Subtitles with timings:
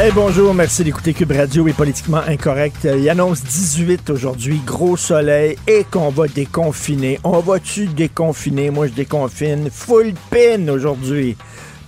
[0.00, 2.84] Hey, bonjour, merci d'écouter Cube Radio et Politiquement Incorrect.
[2.84, 7.18] Euh, Il annonce 18 aujourd'hui, gros soleil et qu'on va déconfiner.
[7.24, 8.70] On va-tu déconfiner?
[8.70, 9.68] Moi, je déconfine.
[9.72, 11.36] Full pin aujourd'hui.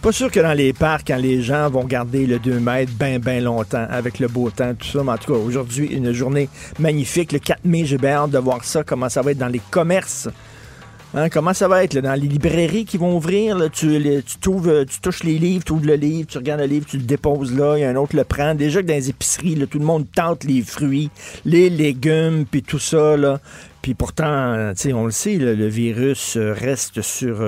[0.03, 3.21] Pas sûr que dans les parcs, quand les gens vont garder le 2 mètres bien,
[3.21, 5.05] bien longtemps avec le beau temps, tout ça.
[5.05, 6.49] Mais en tout cas, aujourd'hui, une journée
[6.81, 7.31] magnifique.
[7.31, 9.63] Le 4 mai, j'ai bien hâte de voir ça, comment ça va être dans les
[9.71, 10.29] commerces.
[11.13, 13.59] Hein, comment ça va être là, dans les librairies qui vont ouvrir?
[13.59, 16.61] là, tu, tu, t'ouvres, euh, tu touches les livres, tu ouvres le livre, tu regardes
[16.61, 18.55] le livre, tu le déposes là, il y a un autre le prend.
[18.55, 21.11] Déjà que dans les épiceries, là, tout le monde tente les fruits,
[21.45, 23.17] les légumes, puis tout ça.
[23.17, 23.41] Là.
[23.83, 27.41] Puis pourtant, euh, on le sait, là, le virus euh, reste sur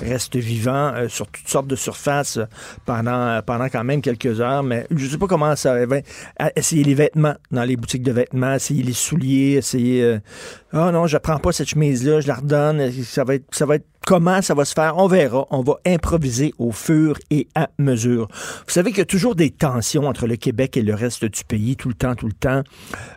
[0.00, 2.38] reste vivant euh, sur toutes sortes de surfaces
[2.86, 4.62] pendant, pendant quand même quelques heures.
[4.62, 5.96] Mais je sais pas comment ça va.
[6.54, 10.18] Essayez les vêtements dans les boutiques de vêtements, essayez les souliers, essayez.
[10.72, 12.92] Ah non, je prends pas cette chemise-là, je la redonne.
[13.02, 15.46] Ça va être, ça va être comment ça va se faire, on verra.
[15.50, 18.28] On va improviser au fur et à mesure.
[18.66, 21.44] Vous savez qu'il y a toujours des tensions entre le Québec et le reste du
[21.44, 22.62] pays, tout le temps, tout le temps.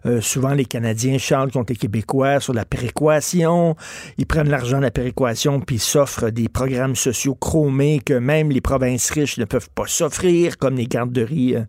[0.07, 3.75] Euh, souvent, les Canadiens charlent contre les Québécois sur la péréquation.
[4.17, 8.61] Ils prennent l'argent de la péréquation puis s'offrent des programmes sociaux chromés que même les
[8.61, 11.61] provinces riches ne peuvent pas s'offrir, comme les garderies, euh,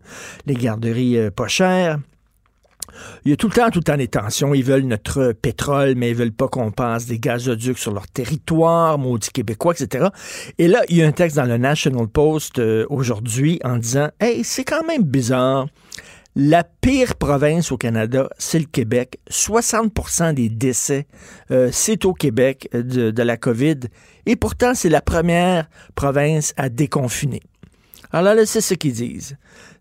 [0.47, 1.99] les garderies euh, pas chères.
[3.25, 4.55] Il y a tout le temps, tout le temps des tensions.
[4.55, 8.99] Ils veulent notre pétrole, mais ils veulent pas qu'on passe des gazoducs sur leur territoire,
[8.99, 10.07] maudits Québécois, etc.
[10.59, 14.09] Et là, il y a un texte dans le National Post euh, aujourd'hui en disant
[14.21, 15.67] Hey, c'est quand même bizarre.
[16.37, 19.21] La pire province au Canada, c'est le Québec.
[19.31, 21.07] 60% des décès,
[21.53, 23.79] euh, c'est au Québec euh, de, de la COVID.
[24.27, 27.41] Et pourtant, c'est la première province à déconfiner.
[28.11, 29.37] Alors là, c'est ce qu'ils disent.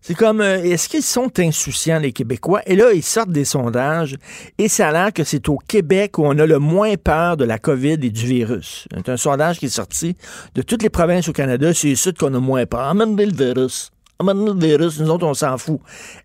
[0.06, 2.60] C'est comme, euh, est-ce qu'ils sont insouciants, les Québécois?
[2.66, 4.16] Et là, ils sortent des sondages
[4.58, 7.44] et ça a l'air que c'est au Québec où on a le moins peur de
[7.46, 8.86] la COVID et du virus.
[8.94, 10.14] C'est un sondage qui est sorti
[10.54, 11.72] de toutes les provinces au Canada.
[11.72, 12.80] C'est ici qu'on a moins peur.
[12.80, 13.92] Amenez le virus.
[14.18, 15.00] Amenez le virus.
[15.00, 15.80] Nous autres, on s'en fout.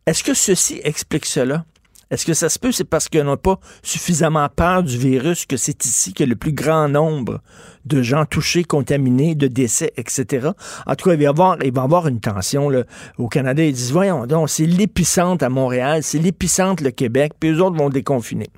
[0.06, 1.64] Est-ce que ceci explique cela?
[2.12, 5.58] Est-ce que ça se peut, c'est parce qu'on n'a pas suffisamment peur du virus que
[5.58, 7.42] c'est ici que le plus grand nombre
[7.86, 10.50] de gens touchés, contaminés, de décès, etc.
[10.88, 12.72] En tout cas, il va y avoir, une tension
[13.18, 13.64] au Canada.
[13.64, 17.78] Ils disent, voyons donc, c'est l'épicentre à Montréal, c'est l'épicentre le Québec, puis eux autres
[17.78, 18.50] vont déconfiner.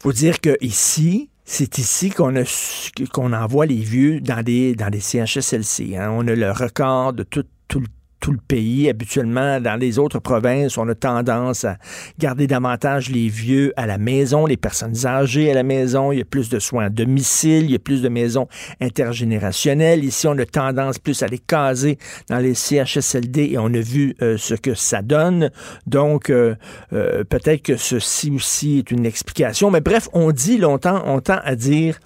[0.00, 5.96] faut dire que ici, c'est ici qu'on envoie les vieux dans des, dans des CHSLC.
[5.96, 6.10] hein.
[6.12, 7.86] On a le record de tout, tout le
[8.26, 8.88] tout le pays.
[8.88, 11.76] Habituellement, dans les autres provinces, on a tendance à
[12.18, 16.10] garder davantage les vieux à la maison, les personnes âgées à la maison.
[16.10, 18.48] Il y a plus de soins à domicile, il y a plus de maisons
[18.80, 20.04] intergénérationnelles.
[20.04, 21.98] Ici, on a tendance plus à les caser
[22.28, 25.52] dans les CHSLD et on a vu euh, ce que ça donne.
[25.86, 26.56] Donc, euh,
[26.92, 29.70] euh, peut-être que ceci aussi est une explication.
[29.70, 32.00] Mais bref, on dit longtemps, on tend à dire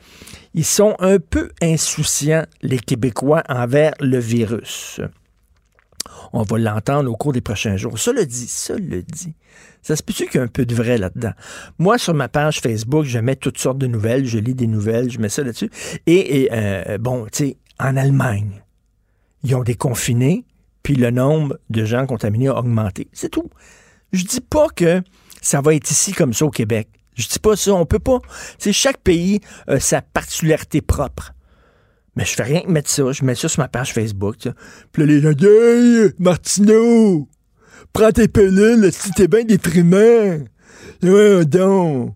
[0.53, 5.00] ils sont un peu insouciants, les Québécois, envers le virus.
[6.32, 7.98] On va l'entendre au cours des prochains jours.
[7.98, 9.34] Ça le dit, ça le dit.
[9.82, 11.32] Ça se peut-tu qu'il y a un peu de vrai là-dedans?
[11.78, 15.10] Moi, sur ma page Facebook, je mets toutes sortes de nouvelles, je lis des nouvelles,
[15.10, 15.70] je mets ça là-dessus.
[16.06, 18.62] Et, euh, bon, tu sais, en Allemagne,
[19.42, 20.44] ils ont déconfiné,
[20.82, 23.08] puis le nombre de gens contaminés a augmenté.
[23.12, 23.50] C'est tout.
[24.12, 25.02] Je dis pas que
[25.41, 26.88] ça va être ici comme ça au Québec.
[27.14, 27.74] Je dis pas ça.
[27.74, 28.18] On peut pas.
[28.58, 31.32] Sais, chaque pays a sa particularité propre.
[32.20, 33.10] Mais je fais rien que mettre ça.
[33.12, 34.36] Je mets ça sur ma page Facebook.
[34.92, 37.26] Puis là, les gens disent Hey, Martineau,
[37.94, 40.44] prends tes pelules, si t'es bien déprimant.
[41.03, 42.12] Ouais, donc.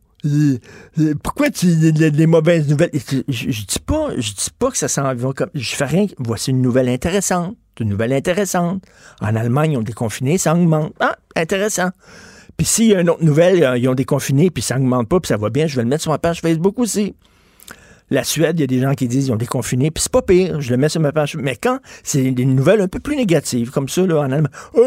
[1.23, 2.91] Pourquoi tu les, les- mauvaises nouvelles?
[2.93, 3.19] Je,
[3.51, 5.49] je, dis pas, je dis pas que ça s'en va comme.
[5.55, 6.07] Je fais rien.
[6.19, 7.57] Voici une nouvelle intéressante.
[7.81, 8.83] Une nouvelle intéressante.
[9.23, 10.93] En Allemagne, ils ont déconfiné, ça augmente.
[11.01, 11.89] Ah, intéressant.
[12.59, 15.19] Puis s'il y a une autre nouvelle, euh, ils ont déconfiné, puis ça augmente pas,
[15.19, 17.15] puis ça va bien, je vais le mettre sur ma page Facebook aussi.
[18.15, 20.23] La Suède, il y a des gens qui disent qu'ils ont déconfiné, puis c'est pas
[20.23, 21.37] pire, je le mets sur ma page.
[21.37, 24.87] Mais quand c'est des nouvelles un peu plus négatives, comme ça, là, en Allemagne, oh!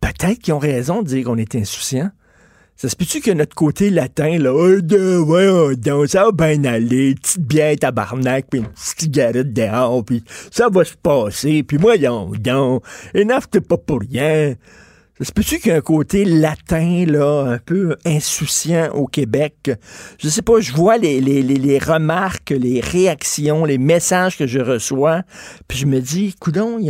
[0.00, 2.10] Peut-être qu'ils ont raison de dire qu'on est insouciant.
[2.76, 7.76] Ça se peut-tu que notre côté latin, là, oh, ça va bien aller, petite bière
[7.76, 12.82] tabarnak, puis une petite cigarette dehors, puis ça va se passer, puis donc, donc,
[13.14, 14.54] enough, t'es pas pour rien.
[15.22, 19.70] Se peut-tu qu'il y a un côté latin, là, un peu insouciant au Québec?
[20.18, 25.22] Je sais pas, je vois les, remarques, les réactions, les messages que je reçois,
[25.68, 26.80] puis je me dis, coudon,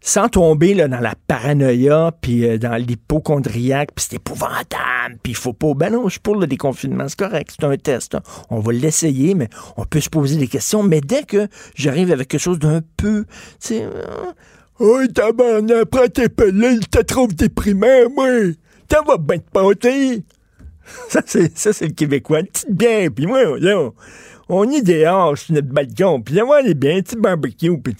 [0.00, 5.52] sans tomber dans la paranoïa, puis euh, dans l'hypochondriaque, puis c'est épouvantable, puis il faut
[5.52, 5.74] pas...
[5.74, 8.16] Ben non, je suis pour le déconfinement, c'est correct, c'est un test.
[8.16, 8.22] Hein.
[8.50, 10.82] On va l'essayer, mais on peut se poser des questions.
[10.82, 13.24] Mais dès que j'arrive avec quelque chose d'un peu...
[13.60, 13.82] Tu sais...
[13.84, 14.32] Euh,
[14.82, 18.26] oh, tabarnak, prends tes pilules, te trouves déprimé, moi!
[18.90, 20.24] Ça va bien te pâter!
[21.08, 22.42] Ça, c'est, ça, c'est le Québécois.
[22.42, 23.90] Petite bien, puis moi, là,
[24.48, 27.94] on est dehors sur notre balcon, puis là, on est bien, petit barbecue, puis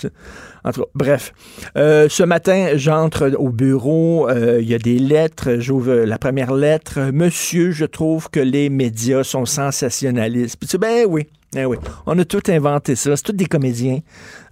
[0.95, 1.33] bref.
[1.77, 6.53] Euh, ce matin, j'entre au bureau, euh, il y a des lettres, j'ouvre la première
[6.53, 7.11] lettre.
[7.13, 10.57] Monsieur, je trouve que les médias sont sensationnalistes.
[10.57, 11.29] Puis tu ben oui.
[11.55, 11.77] Eh oui,
[12.07, 13.15] on a tout inventé ça.
[13.15, 13.99] C'est tous des comédiens.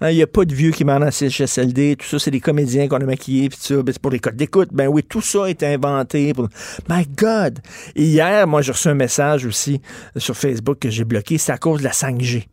[0.03, 1.97] Hein, il n'y a pas de vieux qui mènent en CHSLD.
[1.97, 3.49] Tout ça, c'est des comédiens qu'on a maquillés.
[3.49, 4.69] Puis ça, ben, c'est pour les codes d'écoute.
[4.73, 6.35] Ben oui, tout ça est inventé.
[6.91, 7.61] My God!
[7.97, 9.81] hier, moi, j'ai reçu un message aussi
[10.17, 11.39] sur Facebook que j'ai bloqué.
[11.39, 12.45] C'est à cause de la 5G.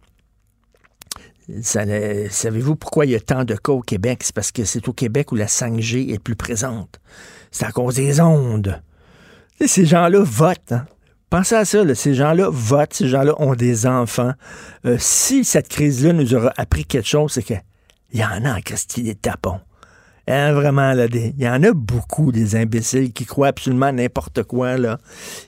[1.61, 4.21] Savez-vous pourquoi il y a tant de cas au Québec?
[4.23, 7.01] C'est parce que c'est au Québec où la 5G est plus présente.
[7.51, 8.81] C'est à cause des ondes.
[9.65, 10.71] ces gens-là votent.
[10.71, 10.85] Hein.
[11.29, 14.31] Pensez à ça, ces gens-là votent, ces gens-là ont des enfants.
[14.85, 17.61] Euh, si cette crise-là nous aura appris quelque chose, c'est qu'il
[18.13, 19.59] y en a en Christie des tapons.
[20.29, 24.75] Hein, vraiment, là, il y en a beaucoup des imbéciles qui croient absolument n'importe quoi,
[24.75, 24.97] là,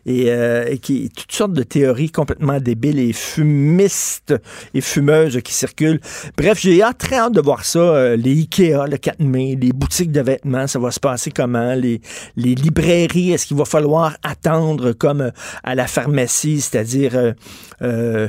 [0.06, 4.34] et, euh, qui toutes sortes de théories complètement débiles et fumistes
[4.74, 6.00] et fumeuses qui circulent.
[6.38, 7.80] Bref, j'ai très hâte de voir ça.
[7.80, 11.76] Euh, les Ikea, le 4 mai, les boutiques de vêtements, ça va se passer comment?
[11.76, 12.00] Les,
[12.38, 15.32] les librairies, est-ce qu'il va falloir attendre comme euh,
[15.66, 17.34] à la pharmacie, c'est-à-dire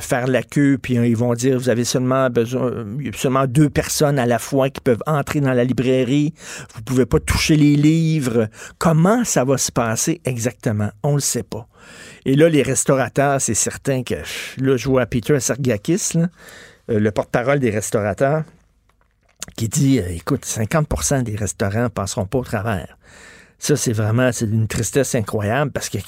[0.01, 2.71] faire la queue, puis ils vont dire, vous avez seulement besoin,
[3.15, 6.33] seulement deux personnes à la fois qui peuvent entrer dans la librairie
[6.75, 8.49] vous pouvez pas toucher les livres.
[8.79, 10.91] Comment ça va se passer exactement?
[11.03, 11.67] On le sait pas.
[12.25, 14.15] Et là, les restaurateurs, c'est certain que
[14.59, 18.45] là, je vois Peter Sergakis, euh, le porte-parole des restaurateurs,
[19.57, 22.99] qui dit, euh, écoute, 50% des restaurants passeront pas au travers.
[23.63, 25.99] Ça, c'est vraiment c'est une tristesse incroyable parce que,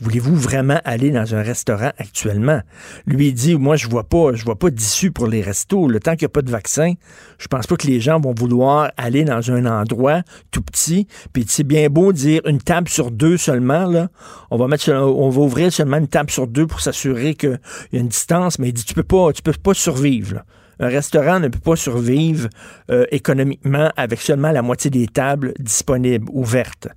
[0.00, 2.60] voulez-vous vraiment aller dans un restaurant actuellement?
[3.06, 5.88] Lui dit, moi, je vois pas, je vois pas d'issue pour les restos.
[5.88, 6.92] Le temps qu'il n'y a pas de vaccin,
[7.38, 10.22] je pense pas que les gens vont vouloir aller dans un endroit
[10.52, 11.08] tout petit.
[11.32, 14.08] Puis c'est bien beau dire une table sur deux seulement, là.
[14.52, 17.58] On va mettre, on va ouvrir seulement une table sur deux pour s'assurer qu'il
[17.92, 20.44] y a une distance, mais il dit, tu peux pas, tu peux pas survivre,
[20.78, 22.48] un restaurant ne peut pas survivre
[22.90, 26.88] euh, économiquement avec seulement la moitié des tables disponibles, ouvertes.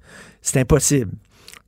[0.42, 1.12] C'est impossible.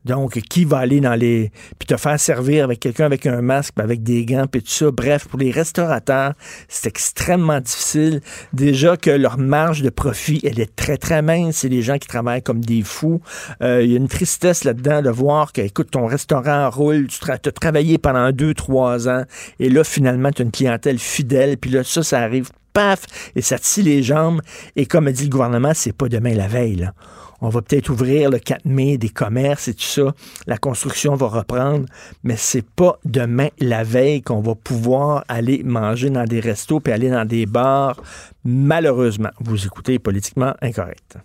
[0.06, 1.52] Donc, qui va aller dans les...
[1.78, 4.92] puis te faire servir avec quelqu'un avec un masque, avec des gants, puis tout ça.
[4.92, 6.34] Bref, pour les restaurateurs,
[6.68, 8.22] c'est extrêmement difficile.
[8.54, 11.58] Déjà que leur marge de profit, elle est très, très mince.
[11.58, 13.22] C'est des gens qui travaillent comme des fous.
[13.62, 17.32] Euh, il y a une tristesse là-dedans de voir que, écoute, ton restaurant roule, tu
[17.32, 19.24] as travaillé pendant deux, trois ans,
[19.60, 23.06] et là, finalement, tu as une clientèle fidèle, puis là, ça, ça arrive, paf,
[23.36, 24.42] et ça scie les jambes.
[24.76, 26.94] Et comme a dit le gouvernement, c'est pas demain la veille, là.
[27.42, 30.14] On va peut-être ouvrir le 4 mai des commerces et tout ça.
[30.48, 31.86] La construction va reprendre,
[32.24, 36.94] mais c'est pas demain la veille qu'on va pouvoir aller manger dans des restos puis
[36.94, 38.02] aller dans des bars.
[38.44, 41.18] Malheureusement, vous écoutez politiquement incorrect.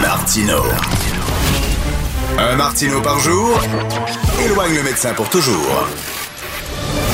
[0.00, 0.62] Martino.
[2.38, 3.60] Un Martino par jour
[4.44, 5.86] éloigne le médecin pour toujours.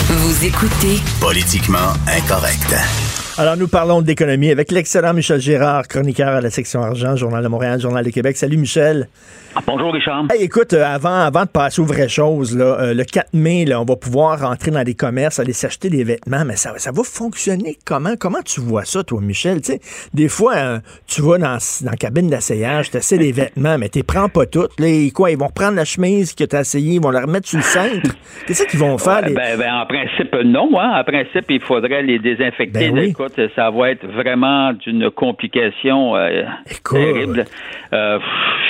[0.09, 3.06] Vous écoutez Politiquement incorrect.
[3.39, 7.49] Alors, nous parlons d'économie avec l'excellent Michel Gérard, chroniqueur à la section argent, Journal de
[7.49, 8.35] Montréal, Journal de Québec.
[8.35, 9.09] Salut, Michel.
[9.59, 10.27] Ah, bonjour, Richard.
[10.39, 13.81] écoute, euh, avant, avant de passer aux vraies choses, là, euh, le 4 mai, là,
[13.81, 17.03] on va pouvoir rentrer dans des commerces, aller s'acheter des vêtements, mais ça, ça va
[17.03, 18.17] fonctionner comment?
[18.21, 19.65] Comment tu vois ça, toi, Michel?
[19.65, 19.81] sais,
[20.13, 23.89] des fois, euh, tu vas dans, dans la cabine d'essayage, tu essaies des vêtements, mais
[23.89, 24.79] tu prends pas toutes.
[24.79, 27.49] Là, quoi, ils vont reprendre la chemise que tu as essayée, ils vont la remettre
[27.49, 28.15] sur le centre.
[28.47, 29.23] Qu'est-ce qu'ils vont faire?
[29.23, 30.69] ben, ben, en principe, non.
[30.79, 31.01] Hein?
[31.01, 32.91] En principe, il faudrait les désinfecter.
[32.91, 33.15] Ben
[33.55, 36.43] ça va être vraiment d'une complication euh,
[36.85, 37.47] terrible.
[37.93, 38.19] Euh,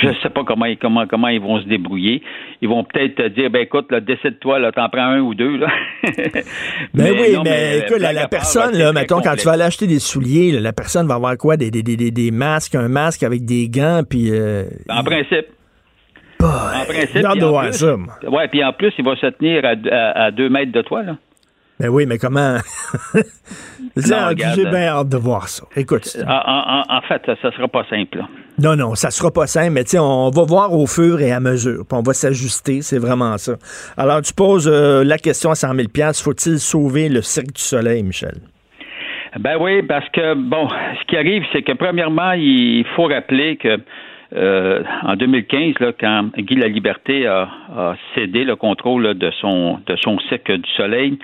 [0.01, 2.21] je sais pas comment, comment, comment ils vont se débrouiller.
[2.61, 5.57] Ils vont peut-être dire, ben écoute, décide-toi, là, t'en prends un ou deux.
[5.57, 5.67] Là.
[6.93, 10.59] ben oui, mais, écoute, la, personne, là, mettons, quand tu vas aller acheter des souliers,
[10.59, 11.57] la personne va avoir quoi?
[11.57, 14.31] Des, des, des, des, masques, un masque avec des gants, puis...
[14.31, 15.47] Euh, en principe.
[16.41, 17.27] en principe.
[17.27, 17.95] Puis ça,
[18.29, 21.17] ouais, puis en plus, il va se tenir à, à deux mètres de toi, là.
[21.79, 22.57] Ben oui, mais comment?
[23.95, 25.65] J'ai bien hâte de voir ça.
[25.75, 26.17] Écoute.
[26.27, 28.23] En, fait, ça sera pas simple.
[28.61, 31.85] Non, non, ça sera pas simple, mais on va voir au fur et à mesure.
[31.87, 33.53] Puis on va s'ajuster, c'est vraiment ça.
[33.95, 35.87] Alors, tu poses euh, la question à 100 000
[36.23, 38.37] faut-il sauver le Cirque du Soleil, Michel?
[39.39, 43.77] Ben oui, parce que, bon, ce qui arrive, c'est que premièrement, il faut rappeler que
[44.35, 50.19] en 2015, là, quand Guy Laliberté a, a cédé le contrôle de son de son
[50.29, 51.17] cycle du Soleil,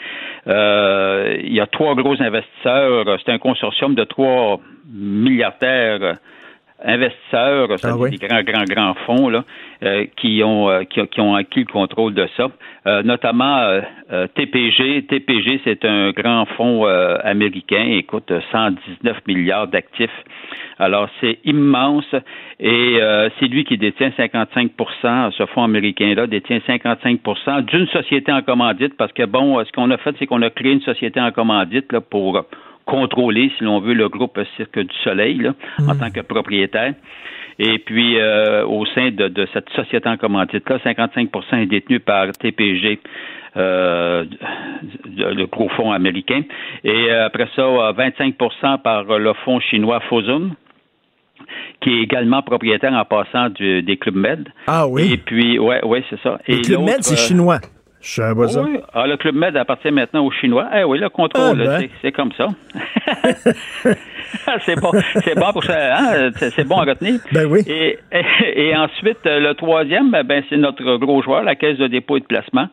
[0.45, 3.17] il y a trois gros investisseurs.
[3.25, 4.59] C'est un consortium de trois
[4.91, 6.17] milliardaires
[6.83, 9.43] investisseurs, ah des grands, grands, grands fonds là,
[9.83, 12.49] euh, qui, ont, euh, qui, ont acquis le contrôle de ça,
[12.87, 13.81] euh, notamment
[14.35, 15.03] TPG.
[15.07, 20.11] TPG, c'est un grand fonds américain, écoute, 119 milliards d'actifs.
[20.79, 22.15] Alors, c'est immense.
[22.59, 22.99] Et
[23.39, 29.11] c'est lui qui détient 55% ce fonds américain-là détient 55% d'une société en commandite parce
[29.13, 32.01] que, bon, ce qu'on a fait, c'est qu'on a créé une société en commandite là,
[32.01, 32.45] pour
[32.85, 35.49] contrôler, si l'on veut, le groupe Cirque du Soleil
[35.79, 35.99] en hmm.
[35.99, 36.93] tant que propriétaire.
[37.59, 42.99] Et puis, euh, au sein de, cette société en commandite-là, 55% est détenu par TPG,
[43.55, 44.25] euh,
[45.15, 46.41] le gros fonds américain.
[46.83, 50.55] Et euh, après ça, 25% par le fonds chinois Fosun
[51.81, 54.49] qui est également propriétaire en passant des Club Med.
[54.67, 55.13] Ah oui.
[55.13, 56.39] Et puis, ouais, ouais, c'est ça.
[56.47, 57.59] Les Club Med, c'est chinois.
[58.65, 60.67] Oui, ah, le Club Med appartient maintenant aux Chinois.
[60.75, 61.89] Eh oui, le contrôle, ah, ben.
[62.01, 62.47] c'est comme ça.
[64.65, 64.91] c'est bon,
[65.23, 66.31] c'est bon pour ça, hein?
[66.35, 67.21] c'est bon à retenir.
[67.31, 67.61] Ben oui.
[67.65, 67.97] Et,
[68.55, 72.25] et, ensuite, le troisième, ben, c'est notre gros joueur, la Caisse de dépôt et de
[72.25, 72.67] placement.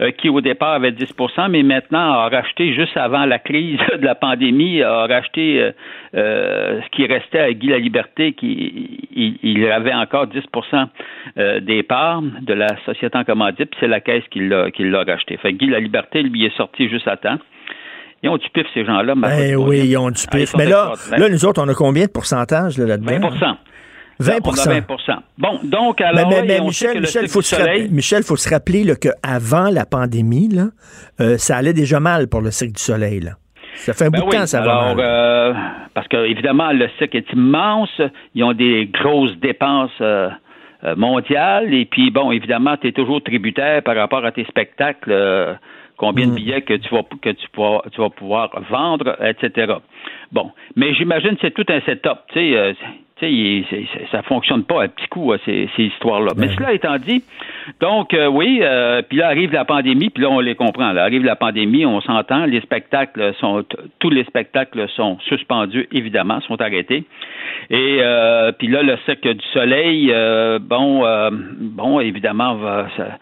[0.00, 4.04] Euh, qui au départ avait 10% mais maintenant a racheté, juste avant la crise de
[4.04, 5.72] la pandémie, a racheté euh,
[6.14, 9.08] euh, ce qui restait à Guy la Liberté, qui
[9.42, 14.22] il, avait encore 10% des parts de la société en commandite, puis c'est la caisse
[14.30, 15.36] qui l'a, qui l'a racheté.
[15.36, 17.38] Fait Guy la Liberté, lui, est sorti juste à temps.
[18.22, 19.14] Ils ont du pif, ces gens-là.
[19.16, 20.54] Ben oui, ils ont du ah, pif.
[20.56, 23.28] Mais là, là, nous autres, on a combien de pourcentage là-dedans?
[23.28, 23.58] 20
[24.20, 24.40] 20
[25.38, 26.28] Bon, donc, alors.
[26.28, 27.40] Mais, Michel, Michel, faut
[27.90, 30.66] Michel, faut se rappeler qu'avant la pandémie, là,
[31.20, 33.20] euh, ça allait déjà mal pour le Cirque du Soleil.
[33.20, 33.32] Là.
[33.74, 35.54] Ça fait un ben bout de temps, ça alors, va euh,
[35.94, 38.00] parce que, évidemment, le cirque est immense.
[38.34, 39.90] Ils ont des grosses dépenses.
[40.00, 40.30] Euh,
[40.96, 45.58] mondiales et puis bon évidemment tu es toujours tributaire par rapport à tes spectacles
[45.96, 46.34] combien de mm.
[46.36, 49.72] billets que tu vas que tu vas, tu vas pouvoir vendre etc
[50.30, 52.76] bon mais j'imagine que c'est tout un setup tu sais
[53.20, 56.32] tu sais, ça fonctionne pas à petits coups, ces, ces histoires-là.
[56.36, 57.22] Mais cela étant dit,
[57.80, 60.92] donc euh, oui, euh, puis là arrive la pandémie, puis là on les comprend.
[60.92, 63.64] Là arrive la pandémie, on s'entend, les spectacles sont,
[63.98, 67.04] tous les spectacles sont suspendus, évidemment, sont arrêtés.
[67.70, 70.12] Et euh, puis là, le cercle du soleil,
[70.60, 71.04] bon,
[71.58, 73.18] bon, évidemment, va, ça,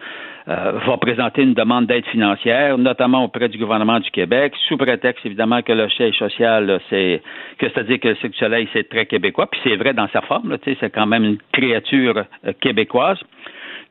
[0.46, 5.60] va présenter une demande d'aide financière, notamment auprès du gouvernement du Québec, sous prétexte évidemment
[5.62, 7.20] que le siège social, c'est
[7.58, 10.20] que c'est-à-dire que le Cirque du Soleil, c'est très québécois, puis c'est vrai dans sa
[10.22, 13.18] forme, c'est quand même une créature euh, québécoise.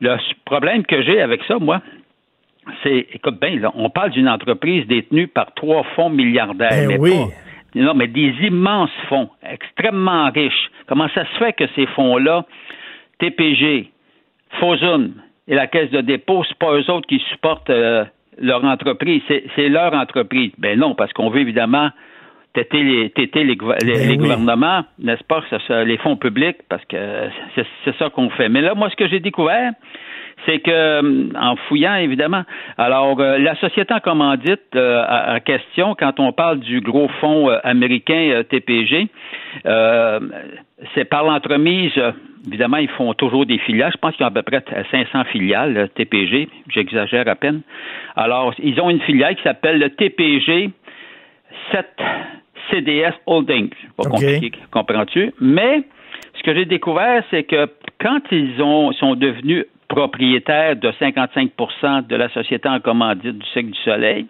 [0.00, 1.82] Le problème que j'ai avec ça, moi,
[2.82, 6.88] c'est, écoute bien, on parle d'une entreprise détenue par trois fonds milliardaires.
[6.88, 7.12] Ben oui.
[7.74, 10.70] non, mais des immenses fonds, extrêmement riches.
[10.86, 12.44] Comment ça se fait que ces fonds-là,
[13.18, 13.90] TPG,
[14.58, 15.14] Fosun,
[15.48, 18.04] et la caisse de dépôt, c'est pas eux autres qui supportent euh,
[18.38, 20.52] leur entreprise, c'est leur entreprise.
[20.58, 21.90] Ben non, parce qu'on veut évidemment
[22.52, 25.42] têter les, têter les, ben gouvernements, n'est-ce pas,
[25.84, 28.48] les fonds publics, parce que c'est ça qu'on fait.
[28.48, 29.72] Mais là, moi, ce que j'ai découvert,
[30.44, 32.42] c'est que euh, en fouillant évidemment,
[32.76, 37.48] alors euh, la société en commandite euh, en question, quand on parle du gros fonds
[37.64, 39.08] américain TPG,
[40.94, 41.92] c'est par l'entremise.
[42.46, 43.90] Évidemment, ils font toujours des filiales.
[43.92, 46.48] Je pense qu'ils ont à peu près 500 filiales TPG.
[46.68, 47.62] J'exagère à peine.
[48.14, 50.70] Alors, ils ont une filiale qui s'appelle le TPG
[51.72, 51.86] 7
[52.70, 53.72] CDS Holdings.
[53.96, 55.32] Pas compliqué, comprends-tu?
[55.40, 55.82] Mais
[56.38, 57.68] ce que j'ai découvert, c'est que
[58.00, 63.66] quand ils ont, sont devenus propriétaires de 55% de la société en commandite du Cirque
[63.66, 64.26] du Soleil.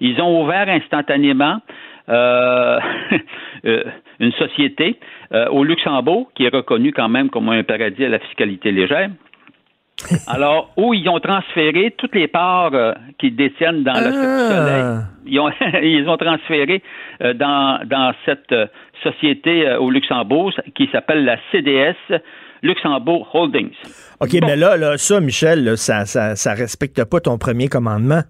[0.00, 1.60] Ils ont ouvert instantanément
[2.08, 2.80] euh,
[3.64, 3.84] euh,
[4.18, 4.98] une société
[5.32, 9.10] euh, au Luxembourg qui est reconnue quand même comme un paradis à la fiscalité légère.
[10.26, 12.72] Alors, où ils ont transféré toutes les parts
[13.18, 14.82] qu'ils détiennent dans le du Soleil.
[14.82, 15.02] Ah.
[15.26, 15.50] Ils ont,
[15.82, 16.82] ils ont transféré
[17.20, 18.54] dans, dans cette
[19.02, 22.20] société au Luxembourg qui s'appelle la CDS
[22.62, 23.74] Luxembourg Holdings.
[24.20, 28.22] OK, mais là, là, ça, Michel, ça, ça, ça respecte pas ton premier commandement.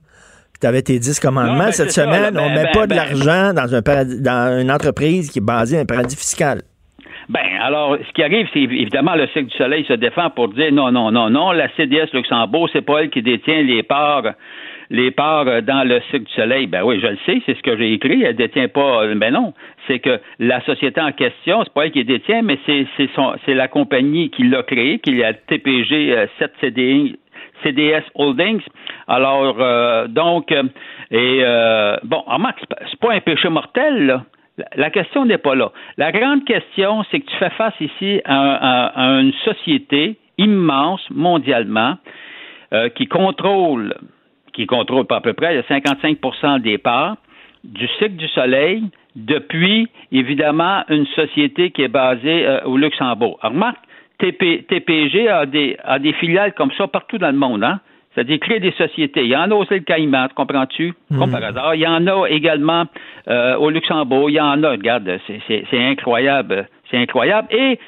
[0.60, 2.38] Tu avais tes 10 commandements ben, cette semaine.
[2.38, 2.96] on ne met ben, pas de ben.
[2.96, 6.62] l'argent dans, un dans une entreprise qui est basée dans un paradis fiscal.
[7.28, 10.72] Ben, alors, ce qui arrive, c'est évidemment le Cirque du Soleil se défend pour dire
[10.72, 14.34] non, non, non, non, la CDS Luxembourg, c'est pas elle qui détient les parts
[14.90, 16.66] les parts dans le Cirque du Soleil.
[16.66, 18.22] Ben oui, je le sais, c'est ce que j'ai écrit.
[18.22, 19.06] Elle détient pas.
[19.14, 19.54] Ben non,
[19.86, 22.86] c'est que la société en question, c'est pas elle qui détient, mais c'est
[23.46, 27.16] c'est la compagnie qui l'a créée, qui a TPG 7 CDI,
[27.62, 28.62] CDS Holdings.
[29.08, 30.64] Alors, euh, donc, euh,
[31.10, 32.38] et euh, bon, en
[32.90, 34.24] c'est pas un péché mortel, là.
[34.76, 35.72] La question n'est pas là.
[35.96, 41.96] La grande question, c'est que tu fais face ici à, une société immense mondialement
[42.74, 43.94] euh, qui contrôle,
[44.52, 47.16] qui contrôle pas à peu près 55% des parts
[47.64, 53.38] du cycle du soleil depuis, évidemment, une société qui est basée euh, au Luxembourg.
[53.42, 53.78] Alors, remarque,
[54.18, 57.80] TPG a des, a des filiales comme ça partout dans le monde, hein?
[58.14, 59.22] C'est-à-dire créer des sociétés.
[59.22, 60.92] Il y en a aussi le Caïman, comprends-tu?
[61.08, 61.32] Comme mhm.
[61.32, 61.74] par hasard.
[61.74, 62.84] Il y en a également
[63.28, 64.28] euh, au Luxembourg.
[64.28, 66.68] Il y en a, regarde, c'est incroyable.
[66.90, 67.48] C'est incroyable.
[67.50, 67.78] Et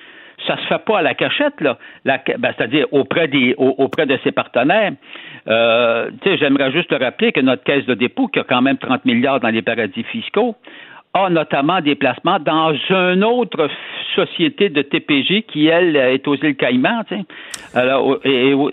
[0.47, 1.79] ça se fait pas à la cachette, là.
[2.05, 2.19] Ben,
[2.57, 4.93] c'est-à-dire auprès des auprès de ses partenaires.
[5.47, 9.05] Euh, j'aimerais juste te rappeler que notre caisse de dépôt, qui a quand même 30
[9.05, 10.57] milliards dans les paradis fiscaux,
[11.15, 13.69] a notamment des placements dans une autre
[14.17, 17.05] société de TPG qui, elle, est aux îles Caïmans.
[17.75, 18.19] Alors,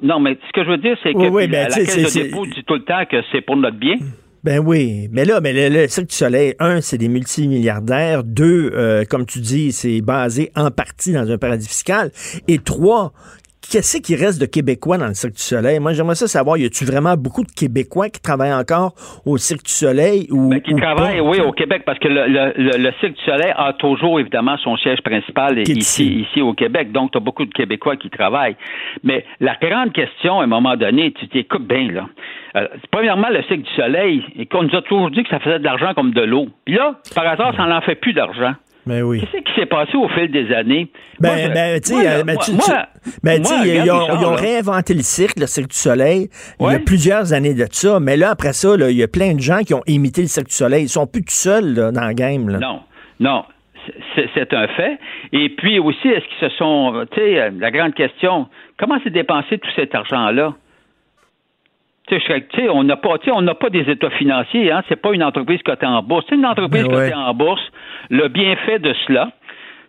[0.02, 2.64] non, mais ce que je veux dire, c'est que ben, la, Caisse de dépôt dit
[2.64, 3.98] tout le temps que c'est pour notre bien.
[4.44, 8.24] Ben oui, mais là, mais le, Cirque du Soleil, un, c'est des multimilliardaires.
[8.24, 12.10] Deux, euh, comme tu dis, c'est basé en partie dans un paradis fiscal.
[12.48, 13.14] Et trois,
[13.72, 15.80] qu'est-ce qui reste de Québécois dans le Cirque du Soleil?
[15.80, 18.92] Moi, j'aimerais ça savoir, y a-tu vraiment beaucoup de Québécois qui travaillent encore
[19.26, 20.50] au Cirque du Soleil ou.
[20.50, 24.58] Ben, qui travaillent, oui, au Québec, parce que le, Cirque du Soleil a toujours, évidemment,
[24.58, 26.92] son siège principal ici, ici, au Québec.
[26.92, 28.58] Donc, tu as beaucoup de Québécois qui travaillent.
[29.04, 32.08] Mais la grande question, à un moment donné, tu t'écoutes bien, là.
[32.58, 35.60] Euh, premièrement, le Cirque du Soleil, et qu'on nous a toujours dit que ça faisait
[35.60, 36.48] de l'argent comme de l'eau.
[36.66, 38.54] Puis là, par hasard, ça n'en fait plus d'argent.
[38.86, 39.22] Mais oui.
[39.22, 40.88] Qu'est-ce qui s'est passé au fil des années?
[41.20, 42.24] Ben, ben, tu sais,
[43.24, 47.54] ben, ils, ont, réinventé le cirque, le Cirque du Soleil, il y a plusieurs années
[47.54, 48.00] de ça.
[48.00, 50.48] Mais là, après ça, il y a plein de gens qui ont imité le Cirque
[50.48, 50.84] du Soleil.
[50.84, 52.50] Ils sont plus tout seuls dans le game.
[52.50, 52.60] Là.
[52.60, 52.82] Non,
[53.20, 53.44] non.
[54.16, 55.00] C'est un fait.
[55.32, 57.06] Et puis aussi, est-ce qu'ils se sont.
[57.12, 58.48] Tu sais, la grande question,
[58.78, 60.54] comment s'est dépensé tout cet argent-là?
[62.70, 64.72] On n'a pas, on n'a pas des états financiers.
[64.72, 66.26] Hein, c'est pas une entreprise cotée en bourse.
[66.30, 67.62] C'est une entreprise ben cotée en bourse.
[68.10, 69.32] Le bienfait de cela,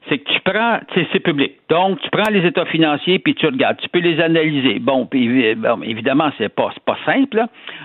[0.09, 1.52] c'est que tu prends, c'est public.
[1.69, 3.78] Donc, tu prends les états financiers puis tu regardes.
[3.78, 4.78] Tu peux les analyser.
[4.78, 7.45] Bon, puis évidemment, c'est pas, pas simple.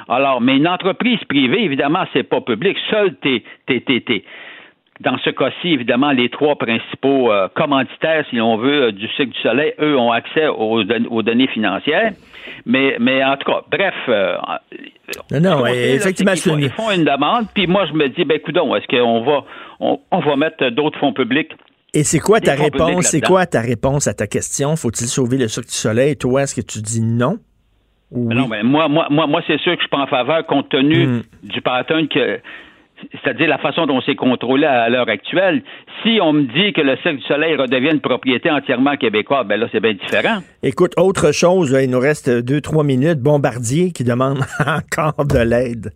[0.09, 2.77] Alors, mais une entreprise privée, évidemment, c'est pas public.
[2.89, 4.23] Seul tes, tes, tes,
[4.99, 9.29] dans ce cas-ci, évidemment, les trois principaux euh, commanditaires, si on veut, euh, du cycle
[9.29, 12.13] du soleil, eux, ont accès aux, aux données financières.
[12.65, 13.93] Mais, mais en tout cas, bref.
[14.09, 14.37] Euh,
[15.31, 18.87] non, non, effectivement, ils, font, une demande, puis moi, je me dis, ben, coudon, est-ce
[18.87, 19.43] qu'on va,
[19.79, 21.51] on, va mettre d'autres fonds publics
[21.93, 23.05] et c'est quoi ta réponse?
[23.05, 24.75] C'est quoi ta réponse à ta question?
[24.75, 26.17] Faut-il sauver le Cirque du Soleil?
[26.17, 27.37] Toi, est-ce que tu dis non?
[28.11, 30.69] Non, mais moi, moi, moi, moi c'est sûr que je suis pas en faveur compte
[30.69, 31.21] tenu hmm.
[31.43, 32.39] du pattern que
[33.11, 35.63] c'est-à-dire la façon dont c'est contrôlé à l'heure actuelle.
[36.03, 39.59] Si on me dit que le Cirque du Soleil redevient une propriété entièrement québécoise, ben
[39.59, 40.39] là, c'est bien différent.
[40.63, 43.19] Écoute, autre chose, il nous reste deux, trois minutes.
[43.19, 45.91] Bombardier qui demande encore de l'aide.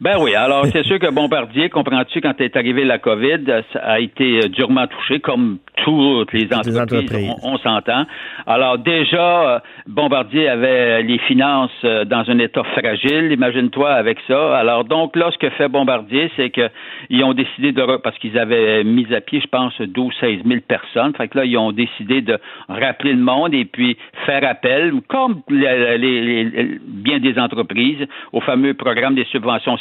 [0.00, 3.40] Ben oui, alors c'est sûr que Bombardier, comprends-tu, quand est arrivé la COVID,
[3.74, 8.04] a été euh, durement touché, comme toutes les entreprises, on, s'entend.
[8.46, 9.58] Alors déjà, euh,
[9.88, 14.56] Bombardier avait les finances euh, dans un état fragile, imagine-toi avec ça.
[14.56, 18.84] Alors donc là, ce que fait Bombardier, c'est qu'ils ont décidé de, parce qu'ils avaient
[18.84, 21.12] mis à pied, je pense, 12 16 000 personnes.
[21.16, 25.42] Fait que là, ils ont décidé de rappeler le monde et puis faire appel, comme
[25.50, 29.76] les, bien des entreprises, au fameux programme des subventions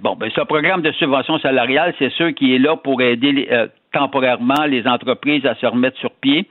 [0.00, 3.66] Bon, ben, ce programme de subvention salariale, c'est sûr qui est là pour aider euh,
[3.92, 6.46] temporairement les entreprises à se remettre sur pied.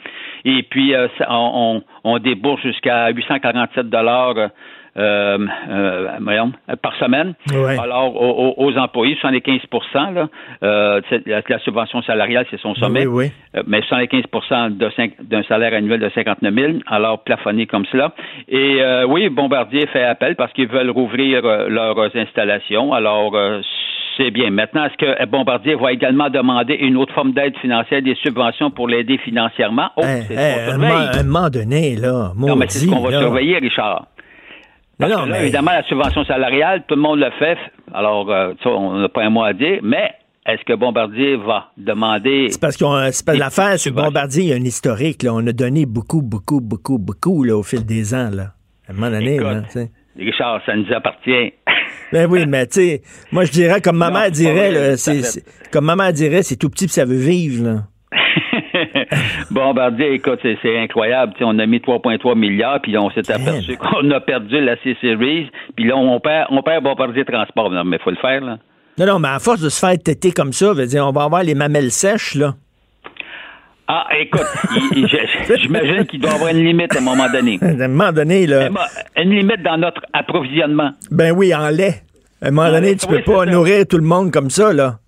[0.46, 4.36] Et puis, euh, on, on, débourse jusqu'à 847 dollars
[4.98, 5.38] euh,
[5.70, 7.34] euh, par semaine.
[7.80, 8.16] Alors,
[8.58, 10.30] aux, employés, 75% là,
[10.64, 13.06] euh, la, subvention salariale, c'est son sommet.
[13.06, 13.32] Oui,
[13.68, 14.78] mais 75%
[15.22, 18.14] d'un salaire annuel de 59 000, alors plafonné comme cela.
[18.48, 22.94] Et oui, Bombardier fait appel parce qu'ils veulent rouvrir leurs installations.
[22.94, 23.36] Alors,
[24.18, 24.50] c'est bien.
[24.52, 28.88] Maintenant, est-ce que Bombardier va également demander une autre forme d'aide financière, des subventions pour
[28.88, 29.90] l'aider financièrement?
[29.98, 34.06] Oh, c'est un moment donné, là, Non, mais c'est ce qu'on va surveiller, Richard.
[35.00, 35.44] Parce non, mais...
[35.44, 37.58] évidemment, la subvention salariale, tout le monde le fait.
[37.94, 40.12] Alors, euh, ça, on n'a pas un mot à dire, mais
[40.46, 42.48] est-ce que Bombardier va demander.
[42.50, 45.24] C'est parce qu'on c'est l'affaire sur Bombardier, il y a un historique.
[45.24, 45.34] Là.
[45.34, 48.30] On a donné beaucoup, beaucoup, beaucoup, beaucoup là, au fil des ans.
[48.32, 48.54] Là.
[48.88, 49.62] À un moment donné, là,
[50.18, 51.54] Richard, ça nous appartient.
[52.12, 56.12] Ben oui, mais tu sais, moi je dirais, comme ma mère dirait, c'est, comme maman
[56.12, 57.64] dirait, c'est tout petit puis ça veut vivre.
[57.64, 57.84] Là.
[59.52, 61.34] Bombardier, écoute, c'est incroyable.
[61.42, 65.88] on a mis 3,3 milliards, puis on s'est aperçu qu'on a perdu la C-Series, puis
[65.88, 67.72] là, on perd, on perd Bombardier Transport.
[67.72, 68.58] Non, mais il faut le faire, là.
[68.98, 71.24] Non, non, mais à force de se faire têter comme ça, veut dire, on va
[71.24, 72.56] avoir les mamelles sèches, là.
[73.92, 74.46] Ah, écoute,
[75.58, 77.58] j'imagine qu'il doit y avoir une limite à un moment donné.
[77.64, 78.70] À un moment donné, là.
[79.18, 80.92] Une limite dans notre approvisionnement.
[81.10, 82.04] Ben oui, en lait.
[82.42, 85.00] À un moment donné, tu peux pas nourrir tout le monde comme ça, là.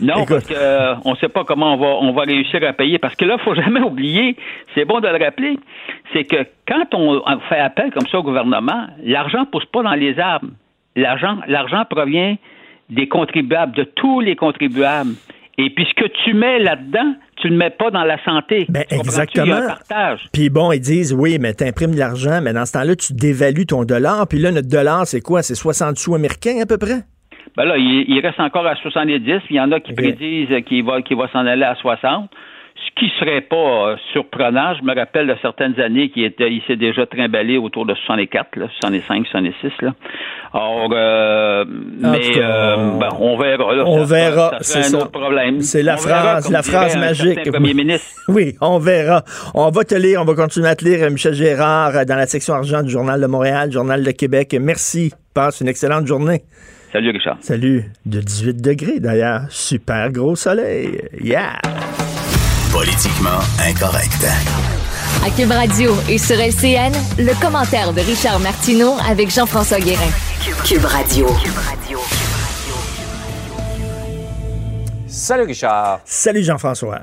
[0.00, 2.98] Non, parce qu'on euh, ne sait pas comment on va, on va réussir à payer.
[2.98, 4.36] Parce que là, il faut jamais oublier,
[4.74, 5.58] c'est bon de le rappeler,
[6.12, 9.94] c'est que quand on fait appel comme ça au gouvernement, l'argent ne pousse pas dans
[9.94, 10.48] les arbres.
[10.96, 12.36] L'argent, l'argent provient
[12.90, 15.14] des contribuables, de tous les contribuables.
[15.58, 18.66] Et puis ce que tu mets là-dedans, tu ne le mets pas dans la santé.
[18.68, 19.60] Ben, exactement.
[20.32, 23.12] Puis bon, ils disent oui, mais tu imprimes de l'argent, mais dans ce temps-là, tu
[23.12, 24.26] dévalues ton dollar.
[24.28, 25.42] Puis là, notre dollar, c'est quoi?
[25.42, 27.02] C'est 60 sous américains à peu près?
[27.56, 29.42] Ben là, il, reste encore à 70.
[29.50, 32.30] Il y en a qui prédisent qu'il va, qu'il va s'en aller à 60
[32.86, 34.74] ce qui serait pas euh, surprenant.
[34.78, 38.56] Je me rappelle de certaines années qu'il était, il s'est déjà trimballé autour de 64,
[38.56, 39.72] là, 65, 66.
[39.82, 39.94] Là.
[40.52, 43.74] Or, euh, mais euh, ben, on verra.
[43.74, 44.58] Là, on verra.
[44.60, 45.60] C'est un autre problème.
[45.60, 47.50] C'est la phrase, la phrase magique.
[47.50, 48.06] Premier ministre.
[48.28, 49.24] Oui, on verra.
[49.54, 52.54] On va te lire, on va continuer à te lire, Michel Gérard, dans la section
[52.54, 54.54] argent du Journal de Montréal, Journal de Québec.
[54.60, 55.12] Merci.
[55.32, 56.42] Passe une excellente journée.
[56.90, 57.36] Salut, Richard.
[57.42, 57.84] Salut.
[58.06, 59.42] De 18 degrés, d'ailleurs.
[59.50, 61.02] Super gros soleil.
[61.20, 61.60] Yeah.
[62.72, 64.24] Politiquement incorrect.
[65.22, 70.10] À Cube Radio et sur LCN, le commentaire de Richard Martineau avec Jean-François Guérin.
[70.64, 71.26] Cube Radio.
[75.06, 76.00] Salut Richard.
[76.06, 77.00] Salut Jean-François.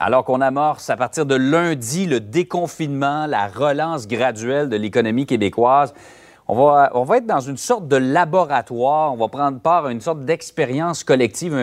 [0.00, 5.94] Alors qu'on amorce à partir de lundi le déconfinement, la relance graduelle de l'économie québécoise,
[6.48, 9.92] on va, on va être dans une sorte de laboratoire, on va prendre part à
[9.92, 11.54] une sorte d'expérience collective,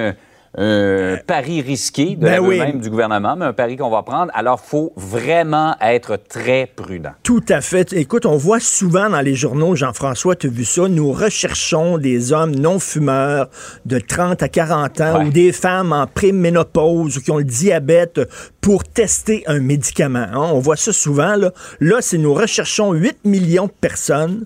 [0.56, 4.32] un pari risqué de ben même du gouvernement, mais un pari qu'on va prendre.
[4.36, 7.14] Alors, faut vraiment être très prudent.
[7.24, 7.92] Tout à fait.
[7.94, 12.34] Écoute, on voit souvent dans les journaux, Jean-François, tu as vu ça, nous recherchons des
[12.34, 13.50] hommes non-fumeurs
[13.86, 18.22] de 30 à 40 ans ou des femmes en préménopause ou qui ont le diabète
[18.62, 20.28] pour tester un médicament.
[20.32, 20.52] Hein.
[20.54, 21.36] On voit ça souvent.
[21.36, 24.46] Là, là c'est nous recherchons 8 millions de personnes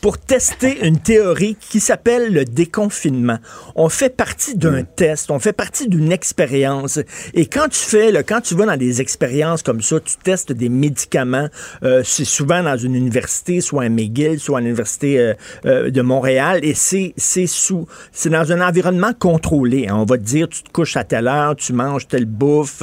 [0.00, 3.38] pour tester une théorie qui s'appelle le déconfinement.
[3.74, 6.98] On fait partie d'un test, on fait partie d'une expérience.
[7.34, 10.52] Et quand tu fais, là, quand tu vas dans des expériences comme ça, tu testes
[10.52, 11.48] des médicaments.
[11.82, 15.34] Euh, c'est souvent dans une université, soit à McGill, soit à l'université euh,
[15.66, 19.88] euh, de Montréal, et c'est c'est sous, c'est dans un environnement contrôlé.
[19.88, 19.96] Hein.
[19.96, 22.82] On va te dire, tu te couches à telle heure, tu manges telle bouffe,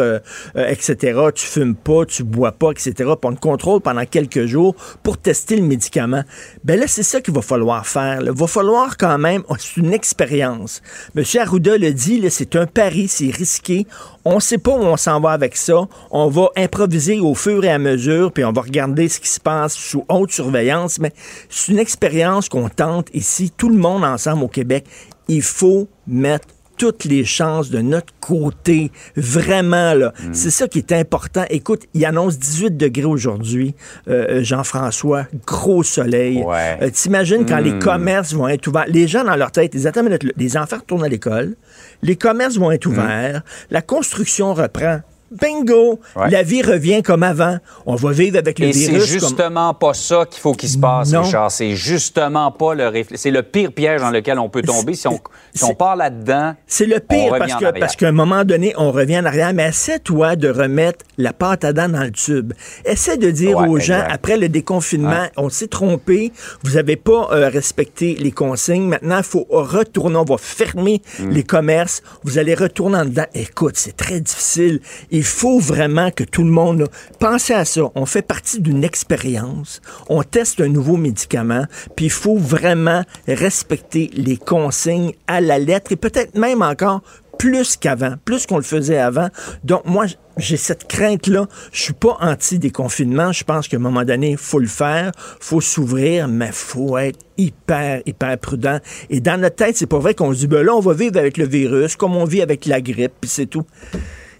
[0.55, 1.19] etc.
[1.33, 2.93] Tu fumes pas, tu bois pas, etc.
[2.95, 6.23] Puis on te contrôle pendant quelques jours pour tester le médicament.
[6.63, 8.21] Ben là, c'est ça qu'il va falloir faire.
[8.21, 10.81] Il va falloir quand même, oh, c'est une expérience.
[11.15, 11.23] M.
[11.39, 13.87] Arruda le dit, c'est un pari, c'est risqué.
[14.25, 15.87] On ne sait pas où on s'en va avec ça.
[16.11, 19.39] On va improviser au fur et à mesure, puis on va regarder ce qui se
[19.39, 20.99] passe sous haute surveillance.
[20.99, 21.13] Mais
[21.49, 24.85] c'est une expérience qu'on tente ici, tout le monde ensemble au Québec.
[25.29, 28.91] Il faut mettre toutes les chances de notre côté.
[29.15, 30.13] Vraiment, là.
[30.19, 30.33] Mm.
[30.33, 31.43] C'est ça qui est important.
[31.49, 33.75] Écoute, il annonce 18 degrés aujourd'hui,
[34.07, 35.27] euh, Jean-François.
[35.45, 36.45] Gros soleil.
[36.47, 37.79] Euh, t'imagines quand les mm.
[37.79, 38.85] commerces vont être ouverts?
[38.87, 41.55] Les gens dans leur tête, ils attendent les enfants retournent à l'école.
[42.01, 42.91] Les commerces vont être mm.
[42.91, 43.41] ouverts.
[43.71, 45.01] La construction reprend.
[45.31, 45.99] Bingo!
[46.15, 47.57] La vie revient comme avant.
[47.85, 48.89] On va vivre avec le virus.
[48.89, 51.51] Et c'est justement pas ça qu'il faut qu'il se passe, Richard.
[51.51, 54.93] C'est justement pas le C'est le pire piège dans lequel on peut tomber.
[54.93, 55.19] Si on,
[55.53, 56.55] si on part là-dedans.
[56.65, 59.53] C'est le pire parce que, parce qu'à un moment donné, on revient en arrière.
[59.53, 62.53] Mais essaie-toi de remettre la pâte à dents dans le tube.
[62.85, 66.31] Essaie de dire aux gens, après le déconfinement, on s'est trompé.
[66.63, 68.87] Vous n'avez pas euh, respecté les consignes.
[68.87, 70.17] Maintenant, il faut retourner.
[70.17, 71.29] On va fermer mm.
[71.29, 72.01] les commerces.
[72.23, 73.25] Vous allez retourner en dedans.
[73.33, 74.79] Écoute, c'est très difficile
[75.16, 76.87] il faut vraiment que tout le monde...
[77.19, 77.81] pense à ça.
[77.95, 79.81] On fait partie d'une expérience.
[80.09, 81.65] On teste un nouveau médicament.
[81.95, 87.01] Puis il faut vraiment respecter les consignes à la lettre et peut-être même encore
[87.37, 89.29] plus qu'avant, plus qu'on le faisait avant.
[89.63, 90.05] Donc, moi,
[90.37, 91.47] j'ai cette crainte-là.
[91.71, 93.31] Je suis pas anti-déconfinement.
[93.31, 97.19] Je pense qu'à un moment donné, il faut le faire, faut s'ouvrir, mais faut être
[97.37, 98.79] hyper, hyper prudent.
[99.09, 101.17] Et dans notre tête, c'est pas vrai qu'on se dit, ben là, on va vivre
[101.17, 103.65] avec le virus comme on vit avec la grippe, puis c'est tout.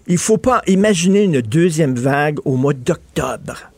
[0.08, 3.70] Il faut pas imaginer une deuxième vague au mois d'octobre.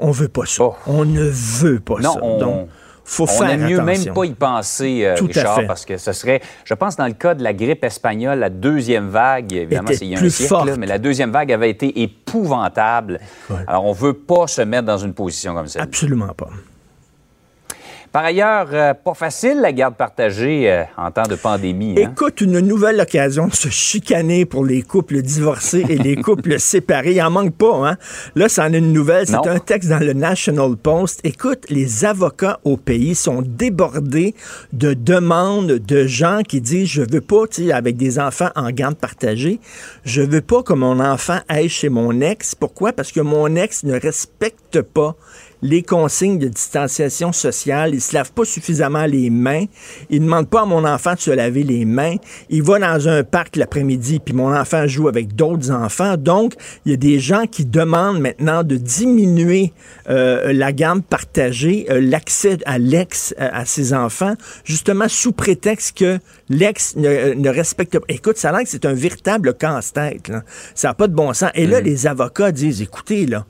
[0.00, 0.64] On veut pas ça.
[0.64, 0.74] Oh.
[0.86, 2.14] On ne veut pas ça.
[2.22, 2.38] On...
[2.38, 2.68] Donc,
[3.04, 6.74] faut on faire mieux même pas y penser, euh, Richard, parce que ce serait, je
[6.74, 10.14] pense, dans le cas de la grippe espagnole, la deuxième vague, évidemment, c'est il y
[10.14, 13.18] a un siècle, mais la deuxième vague avait été épouvantable.
[13.66, 15.82] Alors, on veut pas se mettre dans une position comme ça.
[15.82, 16.50] Absolument pas.
[18.12, 21.94] Par ailleurs, euh, pas facile la garde partagée euh, en temps de pandémie.
[21.98, 22.10] Hein?
[22.10, 27.12] Écoute, une nouvelle occasion de se chicaner pour les couples divorcés et les couples séparés.
[27.12, 27.96] Il en manque pas, hein?
[28.34, 29.26] Là, c'en est une nouvelle.
[29.26, 31.20] C'est un texte dans le National Post.
[31.24, 34.34] Écoute, les avocats au pays sont débordés
[34.72, 38.70] de demandes de gens qui disent je veux pas, tu sais, avec des enfants en
[38.70, 39.60] garde partagée,
[40.04, 42.54] je veux pas que mon enfant aille chez mon ex.
[42.54, 42.92] Pourquoi?
[42.92, 45.14] Parce que mon ex ne respecte pas
[45.62, 49.64] les consignes de distanciation sociale, il se lave pas suffisamment les mains,
[50.10, 52.16] il demande pas à mon enfant de se laver les mains,
[52.48, 56.16] il va dans un parc l'après-midi, puis mon enfant joue avec d'autres enfants.
[56.16, 59.72] Donc, il y a des gens qui demandent maintenant de diminuer
[60.08, 66.18] euh, la gamme partagée, euh, l'accès à l'ex à, ses enfants, justement sous prétexte que
[66.48, 68.04] l'ex ne, respecte pas.
[68.08, 70.30] Écoute, ça a l'air que c'est un véritable casse-tête.
[70.74, 71.50] Ça n'a pas de bon sens.
[71.54, 71.84] Et là, mm.
[71.84, 73.46] les avocats disent, écoutez, là,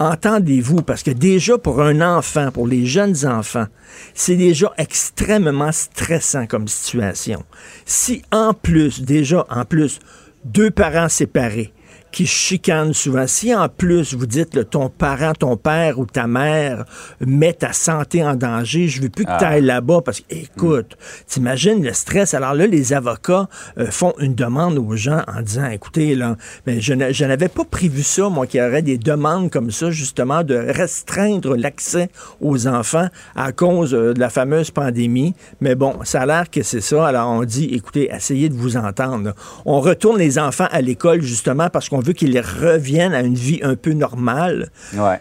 [0.00, 3.66] entendez-vous, parce que déjà pour un enfant, pour les jeunes enfants,
[4.14, 7.44] c'est déjà extrêmement stressant comme situation.
[7.84, 10.00] Si en plus, déjà en plus,
[10.44, 11.72] deux parents séparés,
[12.12, 13.26] qui chicanent souvent.
[13.26, 16.84] Si en plus vous dites ton parent, ton père ou ta mère
[17.20, 19.74] met ta santé en danger, je veux plus que tu ailles ah.
[19.74, 20.96] là-bas parce que, écoute,
[21.26, 22.34] t'imagines le stress.
[22.34, 26.80] Alors là, les avocats euh, font une demande aux gens en disant, écoutez, là, mais
[26.80, 30.54] je, n'avais pas prévu ça, moi, qu'il y aurait des demandes comme ça, justement, de
[30.54, 35.34] restreindre l'accès aux enfants à cause euh, de la fameuse pandémie.
[35.60, 37.06] Mais bon, ça a l'air que c'est ça.
[37.06, 39.34] Alors on dit, écoutez, essayez de vous entendre.
[39.64, 43.34] On retourne les enfants à l'école, justement, parce qu'on on veut qu'ils reviennent à une
[43.34, 44.70] vie un peu normale.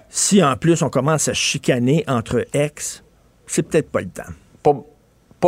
[0.09, 3.03] Si en plus on commence à chicaner entre ex,
[3.47, 4.31] c'est peut-être pas le temps
[4.63, 4.73] pas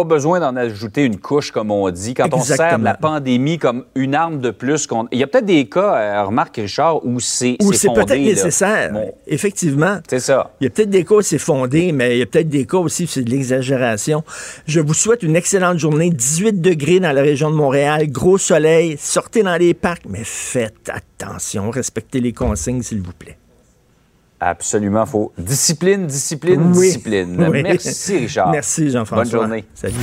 [0.04, 2.14] besoin d'en ajouter une couche, comme on dit.
[2.14, 5.08] Quand on sert la pandémie comme une arme de plus, qu'on...
[5.12, 8.94] il y a peut-être des cas, euh, remarque Richard, où c'est Où c'est peut-être nécessaire,
[9.28, 10.00] effectivement.
[10.10, 10.52] C'est ça.
[10.60, 12.66] Il y a peut-être des cas où c'est fondé, mais il y a peut-être des
[12.66, 14.24] cas aussi où c'est de l'exagération.
[14.66, 16.10] Je vous souhaite une excellente journée.
[16.10, 20.90] 18 degrés dans la région de Montréal, gros soleil, sortez dans les parcs, mais faites
[20.90, 23.38] attention, respectez les consignes, s'il vous plaît.
[24.44, 25.32] Absolument faux.
[25.38, 27.38] Discipline, discipline, discipline.
[27.52, 28.52] Merci, Richard.
[28.52, 29.24] Merci, Jean-François.
[29.24, 29.66] Bonne journée.
[29.76, 29.94] Salut.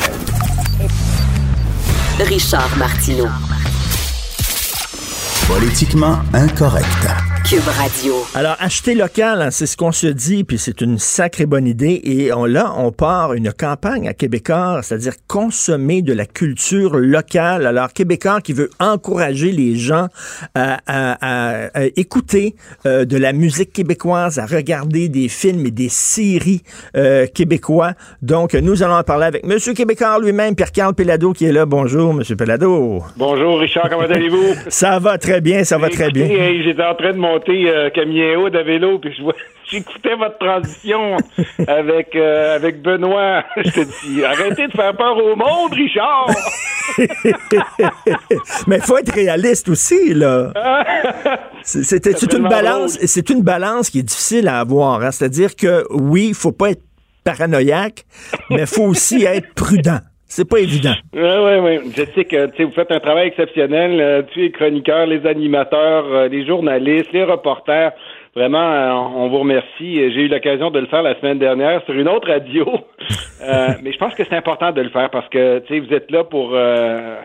[2.20, 3.26] Richard Martineau.
[5.48, 7.27] Politiquement incorrect.
[8.34, 11.98] Alors, acheter local, hein, c'est ce qu'on se dit, puis c'est une sacrée bonne idée.
[12.04, 17.66] Et on, là, on part une campagne à Québécois, c'est-à-dire consommer de la culture locale.
[17.66, 20.08] Alors, Québécois qui veut encourager les gens
[20.54, 26.60] à, écouter euh, de la musique québécoise, à regarder des films et des séries
[26.96, 27.92] euh, québécois.
[28.20, 31.64] Donc, nous allons en parler avec Monsieur Québécois lui-même, Pierre-Carl Pelado, qui est là.
[31.64, 33.02] Bonjour, Monsieur Pelado.
[33.16, 34.54] Bonjour, Richard, comment allez-vous?
[34.68, 36.28] ça va très bien, ça va très bien.
[36.62, 39.34] J'étais en train de monter euh, Camilleau de vélo, puis je vois,
[39.70, 41.16] j'écoutais votre transition
[41.66, 43.44] avec euh, avec Benoît.
[43.56, 46.30] Je te dis, arrêtez de faire peur au monde, Richard.
[48.66, 50.52] Mais il faut être réaliste aussi, là.
[51.62, 55.02] C'était une balance, c'est une balance qui est difficile à avoir.
[55.02, 55.10] Hein.
[55.10, 56.82] C'est-à-dire que oui, il faut pas être
[57.24, 58.06] paranoïaque,
[58.50, 60.00] mais il faut aussi être prudent.
[60.30, 60.92] C'est pas évident.
[61.14, 61.92] Oui, oui, oui.
[61.96, 63.98] Je sais que vous faites un travail exceptionnel.
[63.98, 67.92] Euh, tu les chroniqueurs, les animateurs, euh, les journalistes, les reporters.
[68.36, 69.96] Vraiment, euh, on vous remercie.
[70.12, 72.66] J'ai eu l'occasion de le faire la semaine dernière sur une autre radio.
[73.82, 76.54] mais je pense que c'est important de le faire parce que vous êtes là pour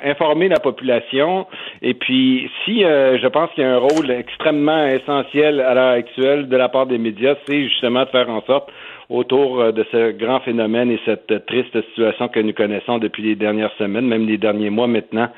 [0.04, 1.46] informer la population.
[1.82, 6.48] Et puis, si je pense qu'il y a un rôle extrêmement essentiel à l'heure actuelle
[6.48, 8.70] de la part des médias, c'est justement de faire en sorte
[9.14, 13.36] autour euh, de ce grand phénomène et cette triste situation que nous connaissons depuis les
[13.36, 15.30] dernières semaines, même les derniers mois maintenant,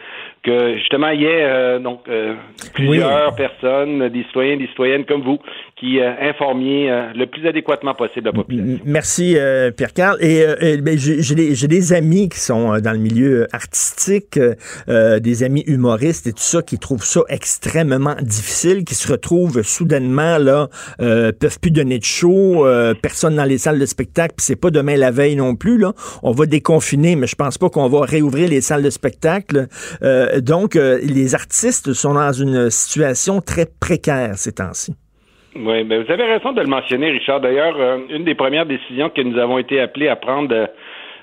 [0.45, 2.35] que justement il y ait euh, donc euh,
[2.73, 5.39] plusieurs personnes, des citoyens, des citoyennes comme vous,
[5.75, 8.79] qui euh, informiez le plus adéquatement possible la population.
[8.85, 9.37] Merci
[9.75, 10.17] Pierre Carl.
[10.21, 10.45] Et,
[10.77, 14.39] ben, j'ai des amis qui sont dans le milieu artistique,
[14.87, 20.37] des amis humoristes et tout ça, qui trouvent ça extrêmement difficile, qui se retrouvent soudainement
[20.37, 22.65] là, peuvent plus donner de show,
[23.01, 25.93] personne dans les salles de spectacle, puis c'est pas demain la veille non plus là.
[26.23, 29.67] On va déconfiner, mais je pense pas qu'on va réouvrir les salles de spectacle.
[30.35, 34.95] Euh, donc, euh, les artistes sont dans une situation très précaire ces temps-ci.
[35.55, 37.39] Oui, ben vous avez raison de le mentionner, Richard.
[37.39, 40.69] D'ailleurs, euh, une des premières décisions que nous avons été appelés à prendre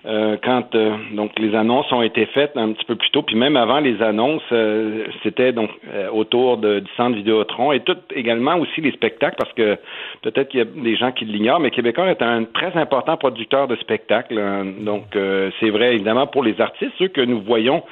[0.05, 3.37] euh, quand euh, donc les annonces ont été faites un petit peu plus tôt, puis
[3.37, 5.71] même avant les annonces, euh, c'était donc
[6.13, 9.79] autour de, du centre Vidéotron et tout également aussi les spectacles, parce que
[10.23, 13.69] peut-être qu'il y a des gens qui l'ignorent, mais Québécois est un très important producteur
[13.69, 14.39] de spectacles.
[14.39, 14.65] Hein.
[14.81, 15.05] donc
[15.61, 17.83] c'est vrai évidemment pour les artistes, ceux que nous voyons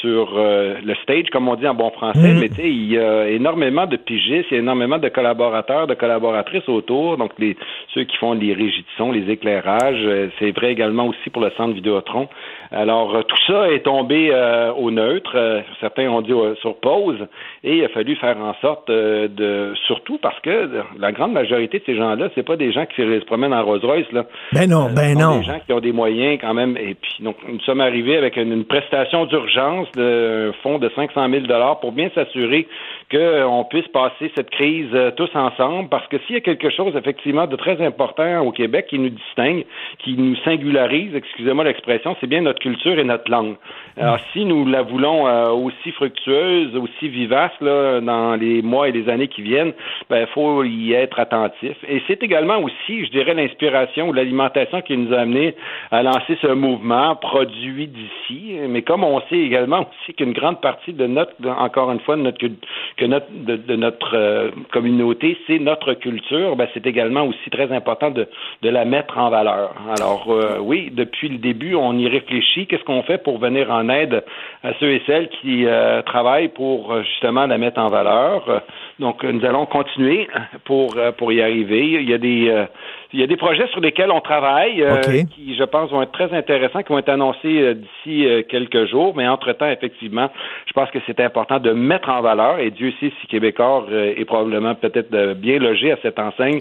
[0.00, 2.38] sur le stage, comme on dit en bon français, mm.
[2.38, 5.86] mais tu sais, il y a énormément de pigistes, il y a énormément de collaborateurs,
[5.86, 7.56] de collaboratrices autour, donc les
[7.94, 8.56] ceux qui font les
[8.96, 10.06] son, les éclairages,
[10.38, 12.28] c'est vrai également aussi pour le centre Vidéotron.
[12.70, 15.32] Alors, euh, tout ça est tombé euh, au neutre.
[15.34, 17.18] Euh, certains ont dit sur pause.
[17.64, 21.84] Et il a fallu faire en sorte de, surtout parce que la grande majorité de
[21.84, 24.24] ces gens-là, c'est pas des gens qui se promènent en Rolls-Royce, là.
[24.52, 25.38] Ben non, ben non.
[25.38, 26.76] des gens qui ont des moyens quand même.
[26.76, 31.44] Et puis, donc, nous sommes arrivés avec une, prestation d'urgence d'un fonds de 500 000
[31.80, 32.66] pour bien s'assurer
[33.10, 37.46] qu'on puisse passer cette crise tous ensemble, parce que s'il y a quelque chose effectivement
[37.46, 39.64] de très important au Québec qui nous distingue,
[39.98, 43.56] qui nous singularise, excusez-moi l'expression, c'est bien notre culture et notre langue.
[43.96, 48.92] Alors si nous la voulons euh, aussi fructueuse, aussi vivace là, dans les mois et
[48.92, 51.76] les années qui viennent, il ben, faut y être attentif.
[51.88, 55.54] Et c'est également aussi, je dirais, l'inspiration ou l'alimentation qui nous a amené
[55.90, 58.56] à lancer ce mouvement produit d'ici.
[58.68, 62.22] Mais comme on sait également aussi qu'une grande partie de notre, encore une fois, de
[62.22, 68.26] notre, de, euh, communauté, c'est notre culture, ben, c'est également aussi très important de,
[68.62, 69.74] de la mettre en valeur.
[69.98, 72.66] Alors euh, oui, depuis le début, on y réfléchit.
[72.66, 74.24] Qu'est-ce qu'on fait pour venir en aide
[74.64, 78.62] à ceux et celles qui euh, travaillent pour justement la mettre en valeur?
[78.98, 80.28] Donc, nous allons continuer
[80.64, 82.00] pour, pour y arriver.
[82.00, 82.66] Il y a des
[83.12, 85.00] il y a des projets sur lesquels on travaille euh,
[85.34, 88.86] qui, je pense, vont être très intéressants, qui vont être annoncés euh, d'ici euh, quelques
[88.86, 89.12] jours.
[89.14, 90.30] Mais entre-temps, effectivement,
[90.66, 94.24] je pense que c'est important de mettre en valeur, et Dieu sait si Québécois est
[94.24, 96.60] probablement peut-être bien logé à cette enseigne,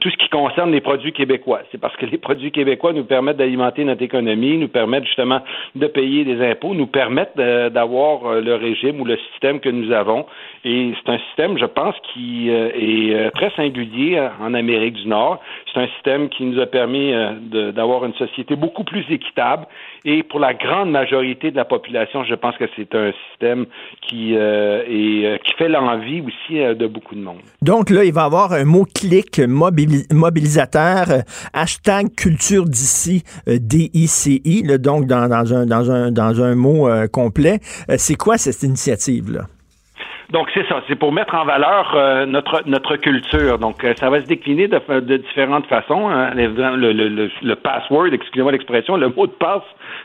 [0.00, 1.60] tout ce qui concerne les produits québécois.
[1.70, 5.40] C'est parce que les produits québécois nous permettent d'alimenter notre économie, nous permettent justement
[5.74, 10.26] de payer des impôts, nous permettent d'avoir le régime ou le système que nous avons.
[10.64, 15.40] Et c'est un système, je pense, qui est très singulier en Amérique du Nord
[15.74, 19.66] c'est un système qui nous a permis euh, d'avoir une société beaucoup plus équitable.
[20.04, 23.66] Et pour la grande majorité de la population, je pense que c'est un système
[24.02, 27.38] qui, euh, euh, qui fait l'envie aussi de beaucoup de monde.
[27.62, 31.06] Donc là, il va y avoir un mot-clic mobilisateur,
[31.52, 37.58] hashtag culture d'ici, D-I-C-I, donc dans, dans, un, dans, un, dans un mot complet.
[37.96, 39.46] c'est quoi cette initiative-là?
[40.30, 43.58] Donc c'est ça, c'est pour mettre en valeur euh, notre notre culture.
[43.58, 46.08] Donc euh, ça va se décliner de, de différentes façons.
[46.08, 46.30] Hein.
[46.34, 49.62] Le, le, le, password, excusez-moi l'expression, le mot de passe,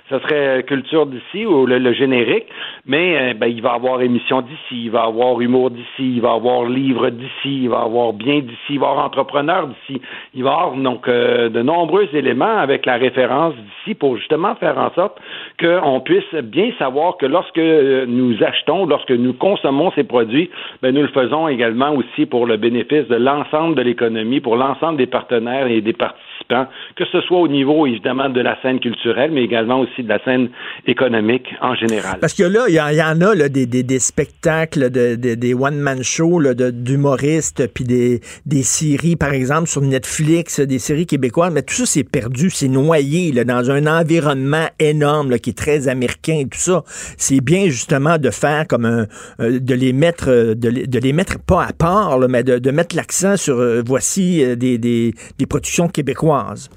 [0.10, 2.48] ça serait culture d'ici ou le, générique.
[2.86, 6.34] Mais euh, ben, il va avoir émission d'ici, il va avoir humour d'ici, il va
[6.34, 10.02] avoir livre d'ici, il va avoir bien d'ici, il va avoir entrepreneur d'ici.
[10.34, 14.78] Il va y avoir donc de nombreux éléments avec la référence d'ici pour justement faire
[14.78, 15.20] en sorte
[15.60, 20.50] qu'on puisse bien savoir que lorsque nous achetons, lorsque nous consommons ces produits,
[20.82, 24.98] ben, nous le faisons également aussi pour le bénéfice de l'ensemble de l'économie, pour l'ensemble
[24.98, 29.32] des partenaires et des participants, que ce soit au niveau évidemment de la scène culturelle,
[29.32, 30.50] mais également aussi de la scène
[30.88, 32.18] économique en général.
[32.20, 36.04] Parce que là, il y, en a là, des, des, des, spectacles, de, des one-man
[36.04, 41.74] shows d'humoristes, puis des, des séries, par exemple, sur Netflix, des séries québécoises, mais tout
[41.74, 46.46] ça, c'est perdu, c'est noyé là, dans un environnement énorme qui est très américain et
[46.46, 46.84] tout ça.
[47.18, 49.06] C'est bien justement de faire comme un,
[49.40, 52.58] euh, de les mettre, euh, de les, de les mettre pas à part, mais de,
[52.60, 56.29] de mettre l'accent sur euh, voici des, des, des productions québécoises.
[56.30, 56.70] québécoise.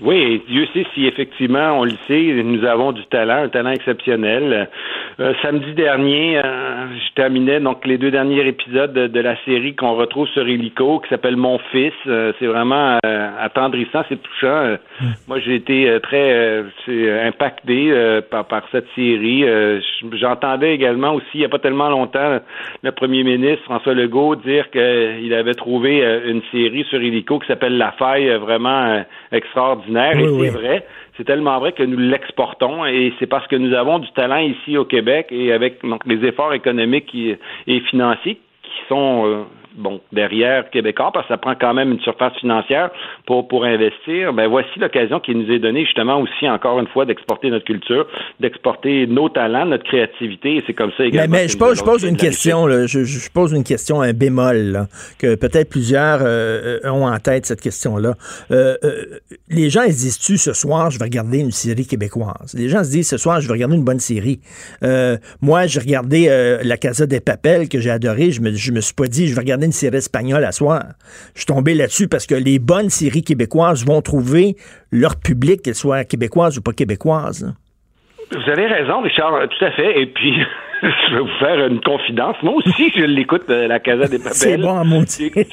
[0.00, 4.68] Oui, Dieu sait si effectivement, on le sait, nous avons du talent, un talent exceptionnel.
[5.18, 9.94] Euh, samedi dernier, euh, je terminais donc les deux derniers épisodes de, la série qu'on
[9.94, 11.92] retrouve sur Helico, qui s'appelle Mon Fils.
[12.06, 12.98] Euh, c'est vraiment
[13.40, 14.76] attendrissant, c'est touchant.
[15.26, 16.62] Moi, j'ai été très
[17.26, 17.92] impacté
[18.30, 19.44] par, par cette série.
[20.12, 22.38] J'entendais également aussi, il n'y a pas tellement longtemps,
[22.82, 27.76] le premier ministre François Legault dire qu'il avait trouvé une série sur Helico qui s'appelle
[27.76, 30.86] La Faille, vraiment extraordinaire et c'est vrai.
[31.16, 34.76] C'est tellement vrai que nous l'exportons et c'est parce que nous avons du talent ici
[34.76, 39.42] au Québec et avec donc, les efforts économiques et financiers qui sont euh,
[39.76, 42.90] bon, derrière Québécois, parce que ça prend quand même une surface financière
[43.26, 47.04] pour, pour investir, ben voici l'occasion qui nous est donnée justement aussi, encore une fois,
[47.04, 48.06] d'exporter notre culture,
[48.40, 51.36] d'exporter nos talents, notre créativité, et c'est comme ça également.
[51.36, 54.56] Mais, je, pose, je pose une question, là, je, je, pose une question, un bémol,
[54.56, 54.86] là,
[55.18, 58.14] que peut-être plusieurs euh, euh, ont en tête cette question-là.
[58.50, 59.04] Euh, euh,
[59.48, 62.54] les gens, ils disent-tu, ce soir, je vais regarder une série québécoise?
[62.54, 64.40] Les gens se disent, ce soir, je vais regarder une bonne série.
[65.40, 68.94] moi, j'ai regardé La Casa des Papels, que j'ai adoré, je me, je me suis
[68.94, 70.82] pas dit, je vais regarder une série espagnole à soir.
[71.34, 74.56] Je suis tombé là-dessus parce que les bonnes séries québécoises vont trouver
[74.90, 77.54] leur public, qu'elles soient québécoises ou pas québécoises.
[78.30, 80.00] Vous avez raison, Richard, tout à fait.
[80.00, 80.34] Et puis,
[80.82, 82.36] je vais vous faire une confidence.
[82.42, 84.34] Moi aussi, je l'écoute, euh, La Casa des Papels.
[84.34, 84.84] C'est bon à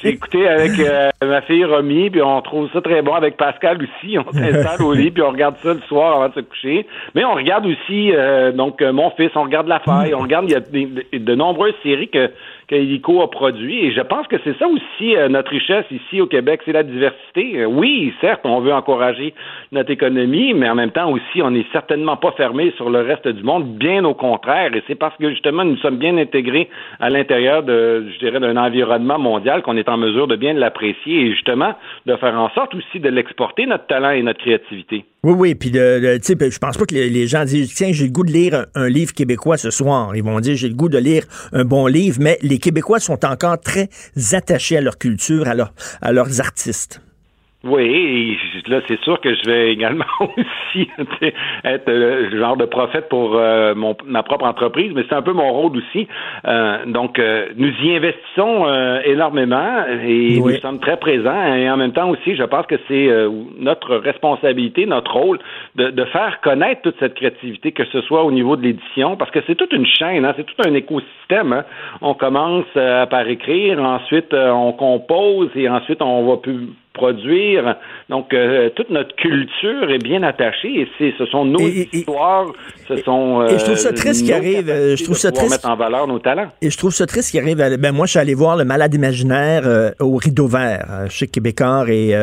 [0.02, 3.78] J'ai écouté avec euh, ma fille Romy, puis on trouve ça très bon avec Pascal
[3.82, 4.18] aussi.
[4.18, 6.86] On s'installe au lit, puis on regarde ça le soir avant de se coucher.
[7.14, 10.52] Mais on regarde aussi, euh, donc, mon fils, on regarde La Faille, on regarde, il
[10.52, 12.30] y a de nombreuses séries que
[12.68, 13.86] qu'Hélico a produit.
[13.86, 16.82] Et je pense que c'est ça aussi euh, notre richesse ici au Québec, c'est la
[16.82, 17.60] diversité.
[17.60, 19.34] Euh, oui, certes, on veut encourager
[19.72, 23.28] notre économie, mais en même temps aussi, on n'est certainement pas fermé sur le reste
[23.28, 24.74] du monde, bien au contraire.
[24.74, 26.68] Et c'est parce que justement, nous sommes bien intégrés
[27.00, 31.26] à l'intérieur de, je dirais, d'un environnement mondial qu'on est en mesure de bien l'apprécier
[31.26, 31.74] et justement
[32.06, 35.04] de faire en sorte aussi de l'exporter, notre talent et notre créativité.
[35.24, 38.30] Oui, oui, puis je pense pas que les, gens disent tiens, j'ai le goût de
[38.30, 40.14] lire un, livre québécois ce soir.
[40.14, 43.24] Ils vont dire j'ai le goût de lire un bon livre, mais les Québécois sont
[43.24, 43.88] encore très
[44.32, 45.54] attachés à leur culture, à,
[46.00, 47.00] à leurs artistes.
[47.66, 50.88] Oui, et là, c'est sûr que je vais également aussi
[51.64, 55.32] être le genre de prophète pour euh, mon, ma propre entreprise, mais c'est un peu
[55.32, 56.06] mon rôle aussi.
[56.46, 58.66] Euh, donc, euh, nous y investissons
[59.04, 61.54] énormément et nous sommes très présents.
[61.54, 63.08] Et en même temps aussi, je pense que c'est
[63.58, 65.38] notre responsabilité, notre rôle
[65.74, 69.30] de, de, faire connaître toute cette créativité, que ce soit au niveau de l'édition, parce
[69.30, 71.52] que c'est toute une chaîne, hein, c'est tout un écosystème.
[71.52, 71.64] Hein.
[72.00, 77.76] On commence par écrire, ensuite on compose et ensuite on va plus produire.
[78.08, 82.46] Donc, euh, toute notre culture est bien attachée et c'est, ce sont nos histoires,
[82.88, 83.46] ce sont.
[83.46, 84.70] et je trouve ça euh, triste qui arrive.
[84.70, 85.50] Euh, je trouve ça triste.
[85.50, 86.48] mettre en valeur nos talents.
[86.62, 87.56] Et je trouve ça triste qui arrive.
[87.56, 91.06] Ben, moi, je suis allé voir le Malade imaginaire au Rideau Vert.
[91.10, 92.14] Chez Québécois et,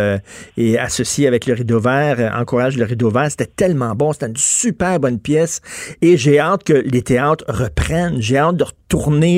[0.57, 3.29] et associé avec le Rideau Vert, encourage le Rideau Vert.
[3.29, 4.13] C'était tellement bon.
[4.13, 5.61] C'était une super bonne pièce.
[6.01, 8.19] Et j'ai hâte que les théâtres reprennent.
[8.19, 8.82] J'ai hâte de retourner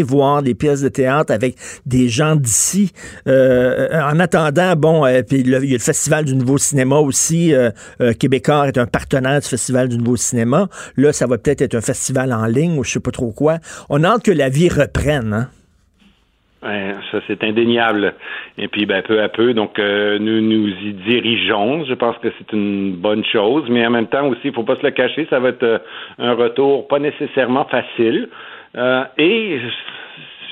[0.04, 2.92] voir des pièces de théâtre avec des gens d'ici.
[3.26, 7.54] en attendant, bon, puis il y a le Festival du Nouveau Cinéma aussi.
[7.54, 7.70] Euh,
[8.02, 10.68] euh, Québécois est un partenaire du Festival du Nouveau Cinéma.
[10.98, 13.58] Là, ça va peut-être être un festival en ligne ou je sais pas trop quoi.
[13.90, 15.34] On a hâte que la vie reprenne.
[15.34, 15.50] Hein?
[17.12, 18.16] ça c'est indéniable.
[18.58, 21.86] Et puis ben, peu à peu, donc euh, nous nous y dirigeons.
[21.86, 24.76] Je pense que c'est une bonne chose, mais en même temps aussi, il faut pas
[24.76, 25.84] se le cacher, ça va être
[26.18, 28.30] un retour pas nécessairement facile.
[29.18, 29.60] Et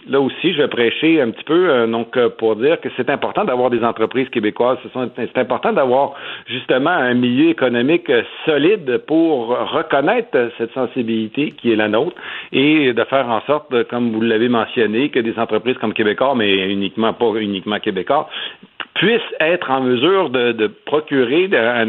[0.07, 3.09] là aussi, je vais prêcher un petit peu euh, donc euh, pour dire que c'est
[3.09, 4.77] important d'avoir des entreprises québécoises.
[5.15, 6.13] C'est important d'avoir
[6.47, 12.15] justement un milieu économique euh, solide pour reconnaître cette sensibilité qui est la nôtre
[12.51, 16.71] et de faire en sorte, comme vous l'avez mentionné, que des entreprises comme Québécois, mais
[16.71, 18.29] uniquement pas uniquement Québécois,
[18.95, 21.87] puissent être en mesure de, procurer un,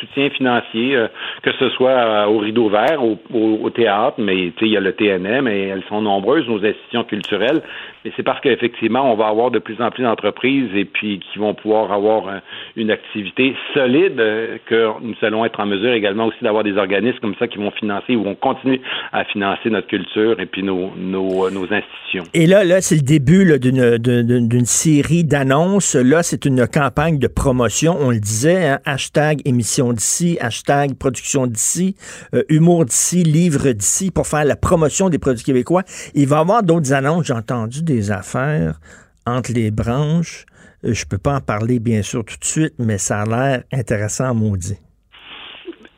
[0.00, 1.06] soutien financier,
[1.42, 5.46] que ce soit au rideau vert, au, au, théâtre, mais il y a le TNM
[5.46, 7.62] et elles sont nombreuses, nos institutions culturelles, culturelle
[8.06, 11.40] mais c'est parce qu'effectivement, on va avoir de plus en plus d'entreprises et puis qui
[11.40, 12.40] vont pouvoir avoir
[12.76, 17.18] une activité solide euh, que nous allons être en mesure également aussi d'avoir des organismes
[17.20, 18.80] comme ça qui vont financer ou vont continuer
[19.12, 22.22] à financer notre culture et puis nos, nos, nos institutions.
[22.32, 25.96] Et là, là c'est le début d'une série d'annonces.
[25.96, 27.96] Là, c'est une campagne de promotion.
[27.98, 31.96] On le disait, hein, hashtag émission d'ici, hashtag production d'ici,
[32.34, 35.82] euh, humour d'ici, livre d'ici, pour faire la promotion des produits québécois.
[36.14, 37.26] Il va y avoir d'autres annonces.
[37.26, 38.78] J'ai entendu des affaires
[39.26, 40.46] entre les branches.
[40.84, 43.62] Euh, je peux pas en parler, bien sûr, tout de suite, mais ça a l'air
[43.72, 44.78] intéressant à maudit.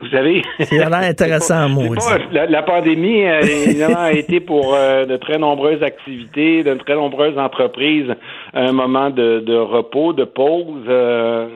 [0.01, 0.41] Vous savez.
[0.59, 1.95] C'est a l'air intéressant, moi.
[2.31, 7.37] La, la, pandémie a évidemment été pour euh, de très nombreuses activités, de très nombreuses
[7.37, 8.15] entreprises
[8.53, 10.85] un moment de, de repos, de pause.
[10.87, 11.47] Euh,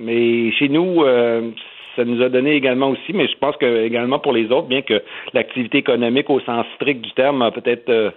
[0.00, 1.50] mais chez nous, euh,
[1.96, 4.82] ça nous a donné également aussi, mais je pense que également pour les autres, bien
[4.82, 8.10] que l'activité économique au sens strict du terme a peut-être euh,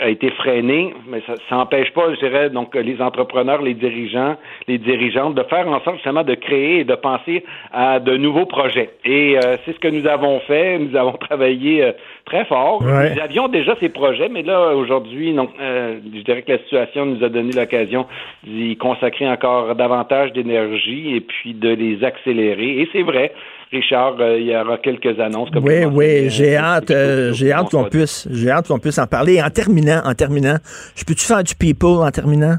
[0.00, 4.78] a été freinée, mais ça n'empêche pas, je dirais, donc les entrepreneurs, les dirigeants, les
[4.78, 8.90] dirigeantes de faire en sorte justement de créer et de penser à de nouveaux projets.
[9.04, 10.78] Et euh, c'est ce que nous avons fait.
[10.78, 11.92] Nous avons travaillé euh,
[12.28, 12.82] très fort.
[12.82, 17.24] Nous avions déjà ces projets, mais là aujourd'hui, donc je dirais que la situation nous
[17.24, 18.06] a donné l'occasion
[18.46, 22.80] d'y consacrer encore davantage d'énergie et puis de les accélérer.
[22.80, 23.32] Et c'est vrai.
[23.70, 25.50] Richard, euh, il y aura quelques annonces.
[25.50, 29.06] Comme oui, oui, j'ai hâte, euh, j'ai hâte qu'on puisse, j'ai hâte qu'on puisse en
[29.06, 29.42] parler.
[29.42, 30.56] En terminant, en terminant,
[30.96, 32.56] je peux-tu faire du people en terminant?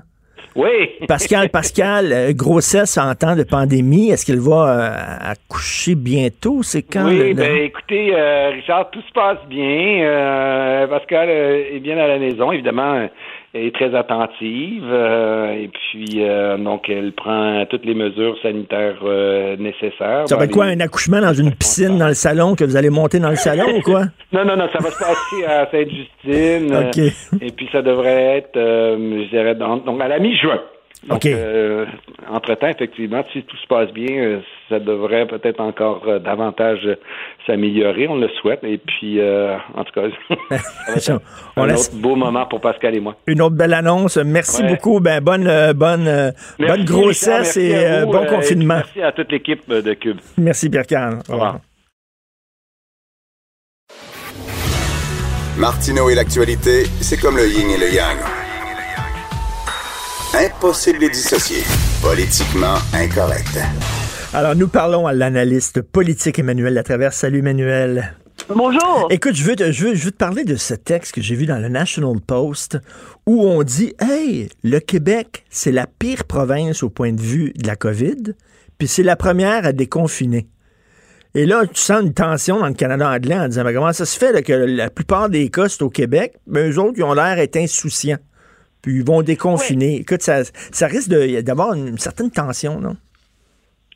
[0.55, 0.89] Oui.
[1.07, 6.63] Pascal, Pascal, euh, grossesse en temps de pandémie, est-ce qu'elle va accoucher bientôt?
[6.63, 7.05] C'est quand?
[7.05, 8.13] Oui, ben, écoutez,
[8.53, 10.87] Richard, tout se passe bien.
[10.89, 13.07] Pascal est bien à la maison, évidemment
[13.53, 19.57] est très attentive euh, et puis euh, donc elle prend toutes les mesures sanitaires euh,
[19.57, 20.27] nécessaires.
[20.27, 22.89] Ça va être quoi, un accouchement dans une piscine dans le salon que vous allez
[22.89, 24.03] monter dans le salon ou quoi?
[24.31, 26.75] Non, non, non, ça va se passer à Sainte-Justine.
[26.89, 27.41] OK.
[27.41, 30.61] et puis ça devrait être, je dirais, donc à la mi-juin.
[31.07, 31.85] Donc, euh,
[32.29, 36.79] entre-temps, effectivement, si tout se passe bien, euh, ça devrait peut-être encore euh, davantage
[37.47, 38.07] s'améliorer.
[38.09, 38.63] On le souhaite.
[38.63, 40.57] Et puis, en tout cas,
[40.97, 41.19] ça va
[41.63, 43.15] un autre beau moment pour Pascal et moi.
[43.27, 44.17] Une autre belle annonce.
[44.17, 44.99] Merci beaucoup.
[44.99, 48.75] Ben, bonne, bonne, bonne grossesse et bon confinement.
[48.75, 50.17] merci à toute l'équipe de Cube.
[50.37, 51.19] Merci, Pierre-Carl.
[51.29, 51.59] Au revoir.
[55.57, 58.38] Martineau et l'actualité, c'est comme le yin et le yang.
[60.33, 61.63] Impossible de dissocier.
[62.03, 63.57] Politiquement incorrect.
[64.31, 67.17] Alors, nous parlons à l'analyste politique Emmanuel Latraverse.
[67.17, 68.15] Salut, Emmanuel.
[68.47, 69.07] Bonjour.
[69.09, 71.33] Écoute, je veux, te, je, veux, je veux te parler de ce texte que j'ai
[71.33, 72.77] vu dans le National Post
[73.25, 77.65] où on dit Hey, le Québec, c'est la pire province au point de vue de
[77.65, 78.35] la COVID,
[78.77, 80.47] puis c'est la première à déconfiner.
[81.33, 84.05] Et là, tu sens une tension dans le Canada anglais en disant mais comment ça
[84.05, 87.13] se fait que la plupart des cas, c'est au Québec, mais eux autres, ils ont
[87.13, 88.17] l'air d'être insouciants.
[88.81, 89.97] Puis ils vont déconfiner.
[89.97, 92.95] Écoute, ça, ça risque d'avoir une certaine tension, non?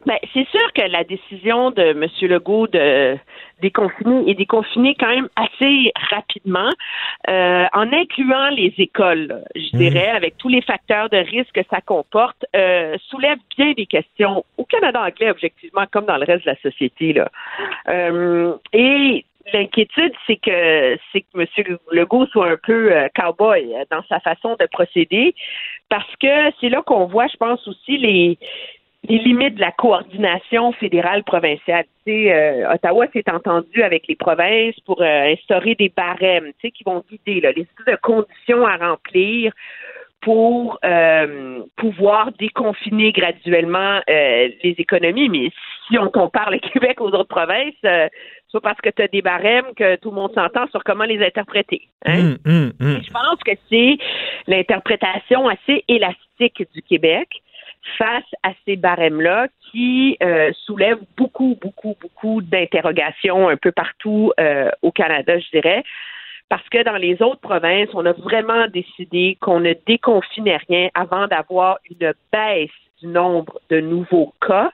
[0.06, 2.06] Ben, c'est sûr que la décision de M.
[2.24, 3.18] Legault de
[3.62, 6.70] déconfiner est déconfiner quand même assez rapidement,
[7.30, 9.80] euh, en incluant les écoles, je mmh.
[9.80, 14.44] dirais, avec tous les facteurs de risque que ça comporte, euh, soulève bien des questions
[14.58, 17.14] au Canada anglais, objectivement, comme dans le reste de la société.
[17.14, 17.30] Là.
[17.88, 21.78] Euh, et l'inquiétude, c'est que c'est que M.
[21.92, 25.36] Legault soit un peu cowboy dans sa façon de procéder,
[25.90, 28.38] parce que c'est là qu'on voit, je pense aussi les
[29.08, 31.86] les limites de la coordination fédérale provinciale.
[32.06, 36.84] Tu sais, euh, Ottawa s'est entendu avec les provinces pour euh, instaurer des barèmes, qui
[36.86, 39.52] vont guider là, les de conditions à remplir
[40.22, 45.28] pour euh, pouvoir déconfiner graduellement les économies.
[45.28, 45.50] Mais
[45.88, 48.10] si on compare le Québec aux autres provinces,
[48.54, 51.24] c'est parce que tu as des barèmes que tout le monde s'entend sur comment les
[51.26, 51.82] interpréter.
[52.06, 52.20] Hein?
[52.20, 53.02] Hum, hum, hum.
[53.04, 53.98] Je pense que c'est
[54.48, 57.30] l'interprétation assez élastique du Québec
[57.98, 64.70] face à ces barèmes-là qui euh, soulèvent beaucoup, beaucoup, beaucoup d'interrogations un peu partout euh,
[64.82, 65.84] au Canada, je dirais.
[66.48, 71.28] Parce que dans les autres provinces, on a vraiment décidé qu'on ne déconfinait rien avant
[71.28, 72.70] d'avoir une baisse
[73.02, 74.72] du nombre de nouveaux cas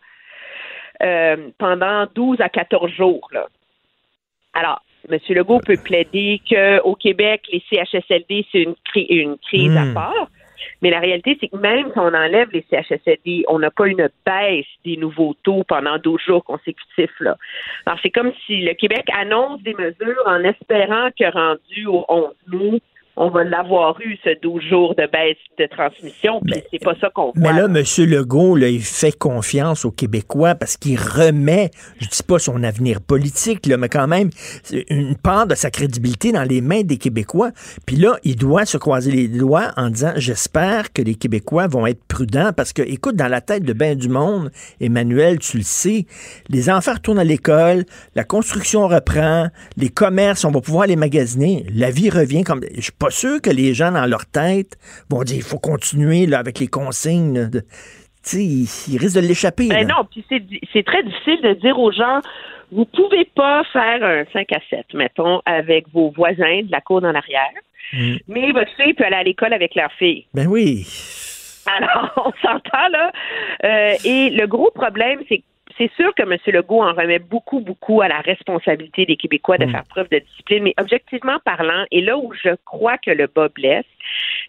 [1.01, 3.30] euh, pendant 12 à 14 jours.
[3.32, 3.47] Là.
[4.54, 5.18] Alors, M.
[5.30, 9.93] Legault peut plaider qu'au Québec, les CHSLD, c'est une, une, crise à hmm.
[9.93, 10.30] part.
[10.82, 14.10] Mais la réalité, c'est que même si on enlève les CHSLD, on n'a pas une
[14.26, 17.18] baisse des nouveaux taux pendant 12 jours consécutifs.
[17.20, 17.38] Là.
[17.86, 22.34] Alors, c'est comme si le Québec annonce des mesures en espérant que rendu au 11
[22.47, 22.82] mai,
[23.22, 27.09] on va l'avoir eu, ce 12 jours de baisse de transmission, mais c'est pas ça
[27.09, 27.84] qu'on Mais là, M.
[28.09, 33.01] Legault, là, il fait confiance aux Québécois parce qu'il remet, je dis pas son avenir
[33.01, 34.30] politique, là, mais quand même
[34.89, 37.51] une part de sa crédibilité dans les mains des Québécois.
[37.86, 41.86] Puis là, il doit se croiser les doigts en disant, j'espère que les Québécois vont
[41.88, 44.49] être prudents parce que, écoute, dans la tête de bien du monde,
[44.80, 46.05] Emmanuel, tu le sais,
[46.47, 47.84] les enfants retournent à l'école,
[48.15, 52.91] la construction reprend, les commerces, on va pouvoir les magasiner, la vie revient comme, je
[53.10, 54.78] pas sûr que les gens dans leur tête
[55.10, 57.49] vont dire il faut continuer là, avec les consignes.
[57.49, 57.64] De,
[58.34, 59.68] ils, ils risquent de l'échapper.
[59.68, 62.22] Ben non, puis c'est très difficile de dire aux gens
[62.72, 67.01] vous pouvez pas faire un 5 à 7, mettons, avec vos voisins de la cour
[67.01, 67.49] dans l'arrière,
[67.93, 68.18] mm.
[68.28, 70.28] mais votre fille peut aller à l'école avec leur fille.
[70.36, 70.86] Ben oui.
[71.66, 73.12] Alors, on s'entend là.
[73.64, 75.41] Euh, et le gros problème, c'est
[75.78, 76.38] c'est sûr que M.
[76.47, 79.72] Legault en remet beaucoup, beaucoup à la responsabilité des Québécois de mm.
[79.72, 83.49] faire preuve de discipline, mais objectivement parlant, et là où je crois que le bas
[83.49, 83.86] blesse,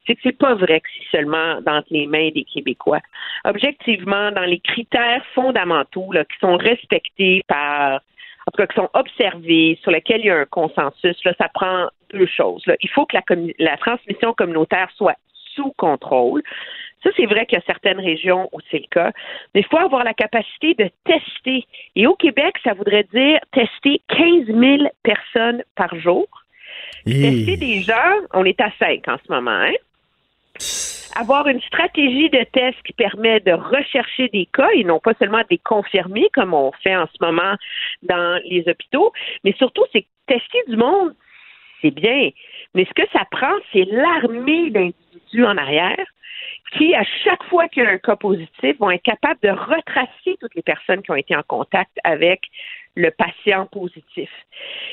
[0.06, 3.00] c'est que c'est pas vrai que c'est seulement dans les mains des Québécois.
[3.44, 8.00] Objectivement, dans les critères fondamentaux là, qui sont respectés par
[8.46, 11.48] en tout cas, qui sont observés, sur lesquels il y a un consensus, là, ça
[11.52, 12.64] prend deux choses.
[12.82, 13.22] Il faut que la,
[13.58, 15.14] la transmission communautaire soit
[15.54, 16.42] sous contrôle.
[17.02, 19.12] Ça, c'est vrai qu'il y a certaines régions où c'est le cas.
[19.54, 21.66] Mais il faut avoir la capacité de tester.
[21.96, 26.26] Et au Québec, ça voudrait dire tester 15 000 personnes par jour.
[27.06, 29.50] Tester des gens, on est à 5 en ce moment.
[29.50, 29.72] Hein?
[31.16, 35.42] Avoir une stratégie de test qui permet de rechercher des cas et non pas seulement
[35.48, 37.54] des confirmer comme on fait en ce moment
[38.02, 41.14] dans les hôpitaux, mais surtout, c'est tester du monde,
[41.82, 42.30] c'est bien.
[42.74, 46.06] Mais ce que ça prend, c'est l'armée d'individus en arrière
[46.76, 50.36] qui, à chaque fois qu'il y a un cas positif, vont être capables de retracer
[50.40, 52.42] toutes les personnes qui ont été en contact avec
[52.96, 54.30] le patient positif.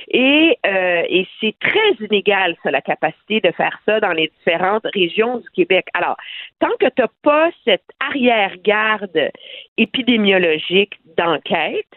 [0.10, 1.04] Et, euh,
[1.40, 5.88] c'est très inégal, ça, la capacité de faire ça dans les différentes régions du Québec.
[5.94, 6.16] Alors,
[6.60, 9.32] tant que tu n'as pas cette arrière-garde
[9.78, 11.88] épidémiologique d'enquête,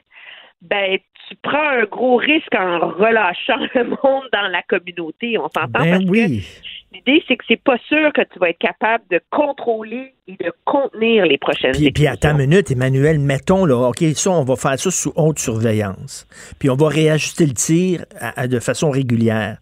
[0.62, 0.98] ben,
[1.28, 5.38] tu prends un gros risque en relâchant le monde dans la communauté.
[5.38, 6.46] On s'entend ben oui.
[6.92, 10.52] L'idée, c'est que c'est pas sûr que tu vas être capable de contrôler et de
[10.64, 14.56] contenir les prochaines Puis, puis attends une minute, Emmanuel, mettons, là, OK, ça, on va
[14.56, 16.26] faire ça sous haute surveillance.
[16.58, 18.04] Puis on va réajuster le tir
[18.44, 19.58] de façon régulière.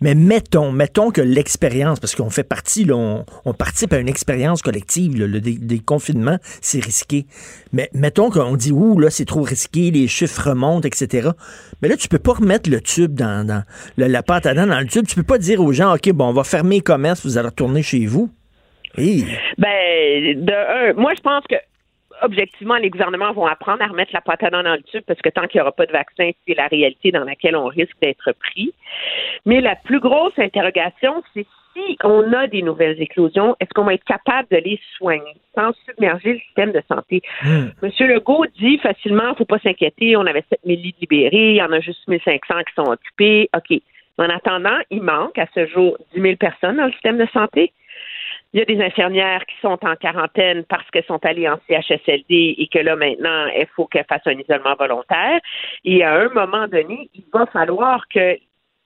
[0.00, 2.96] Mais mettons, mettons que l'expérience, parce qu'on fait partie, là,
[3.44, 7.26] on, participe à une expérience collective, le des, confinements, c'est risqué.
[7.72, 11.30] Mais mettons qu'on dit, ouh, là, c'est trop risqué, les chiffres remontent, etc.
[11.80, 13.64] Mais là, tu peux pas remettre le tube dans, dans
[13.96, 15.06] la pâte à dents dans le tube.
[15.06, 17.48] Tu peux pas dire aux gens, OK, bon, on va fermer les commerces, vous allez
[17.48, 18.30] retourner chez vous?
[19.58, 21.56] Ben, de un, moi, je pense que
[22.22, 25.46] objectivement, les gouvernements vont apprendre à remettre la patate dans le tube parce que tant
[25.46, 28.72] qu'il n'y aura pas de vaccin, c'est la réalité dans laquelle on risque d'être pris.
[29.44, 33.94] Mais la plus grosse interrogation, c'est si on a des nouvelles éclosions, est-ce qu'on va
[33.94, 37.22] être capable de les soigner sans submerger le système de santé?
[37.42, 37.68] Hmm.
[37.82, 41.56] Monsieur Legault dit facilement, il ne faut pas s'inquiéter, on avait 7000 lits libérés, il
[41.56, 43.48] y en a juste 1500 qui sont occupés.
[43.56, 43.80] OK.
[44.18, 47.72] En attendant, il manque à ce jour 10 000 personnes dans le système de santé.
[48.52, 52.56] Il y a des infirmières qui sont en quarantaine parce qu'elles sont allées en CHSLD
[52.58, 55.40] et que là, maintenant, il faut qu'elles fassent un isolement volontaire.
[55.84, 58.36] Et à un moment donné, il va falloir que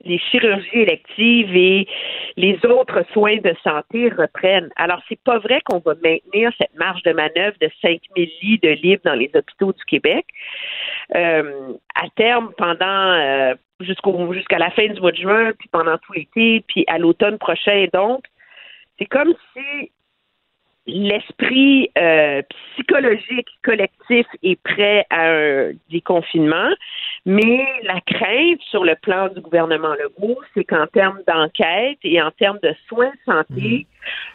[0.05, 1.89] les chirurgies électives et
[2.37, 4.71] les autres soins de santé reprennent.
[4.77, 8.69] Alors, c'est pas vrai qu'on va maintenir cette marge de manœuvre de 5000 lits de
[8.71, 10.27] libre dans les hôpitaux du Québec.
[11.15, 15.97] Euh, à terme, pendant euh, jusqu'au jusqu'à la fin du mois de juin, puis pendant
[15.99, 18.25] tout l'été, puis à l'automne prochain, donc,
[18.99, 19.91] c'est comme si
[20.87, 22.43] l'esprit euh,
[22.75, 26.71] psychologique collectif est prêt à un déconfinement,
[27.25, 32.31] mais la crainte sur le plan du gouvernement Legault, c'est qu'en termes d'enquête et en
[32.31, 33.85] termes de soins de santé, mhm.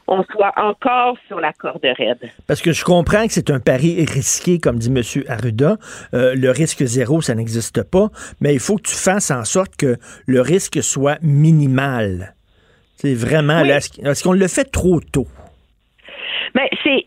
[0.08, 2.30] on soit encore sur la corde raide.
[2.47, 5.24] Parce que je comprends que c'est un pari risqué, comme dit M.
[5.30, 5.78] Arruda.
[6.14, 8.10] Euh, le risque zéro, ça n'existe pas,
[8.41, 9.95] mais il faut que tu fasses en sorte que
[10.26, 12.36] le risque soit minimal.
[12.97, 15.28] C'est vraiment, est-ce qu'on le fait trop tôt?
[16.56, 17.06] Mais c'est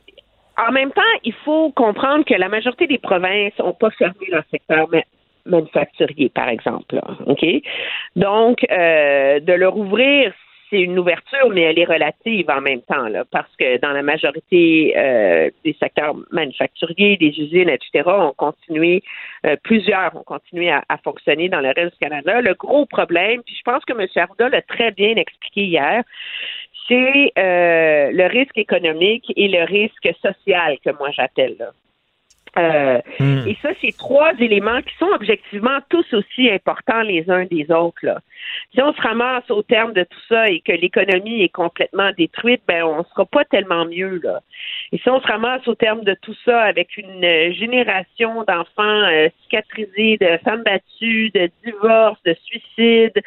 [0.56, 4.44] en même temps, il faut comprendre que la majorité des provinces n'ont pas fermé leur
[4.50, 4.88] secteur
[5.46, 7.00] manufacturier, par exemple.
[7.26, 7.44] OK?
[8.16, 10.32] Donc, euh, de leur ouvrir,
[10.70, 14.02] c'est une ouverture, mais elle est relative en même temps, là, parce que dans la
[14.02, 19.02] majorité euh, des secteurs manufacturiers, des usines, etc., ont continué,
[19.46, 22.40] euh, plusieurs ont continué à, fonctionner dans le reste du Canada.
[22.40, 24.06] Le gros problème, puis je pense que M.
[24.16, 26.02] Arda l'a très bien expliqué hier,
[26.88, 31.56] c'est euh, le risque économique et le risque social que moi j'appelle.
[32.56, 33.48] Euh, hmm.
[33.48, 37.98] Et ça, c'est trois éléments qui sont objectivement tous aussi importants les uns des autres.
[38.02, 38.20] Là.
[38.72, 42.62] Si on se ramasse au terme de tout ça et que l'économie est complètement détruite,
[42.68, 44.40] ben on sera pas tellement mieux là.
[44.92, 49.28] Et si on se ramasse au terme de tout ça avec une génération d'enfants euh,
[49.42, 53.20] cicatrisés, de femmes battues, de divorces, de suicides,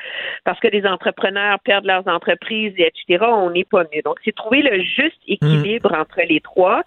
[0.46, 4.02] parce que les entrepreneurs perdent leurs entreprises, etc., on n'est pas mieux.
[4.04, 6.02] Donc, c'est trouver le juste équilibre hmm.
[6.02, 6.84] entre les trois.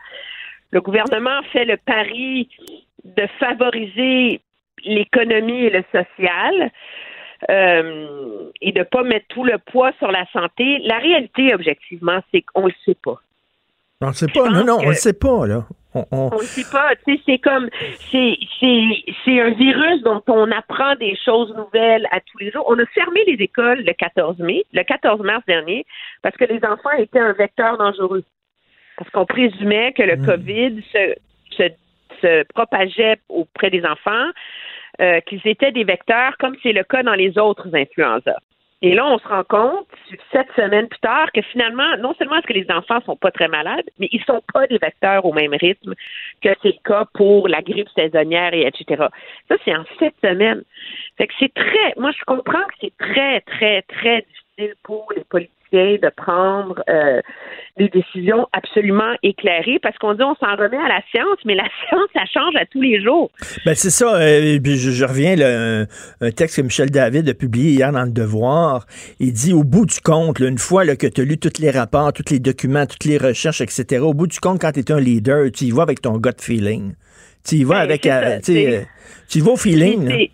[0.71, 2.49] Le gouvernement fait le pari
[3.05, 4.41] de favoriser
[4.85, 6.71] l'économie et le social.
[7.49, 10.79] Euh, et de ne pas mettre tout le poids sur la santé.
[10.85, 13.19] La réalité, objectivement, c'est qu'on ne le sait pas.
[14.03, 15.65] On ne sait pas, non, non, on ne le sait pas, là.
[15.95, 17.69] On ne le sait pas, tu sais, c'est comme,
[18.13, 22.65] c'est, c'est un virus dont on apprend des choses nouvelles à tous les jours.
[22.69, 25.85] On a fermé les écoles le 14 mai, le 14 mars dernier,
[26.23, 28.23] parce que les enfants étaient un vecteur dangereux
[29.01, 30.27] parce qu'on présumait que le hmm.
[30.27, 31.15] COVID se,
[32.21, 34.29] se, propageait auprès des enfants,
[35.01, 38.37] euh, qu'ils étaient des vecteurs, comme c'est le cas dans les autres influenza.
[38.83, 39.87] Et là, on se rend compte,
[40.33, 43.49] sept semaines plus tard, que finalement, non seulement est-ce que les enfants sont pas très
[43.49, 45.95] malades, mais ils sont pas des vecteurs au même rythme
[46.43, 49.07] que c'est le cas pour la grippe saisonnière et etc.
[49.49, 50.63] Ça, c'est en sept semaines.
[51.17, 55.25] Fait que c'est très, moi, je comprends que c'est très, très, très difficile pour les
[55.25, 57.21] politiques de prendre euh,
[57.77, 61.69] des décisions absolument éclairées parce qu'on dit on s'en remet à la science, mais la
[61.89, 63.31] science, ça change à tous les jours.
[63.65, 64.17] Ben c'est ça.
[64.17, 65.87] Euh, je, reviens, là,
[66.21, 68.87] un, texte que Michel David a publié hier dans Le Devoir.
[69.19, 72.13] Il dit au bout du compte, une fois que tu as lu tous les rapports,
[72.13, 75.01] tous les documents, toutes les recherches, etc., au bout du compte, quand tu es un
[75.01, 76.95] leader, tu y vas avec ton gut feeling.
[77.49, 78.07] Tu y vas ben, avec.
[78.07, 78.39] Euh,
[79.29, 80.29] tu y vas au feeling.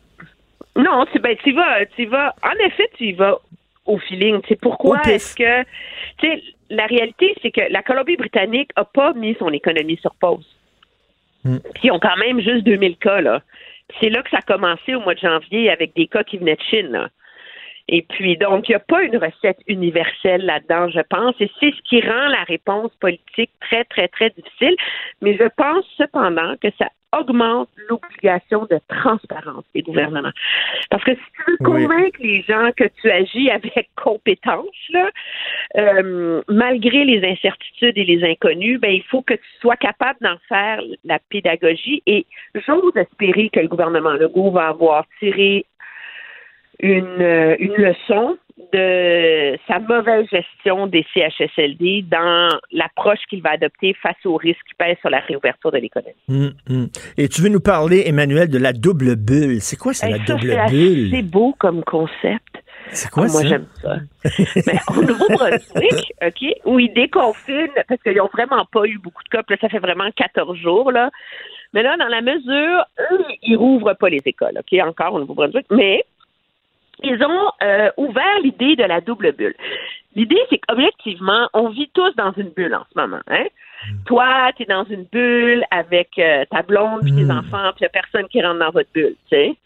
[0.76, 2.34] Non, ben, tu vas, tu vas.
[2.42, 3.38] En effet, tu y vas
[3.86, 4.40] au feeling.
[4.48, 5.62] C'est pourquoi est-ce que,
[6.18, 10.46] tu sais, la réalité, c'est que la Colombie-Britannique a pas mis son économie sur pause.
[11.44, 11.58] Hmm.
[11.82, 13.42] Ils ont quand même juste 2000 cas, là.
[14.00, 16.56] C'est là que ça a commencé au mois de janvier avec des cas qui venaient
[16.56, 17.08] de Chine, là.
[17.88, 21.72] Et puis, donc, il n'y a pas une recette universelle là-dedans, je pense, et c'est
[21.72, 24.74] ce qui rend la réponse politique très, très, très difficile.
[25.22, 30.32] Mais je pense cependant que ça augmente l'obligation de transparence des gouvernements.
[30.90, 35.10] Parce que si tu veux convaincre les gens que tu agis avec compétence, là,
[35.76, 40.36] euh, malgré les incertitudes et les inconnus, ben, il faut que tu sois capable d'en
[40.48, 42.02] faire la pédagogie.
[42.06, 45.64] Et j'ose espérer que le gouvernement Legault va avoir tiré
[46.80, 48.36] une, euh, une leçon
[48.72, 54.74] de sa mauvaise gestion des CHSLD dans l'approche qu'il va adopter face aux risques qui
[54.74, 56.14] pèsent sur la réouverture de l'économie.
[56.28, 56.88] Hum, hum.
[57.18, 59.60] Et tu veux nous parler, Emmanuel, de la double bulle?
[59.60, 61.10] C'est quoi ça, la double bulle?
[61.10, 62.62] C'est beau comme concept.
[62.90, 63.40] C'est quoi ah, ça?
[63.40, 63.96] Moi, j'aime ça.
[64.66, 69.28] Mais au Nouveau-Brunswick, OK, où ils déconfinent, parce qu'ils n'ont vraiment pas eu beaucoup de
[69.28, 71.10] cas, là, ça fait vraiment 14 jours, là.
[71.74, 75.66] Mais là, dans la mesure, eux, ils rouvrent pas les écoles, OK, encore au Nouveau-Brunswick,
[75.70, 76.04] mais
[77.02, 79.54] ils ont euh, ouvert l'idée de la double bulle.
[80.14, 83.20] L'idée, c'est qu'objectivement, on vit tous dans une bulle en ce moment.
[83.28, 83.44] Hein?
[83.86, 84.04] Mm.
[84.06, 87.30] Toi, tu es dans une bulle avec euh, ta blonde puis tes mm.
[87.30, 89.14] enfants, puis il n'y a personne qui rentre dans votre bulle.
[89.30, 89.56] Tu sais?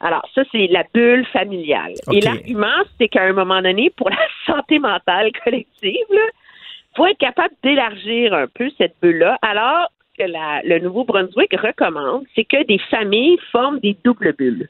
[0.00, 1.94] Alors, ça, c'est la bulle familiale.
[2.12, 4.16] Et l'argument, c'est qu'à un moment donné, pour la
[4.46, 9.38] santé mentale collective, il faut être capable d'élargir un peu cette bulle-là.
[9.42, 14.68] Alors, que la, le Nouveau-Brunswick recommande, c'est que des familles forment des doubles bulles.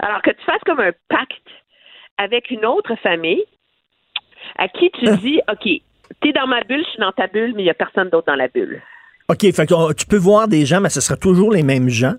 [0.00, 1.48] Alors que tu fasses comme un pacte
[2.18, 3.44] avec une autre famille
[4.58, 5.16] à qui tu hein?
[5.16, 7.70] dis, OK, tu es dans ma bulle, je suis dans ta bulle, mais il n'y
[7.70, 8.82] a personne d'autre dans la bulle.
[9.28, 12.14] OK, fait que tu peux voir des gens, mais ce sera toujours les mêmes gens.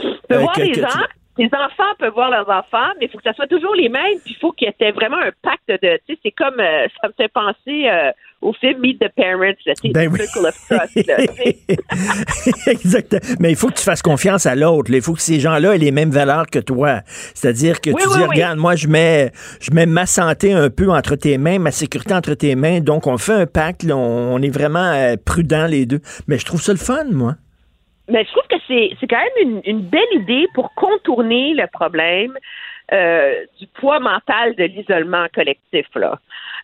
[0.00, 0.88] Tu peux euh, voir des gens,
[1.36, 4.18] tes enfants peuvent voir leurs enfants, mais il faut que ça soit toujours les mêmes,
[4.24, 6.86] puis il faut qu'il y ait vraiment un pacte de, tu sais, c'est comme, euh,
[7.00, 10.20] ça me fait penser euh, au film Meet the Parents, là, ben oui.
[10.20, 10.96] Circle of Trust.
[12.68, 13.36] exact.
[13.40, 14.92] Mais il faut que tu fasses confiance à l'autre.
[14.92, 17.00] Il faut que ces gens-là aient les mêmes valeurs que toi.
[17.34, 21.16] C'est-à-dire que tu dis, regarde, moi, je mets, je mets ma santé un peu entre
[21.16, 22.80] tes mains, ma sécurité entre tes mains.
[22.80, 23.86] Donc, on fait un pacte.
[23.90, 26.00] on, est vraiment euh, prudents les deux.
[26.28, 27.36] Mais je trouve ça le fun, moi.
[28.08, 31.66] Mais je trouve que c'est, c'est quand même une, une belle idée pour contourner le
[31.66, 32.36] problème.
[32.92, 36.18] Euh, du poids mental de l'isolement collectif là.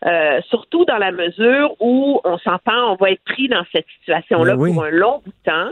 [0.05, 4.55] Euh, surtout dans la mesure où on s'entend, on va être pris dans cette situation-là
[4.55, 5.71] ben pour un long bout de temps.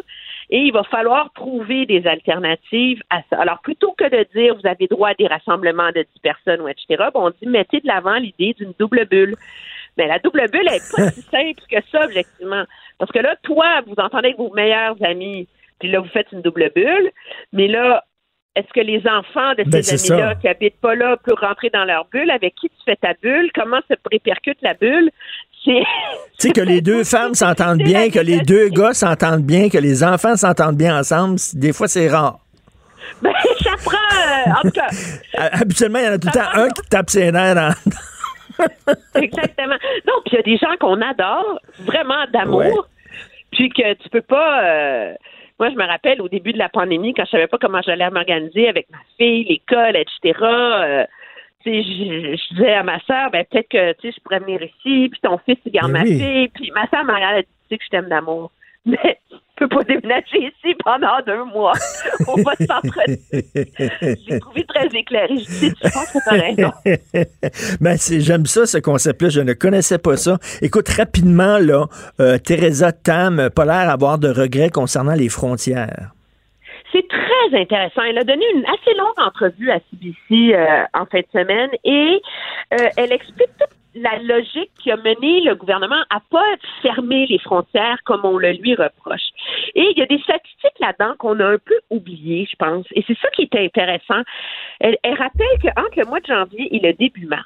[0.50, 3.40] Et il va falloir trouver des alternatives à ça.
[3.40, 6.68] Alors, plutôt que de dire vous avez droit à des rassemblements de 10 personnes ou
[6.68, 9.36] etc., on dit mettez de l'avant l'idée d'une double bulle.
[10.00, 12.64] Mais la double bulle n'est pas si simple que ça, objectivement.
[12.98, 15.48] Parce que là, toi, vous entendez avec vos meilleurs amis,
[15.80, 17.12] puis là, vous faites une double bulle.
[17.54, 18.04] Mais là,
[18.56, 21.86] est-ce que les enfants de ben, ces amis-là qui habitent pas là peuvent rentrer dans
[21.86, 22.30] leur bulle?
[22.32, 23.50] Avec qui tu fais ta bulle?
[23.56, 25.10] Comment se répercute la bulle?
[25.64, 25.76] Tu
[26.38, 30.04] sais, que les deux femmes s'entendent bien, que les deux gars s'entendent bien, que les
[30.04, 32.40] enfants s'entendent bien ensemble, des fois, c'est rare.
[33.22, 33.98] Ben, ça prend.
[33.98, 34.88] Euh, en tout cas.
[35.62, 37.76] Habituellement, il y en a tout le temps un qui tape ses nerfs
[39.16, 39.78] Exactement.
[40.08, 42.88] Non, puis il y a des gens qu'on adore, vraiment d'amour,
[43.52, 44.64] puis que tu peux pas.
[44.64, 45.14] Euh,
[45.60, 48.10] moi, je me rappelle au début de la pandémie, quand je savais pas comment j'allais
[48.10, 50.40] m'organiser avec ma fille, l'école, etc.
[50.42, 51.06] Euh,
[51.66, 55.10] je, je, disais à ma soeur, ben peut-être que tu sais, je pourrais venir ici,
[55.10, 57.84] puis ton fils il garde ma fille, puis ma soeur m'a regardé, tu sais que
[57.84, 58.52] je t'aime d'amour.
[58.90, 61.74] Mais tu peux pas déménager ici pendant deux mois.
[62.28, 63.18] On va s'entretenir.
[64.28, 65.38] J'ai trouvé très éclairé.
[65.38, 66.72] Je dis, tu penses que t'as raison?
[67.82, 69.30] ben, j'aime ça, ce concept-là.
[69.30, 70.38] Je ne connaissais pas ça.
[70.62, 71.88] Écoute, rapidement, là,
[72.22, 76.12] euh, Teresa Tam, pas l'air d'avoir de regrets concernant les frontières.
[76.92, 78.02] C'est très intéressant.
[78.02, 82.22] Elle a donné une assez longue entrevue à CBC euh, en fin de semaine et
[82.74, 86.46] euh, elle explique toute la logique qui a mené le gouvernement à pas
[86.82, 89.30] fermer les frontières comme on le lui reproche.
[89.76, 92.86] Et il y a des statistiques là-dedans qu'on a un peu oubliées, je pense.
[92.94, 94.22] Et c'est ça qui est intéressant.
[94.80, 97.46] Elle, rappelle qu'entre le mois de janvier et le début mars,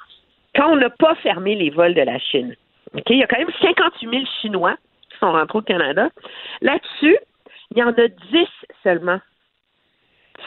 [0.54, 2.54] quand on n'a pas fermé les vols de la Chine,
[3.08, 4.76] il y a quand même 58 000 Chinois
[5.10, 6.08] qui sont rentrés au Canada.
[6.60, 7.16] Là-dessus,
[7.70, 8.46] il y en a 10
[8.82, 9.18] seulement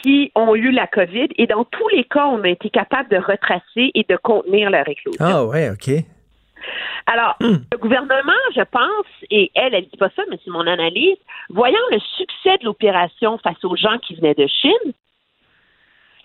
[0.01, 3.17] qui ont eu la COVID et dans tous les cas, on a été capable de
[3.17, 5.23] retracer et de contenir leur éclosion.
[5.23, 5.89] Ah ouais, OK.
[7.05, 7.55] Alors, hmm.
[7.71, 11.17] le gouvernement, je pense, et elle, elle dit pas ça, mais c'est mon analyse,
[11.49, 14.93] voyant le succès de l'opération face aux gens qui venaient de Chine,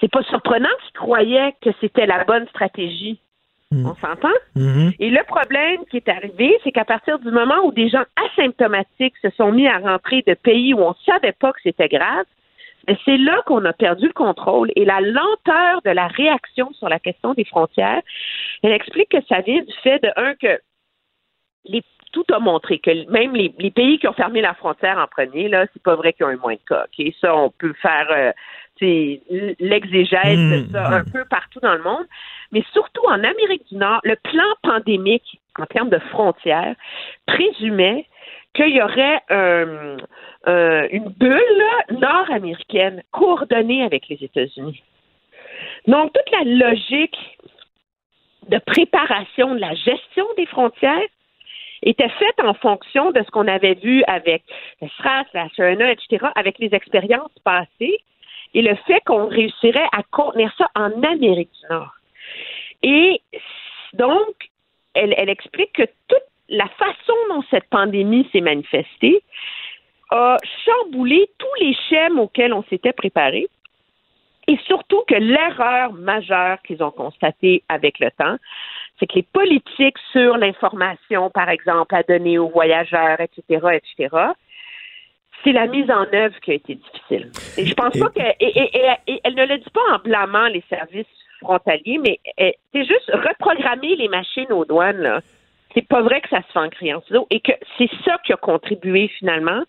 [0.00, 3.20] c'est pas surprenant qu'ils croyaient que c'était la bonne stratégie.
[3.70, 3.86] Hmm.
[3.86, 4.28] On s'entend?
[4.56, 4.90] Hmm.
[4.98, 9.16] Et le problème qui est arrivé, c'est qu'à partir du moment où des gens asymptomatiques
[9.22, 12.26] se sont mis à rentrer de pays où on savait pas que c'était grave,
[13.04, 16.98] c'est là qu'on a perdu le contrôle et la lenteur de la réaction sur la
[16.98, 18.02] question des frontières.
[18.62, 20.60] Elle explique que ça vient du fait de un que
[21.64, 25.48] les, tout a montré que même les, pays qui ont fermé la frontière en premier,
[25.48, 26.84] là, c'est pas vrai qu'ils ont eu moins de cas.
[26.84, 27.14] Okay?
[27.20, 28.32] Ça, on peut faire euh,
[28.80, 31.12] l'exégèse de mmh, ça un mmh.
[31.12, 32.06] peu partout dans le monde.
[32.52, 36.74] Mais surtout en Amérique du Nord, le plan pandémique en termes de frontières
[37.26, 38.06] présumait
[38.54, 39.96] qu'il y aurait un,
[40.48, 41.40] euh, une bulle
[41.90, 44.82] nord-américaine coordonnée avec les États-Unis.
[45.86, 47.16] Donc, toute la logique
[48.48, 51.08] de préparation de la gestion des frontières
[51.82, 54.42] était faite en fonction de ce qu'on avait vu avec
[54.80, 57.98] le SRAS, la Serena, etc., avec les expériences passées
[58.54, 61.94] et le fait qu'on réussirait à contenir ça en Amérique du Nord.
[62.82, 63.20] Et
[63.94, 64.50] donc,
[64.94, 66.22] elle, elle explique que toute
[66.52, 69.22] la façon dont cette pandémie s'est manifestée,
[70.10, 73.48] a chamboulé tous les schèmes auxquels on s'était préparé.
[74.46, 78.36] Et surtout que l'erreur majeure qu'ils ont constatée avec le temps,
[78.98, 84.16] c'est que les politiques sur l'information, par exemple, à donner aux voyageurs, etc., etc.,
[85.42, 87.30] c'est la mise en œuvre qui a été difficile.
[87.56, 91.06] Et je pense pas que et, elle ne le dit pas en blâmant les services
[91.40, 94.98] frontaliers, mais eh, c'est juste reprogrammer les machines aux douanes.
[94.98, 95.20] Là.
[95.74, 98.32] C'est pas vrai que ça se fait en créance d'eau et que c'est ça qui
[98.32, 99.62] a contribué finalement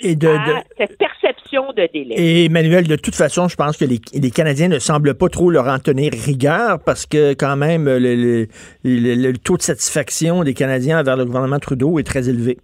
[0.00, 0.28] et de,
[0.76, 2.14] cette perception de délai.
[2.18, 5.68] Et Emmanuel, de toute façon, je pense que les, Canadiens ne semblent pas trop leur
[5.68, 8.46] en tenir rigueur parce que quand même le,
[8.84, 12.58] le taux de satisfaction des Canadiens envers le gouvernement Trudeau est très élevé.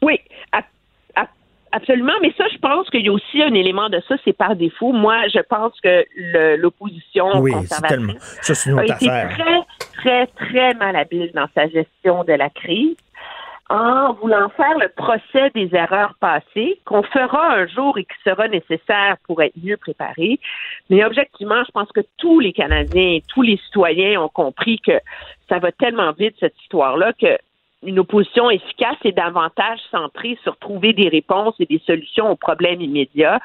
[0.00, 0.20] Oui,
[1.72, 4.56] Absolument, mais ça, je pense qu'il y a aussi un élément de ça, c'est par
[4.56, 4.92] défaut.
[4.92, 6.04] Moi, je pense que
[6.56, 9.60] l'opposition oui, conservatrice ça, une autre a été très,
[9.94, 12.96] très, très malhabile dans sa gestion de la crise
[13.72, 18.46] en voulant faire le procès des erreurs passées, qu'on fera un jour et qui sera
[18.46, 20.38] nécessaire pour être mieux préparé.
[20.90, 25.00] Mais objectivement, je pense que tous les Canadiens tous les citoyens ont compris que
[25.48, 27.38] ça va tellement vite, cette histoire-là, que
[27.82, 32.80] une opposition efficace est davantage centrée sur trouver des réponses et des solutions aux problèmes
[32.80, 33.40] immédiats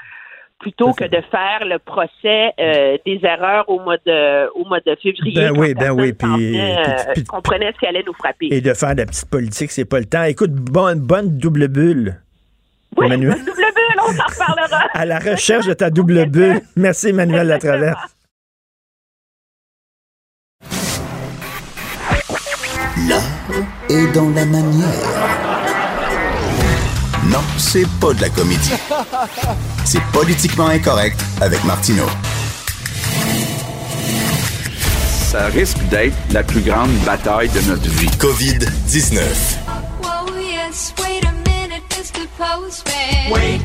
[0.60, 4.96] plutôt que de faire le procès euh, des erreurs au mois de au mois de
[4.96, 5.36] février.
[5.36, 8.48] Ben oui, ben oui, puis, euh, comprenait ce qui allait nous frapper.
[8.52, 10.24] Et de faire de la petite politique, c'est pas le temps.
[10.24, 12.20] Écoute, bonne bonne double bulle.
[12.96, 13.36] Oui, Emmanuel.
[13.38, 14.88] double bulle, on en reparlera.
[14.94, 16.62] à la recherche de ta double bulle.
[16.76, 18.16] Merci Emmanuel Latraverse.
[23.90, 24.88] Est dans la manière.
[27.26, 28.74] Non, c'est pas de la comédie.
[29.86, 32.08] C'est politiquement incorrect avec Martineau.
[35.32, 38.10] Ça risque d'être la plus grande bataille de notre vie.
[38.18, 39.20] COVID-19.
[43.30, 43.60] Wait.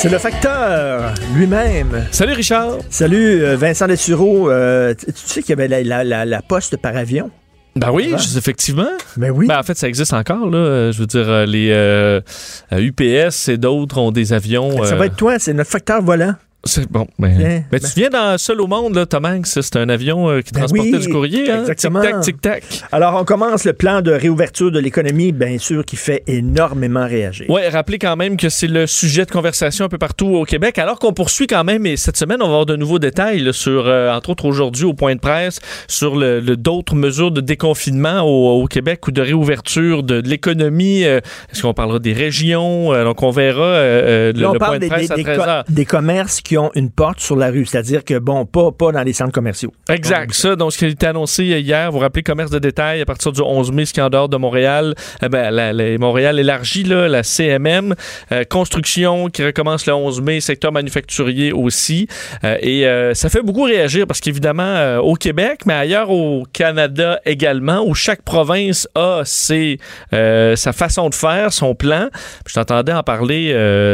[0.00, 2.06] C'est le facteur lui-même.
[2.12, 2.76] Salut Richard.
[2.88, 4.48] Salut euh, Vincent Dessureau.
[4.48, 7.32] Euh, tu sais qu'il y avait la, poste par avion?
[7.74, 8.92] Ben oui, effectivement.
[9.16, 9.48] Ben oui.
[9.48, 10.92] Ben en fait, ça existe encore, là.
[10.92, 14.84] Je veux dire, euh, les UPS et d'autres ont des avions.
[14.84, 16.36] Ça va être toi, c'est notre facteur volant.
[16.64, 17.06] C'est bon.
[17.18, 19.46] Mais, tu viens dans Seul au monde, là, Tom Hanks.
[19.46, 21.50] C'est un avion euh, qui ben transportait du courrier.
[21.50, 21.64] Hein?
[21.64, 22.64] Tic-tac, tic-tac.
[22.90, 27.46] Alors, on commence le plan de réouverture de l'économie, bien sûr, qui fait énormément réagir.
[27.48, 30.78] Oui, rappelez quand même que c'est le sujet de conversation un peu partout au Québec,
[30.78, 33.86] alors qu'on poursuit quand même, et cette semaine, on va avoir de nouveaux détails sur,
[33.86, 38.66] euh, entre autres aujourd'hui, au point de presse, sur le, d'autres mesures de déconfinement au,
[38.66, 41.04] Québec ou de réouverture de, l'économie.
[41.04, 41.20] Euh,
[41.52, 42.92] est-ce qu'on parlera des régions?
[43.04, 45.64] donc, on verra le, point de presse à 13h.
[45.68, 49.02] des commerces qui ont une porte sur la rue, c'est-à-dire que, bon, pas, pas dans
[49.02, 49.70] les centres commerciaux.
[49.90, 50.32] Exact.
[50.32, 53.04] Ça, donc, ce qui a été annoncé hier, vous vous rappelez, commerce de détail à
[53.04, 54.94] partir du 11 mai, ce qui est en dehors de Montréal.
[55.22, 57.94] Eh ben, la, Montréal élargit, là, la CMM.
[58.32, 62.08] Euh, construction qui recommence le 11 mai, secteur manufacturier aussi.
[62.44, 67.20] Euh, et euh, ça fait beaucoup réagir parce qu'évidemment, au Québec, mais ailleurs au Canada
[67.26, 69.78] également, où chaque province a ses,
[70.12, 72.08] sa façon de faire, son plan.
[72.46, 73.52] je t'entendais en parler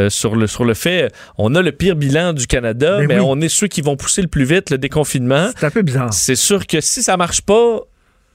[0.09, 3.39] sur, le, sur le fait, on a le pire bilan du Canada, ben mais, on
[3.41, 5.49] est ceux qui vont pousser le plus vite le déconfinement.
[5.57, 6.13] C'est un peu bizarre.
[6.13, 7.81] C'est sûr que si ça marche pas,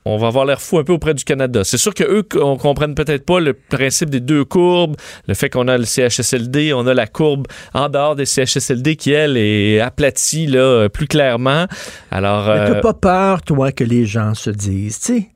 [0.04, 1.62] on va avoir l'air fou un peu auprès du Canada.
[1.64, 4.96] C'est sûr qu'eux, on comprenne peut-être pas le principe des deux courbes,
[5.26, 9.12] le fait qu'on a le CHSLD, on a la courbe en dehors des CHSLD qui,
[9.12, 11.66] elle, est aplatie là, plus clairement.
[12.10, 15.28] Alors, Mais t'as euh, pas peur, toi, que les gens se disent, tu sais,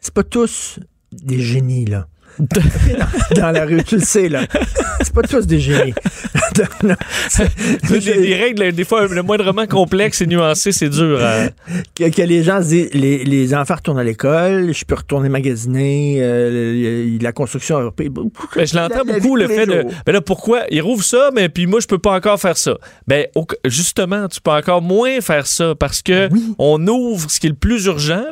[0.00, 0.80] c'est pas tous
[1.12, 2.06] des génies, là.
[3.36, 4.46] dans la rue, tu le sais, là.
[5.00, 5.94] C'est pas tous des génies.
[7.90, 11.20] des, règles, des fois, le moindrement complexe et nuancé, c'est dur.
[11.22, 11.48] Hein.
[11.94, 17.18] Que, les gens se disent, les, enfants retournent à l'école, je peux retourner magasiner, euh,
[17.20, 18.12] la construction européenne.
[18.12, 19.84] Ben, je l'entends beaucoup, le fait de.
[20.06, 20.62] Ben là, pourquoi?
[20.70, 22.76] Ils rouvrent ça, mais puis moi, je peux pas encore faire ça.
[23.06, 23.26] Ben,
[23.64, 26.28] justement, tu peux encore moins faire ça parce que
[26.58, 28.24] on ouvre ce qui est le plus urgent,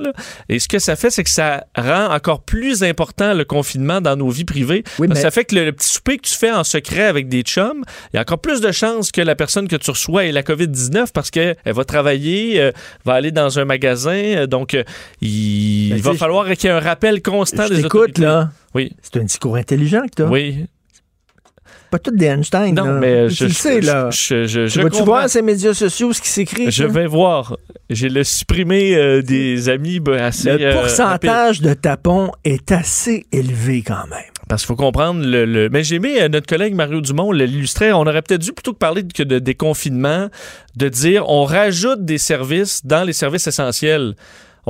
[0.48, 4.16] et ce que ça fait, c'est que ça rend encore plus important le confinement dans
[4.16, 4.84] nos vies privées.
[5.14, 8.16] Ça fait que le, petit souper que tu fais en secret avec des chums, il
[8.16, 11.08] y a encore plus de chances que la personne que tu reçois ait la COVID-19
[11.12, 12.72] parce qu'elle va travailler, euh,
[13.04, 14.12] va aller dans un magasin.
[14.12, 14.84] Euh, donc, euh,
[15.20, 18.22] il, ben, va falloir qu'il y ait un rappel constant des autorités.
[18.22, 18.50] là.
[18.74, 18.92] Oui.
[19.02, 20.66] C'est un discours intelligent que tu Oui
[21.90, 22.74] pas tout des Einstein.
[22.74, 24.10] Non, mais je, sais, là.
[24.10, 26.70] Je, je, tu vas-tu voir ces médias sociaux ce qui s'écrit?
[26.70, 27.56] Je vais voir.
[27.90, 30.56] J'ai le supprimé euh, des amis ben, assez.
[30.56, 34.32] Le euh, pourcentage de tapons est assez élevé quand même.
[34.48, 35.68] Parce qu'il faut comprendre le.
[35.70, 37.92] Mais j'ai aimé euh, notre collègue Mario Dumont l'illustrer.
[37.92, 40.28] On aurait peut-être dû plutôt parler que de déconfinement,
[40.76, 44.14] de dire on rajoute des services dans les services essentiels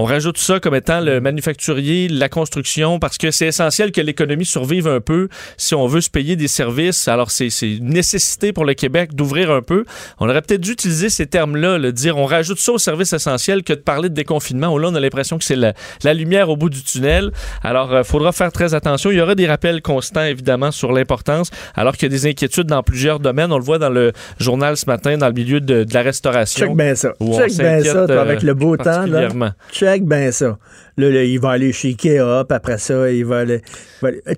[0.00, 4.44] On rajoute ça comme étant le manufacturier, la construction, parce que c'est essentiel que l'économie
[4.44, 7.08] survive un peu si on veut se payer des services.
[7.08, 9.84] Alors, c'est une nécessité pour le Québec d'ouvrir un peu.
[10.20, 13.64] On aurait peut-être dû utiliser ces termes-là, le dire on rajoute ça aux services essentiels
[13.64, 14.78] que de parler de déconfinement.
[14.78, 17.32] Là, on a l'impression que c'est la, lumière au bout du tunnel.
[17.64, 19.10] Alors, il euh, faudra faire très attention.
[19.10, 22.68] Il y aura des rappels constants, évidemment, sur l'importance, alors qu'il y a des inquiétudes
[22.68, 23.50] dans plusieurs domaines.
[23.50, 26.68] On le voit dans le journal ce matin, dans le milieu de, la restauration.
[26.68, 27.14] Check bien ça.
[27.20, 29.04] Check bien ça, avec le beau temps.
[29.04, 29.28] Là.
[29.72, 30.58] Check bien ça.
[30.96, 33.62] Là, il va aller chez Ikea, puis après ça, il va aller...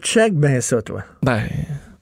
[0.03, 1.03] Check bien ça, toi.
[1.23, 1.43] Ben...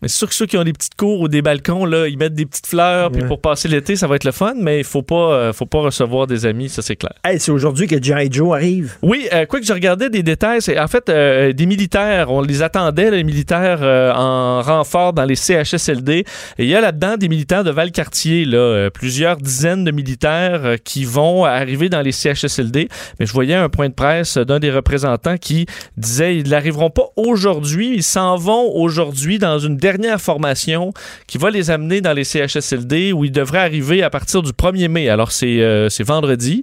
[0.01, 2.17] Mais c'est sûr que ceux qui ont des petites cours ou des balcons, là, ils
[2.17, 4.85] mettent des petites fleurs, puis pour passer l'été, ça va être le fun, mais il
[4.85, 7.15] faut pas, euh, faut pas recevoir des amis, ça c'est clair.
[7.25, 8.29] Hey, c'est aujourd'hui que G.I.
[8.31, 8.95] Joe arrive.
[9.03, 12.43] Oui, euh, quoi que je regardais des détails, c'est en fait euh, des militaires, on
[12.43, 13.83] les attendait, les militaires
[14.17, 16.13] en renfort dans les CHSLD.
[16.13, 16.25] Et
[16.59, 21.45] il y a là-dedans des militaires de Valcartier, là, plusieurs dizaines de militaires qui vont
[21.45, 22.89] arriver dans les CHSLD.
[23.19, 27.09] Mais je voyais un point de presse d'un des représentants qui disait ils n'arriveront pas
[27.17, 30.93] aujourd'hui, ils s'en vont aujourd'hui dans une dernière formation
[31.27, 34.89] qui va les amener dans les CHSLD où ils devraient arriver à partir du 1er
[34.89, 35.09] mai.
[35.09, 36.63] Alors, c'est euh, vendredi.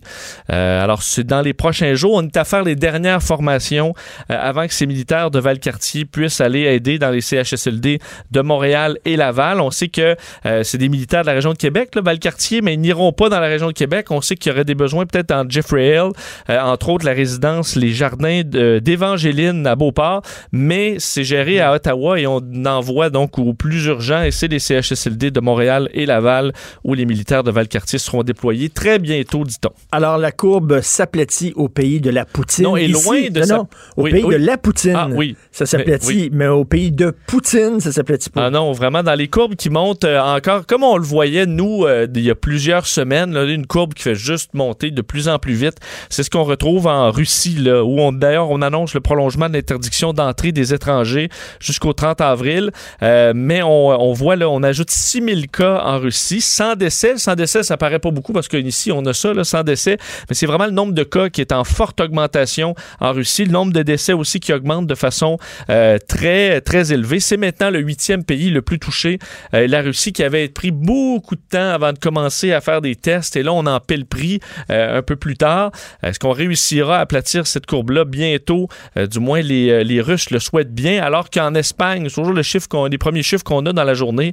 [0.51, 2.13] Euh, alors, c'est dans les prochains jours.
[2.13, 3.95] On est à faire les dernières formations
[4.29, 7.99] euh, avant que ces militaires de Valcartier puissent aller aider dans les CHSLD
[8.29, 9.59] de Montréal et Laval.
[9.59, 10.15] On sait que
[10.63, 13.39] c'est des militaires de la région de Québec, là, Valcartier, mais ils n'iront pas dans
[13.39, 14.11] la région de Québec.
[14.11, 16.11] On sait qu'il y aurait des besoins peut-être en Jeffrey Hill,
[16.49, 20.21] entre autres la résidence, les jardins d'Évangéline à Beauport,
[20.51, 24.59] mais c'est géré à Ottawa et on envoie donc au plus urgent, et c'est les
[24.59, 26.51] CHSLD de Montréal et Laval
[26.83, 29.69] où les militaires de Valcartier seront déployés très bientôt, dit-on.
[29.93, 32.65] Alors, la courbe s'aplatit au pays de la Poutine.
[32.65, 33.55] Non, et loin de ça.
[33.55, 34.95] Non, au pays de la Poutine.
[34.97, 35.37] Ah, oui.
[35.53, 38.47] Ça s'aplatit, mais, au pays de Poutine, ça s'aplatit pas.
[38.47, 41.85] Ah non, vraiment, dans les courbes qui montent euh, encore, comme on le voyait, nous,
[41.85, 45.29] euh, il y a plusieurs semaines, là, une courbe qui fait juste monter de plus
[45.29, 45.77] en plus vite.
[46.09, 50.11] C'est ce qu'on retrouve en Russie, là, où d'ailleurs, on annonce le prolongement de l'interdiction
[50.11, 51.29] d'entrée des étrangers
[51.61, 52.71] jusqu'au 30 avril.
[53.05, 57.17] Euh, mais on, voit là, on ajoute 6000 cas en Russie, sans décès.
[57.17, 59.97] Sans décès, ça paraît pas beaucoup parce qu'ici, on a ça, là, décès.
[60.29, 63.45] Mais c'est vraiment le nombre de cas qui est en forte augmentation en Russie.
[63.45, 65.37] Le nombre de décès aussi qui augmente de façon
[65.69, 67.19] euh, très, très élevée.
[67.19, 69.19] C'est maintenant le huitième pays le plus touché.
[69.53, 72.95] Euh, la Russie qui avait pris beaucoup de temps avant de commencer à faire des
[72.95, 73.35] tests.
[73.35, 74.39] Et là, on en paie le prix
[74.69, 75.71] un peu plus tard.
[76.01, 78.67] Est-ce qu'on réussira à aplatir cette courbe-là bientôt?
[78.95, 81.03] du moins, les, les Russes le souhaitent bien.
[81.03, 83.93] Alors qu'en Espagne, c'est toujours le chiffre qu'on, les premiers chiffres qu'on a dans la
[83.93, 84.31] journée.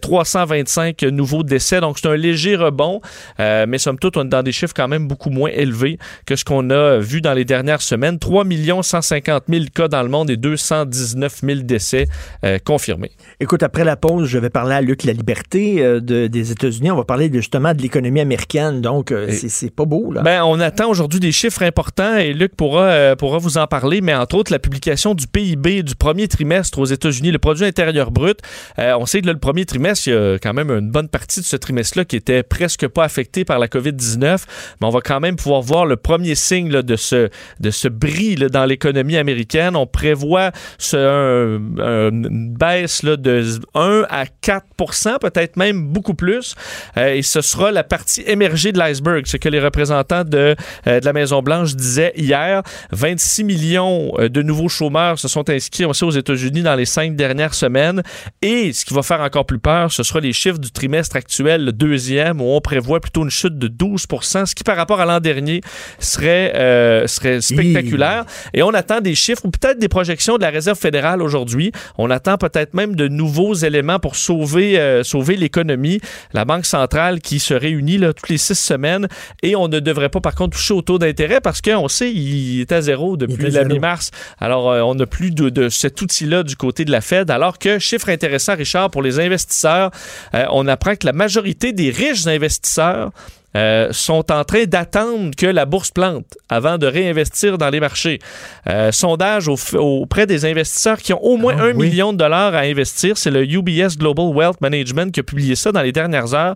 [0.00, 3.00] 325 euh, nouveaux décès, donc c'est un léger rebond,
[3.40, 6.36] euh, mais somme toute, on est dans des chiffres quand même beaucoup moins élevés que
[6.36, 8.18] ce qu'on a vu dans les dernières semaines.
[8.18, 8.44] 3
[8.82, 12.06] 150 000 cas dans le monde et 219 000 décès
[12.44, 13.12] euh, confirmés.
[13.40, 16.90] Écoute, après la pause, je vais parler à Luc La Liberté des États-Unis.
[16.90, 20.12] On va parler justement de l'économie américaine, donc c'est pas beau.
[20.12, 20.22] Là.
[20.22, 24.14] Ben, on attend aujourd'hui des chiffres importants et Luc pourra, pourra vous en parler, mais
[24.14, 28.38] entre autres la publication du PIB du premier trimestre aux États-Unis, le produit intérieur brut.
[28.78, 31.40] Euh, on sait que le premier trimestre, il y a quand même une bonne partie
[31.40, 34.44] de ce trimestre-là qui était presque pas affecté par la COVID-19,
[34.80, 37.28] mais on va quand même pouvoir voir le premier signe de, ce,
[37.60, 39.76] de ce bris dans l'économie américaine.
[39.76, 40.50] On prévoit
[40.92, 46.54] une baisse de 1 à 4% peut-être même beaucoup plus,
[46.96, 51.00] euh, et ce sera la partie émergée de l'iceberg, ce que les représentants de, euh,
[51.00, 52.62] de la Maison-Blanche disaient hier.
[52.92, 57.54] 26 millions de nouveaux chômeurs se sont inscrits aussi aux États-Unis dans les cinq dernières
[57.54, 57.91] semaines.
[58.40, 61.64] Et ce qui va faire encore plus peur, ce sera les chiffres du trimestre actuel,
[61.64, 65.04] le deuxième, où on prévoit plutôt une chute de 12% ce qui par rapport à
[65.04, 65.60] l'an dernier
[65.98, 68.24] serait, euh, serait spectaculaire.
[68.54, 71.72] Et on attend des chiffres ou peut-être des projections de la Réserve fédérale aujourd'hui.
[71.98, 76.00] On attend peut-être même de nouveaux éléments pour sauver, euh, sauver l'économie.
[76.32, 79.08] La Banque centrale qui se réunit là, toutes les six semaines
[79.42, 82.60] et on ne devrait pas par contre toucher au taux d'intérêt parce qu'on sait il
[82.60, 84.10] est à zéro depuis la mi-mars.
[84.38, 87.58] Alors euh, on n'a plus de, de cet outil-là du côté de la Fed alors
[87.58, 89.90] que, chiffre intéressant, Richard, pour les investisseurs,
[90.34, 93.10] euh, on apprend que la majorité des riches investisseurs
[93.54, 98.18] euh, sont en train d'attendre que la bourse plante avant de réinvestir dans les marchés.
[98.66, 102.60] Euh, sondage auprès des investisseurs qui ont au moins ah un million de dollars à
[102.60, 103.18] investir.
[103.18, 106.54] C'est le UBS Global Wealth Management qui a publié ça dans les dernières heures.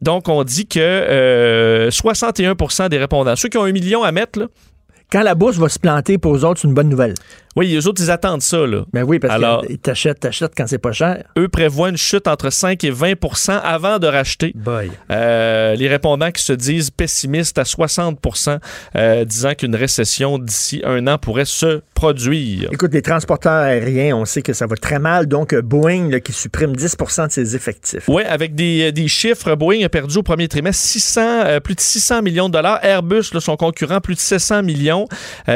[0.00, 4.46] donc, on dit que 61% des répondants, ceux qui ont un million à mettre, là,
[5.10, 7.14] quand la bourse va se planter pour eux autres, c'est une bonne nouvelle.
[7.56, 8.66] Oui, eux autres, ils attendent ça.
[8.66, 8.84] Là.
[8.92, 11.24] Ben oui, parce qu'ils t'achètent, t'achètent quand c'est pas cher.
[11.38, 14.54] Eux prévoient une chute entre 5 et 20% avant de racheter.
[15.10, 18.58] Euh, les répondants qui se disent pessimistes à 60%
[18.94, 22.68] euh, disant qu'une récession d'ici un an pourrait se produire.
[22.72, 25.26] Écoute, les transporteurs aériens, on sait que ça va très mal.
[25.26, 28.04] Donc, Boeing qui supprime 10% de ses effectifs.
[28.08, 32.20] Oui, avec des, des, chiffres, Boeing a perdu au premier trimestre 600, plus de 600
[32.20, 32.84] millions de dollars.
[32.84, 35.06] Airbus, son concurrent, plus de 700 millions.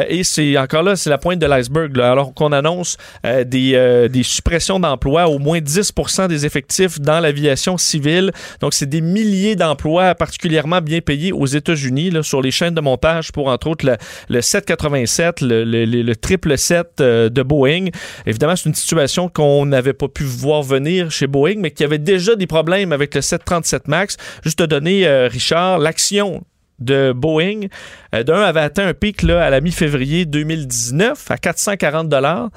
[0.09, 4.23] et c'est encore là, c'est la pointe de l'iceberg alors qu'on annonce euh, euh, des,
[4.23, 8.33] suppressions d'emplois, au moins 10% des effectifs dans l'aviation civile.
[8.61, 13.33] Donc, c'est des milliers d'emplois particulièrement bien payés aux États-Unis sur les chaînes de montage
[13.33, 13.87] pour, entre autres,
[14.29, 17.87] le, 787, le, le, triple 7 euh, de Boeing.
[18.27, 21.99] Évidemment, c'est une situation qu'on n'avait pas pu voir venir chez Boeing, mais qui avait
[21.99, 24.17] déjà des problèmes avec le 737 MAX.
[24.45, 26.43] Juste te donner, Richard, l'action
[26.81, 27.67] de Boeing.
[28.15, 32.51] Euh, d'un avait atteint un pic là, à la mi-février 2019 à 440 dollars.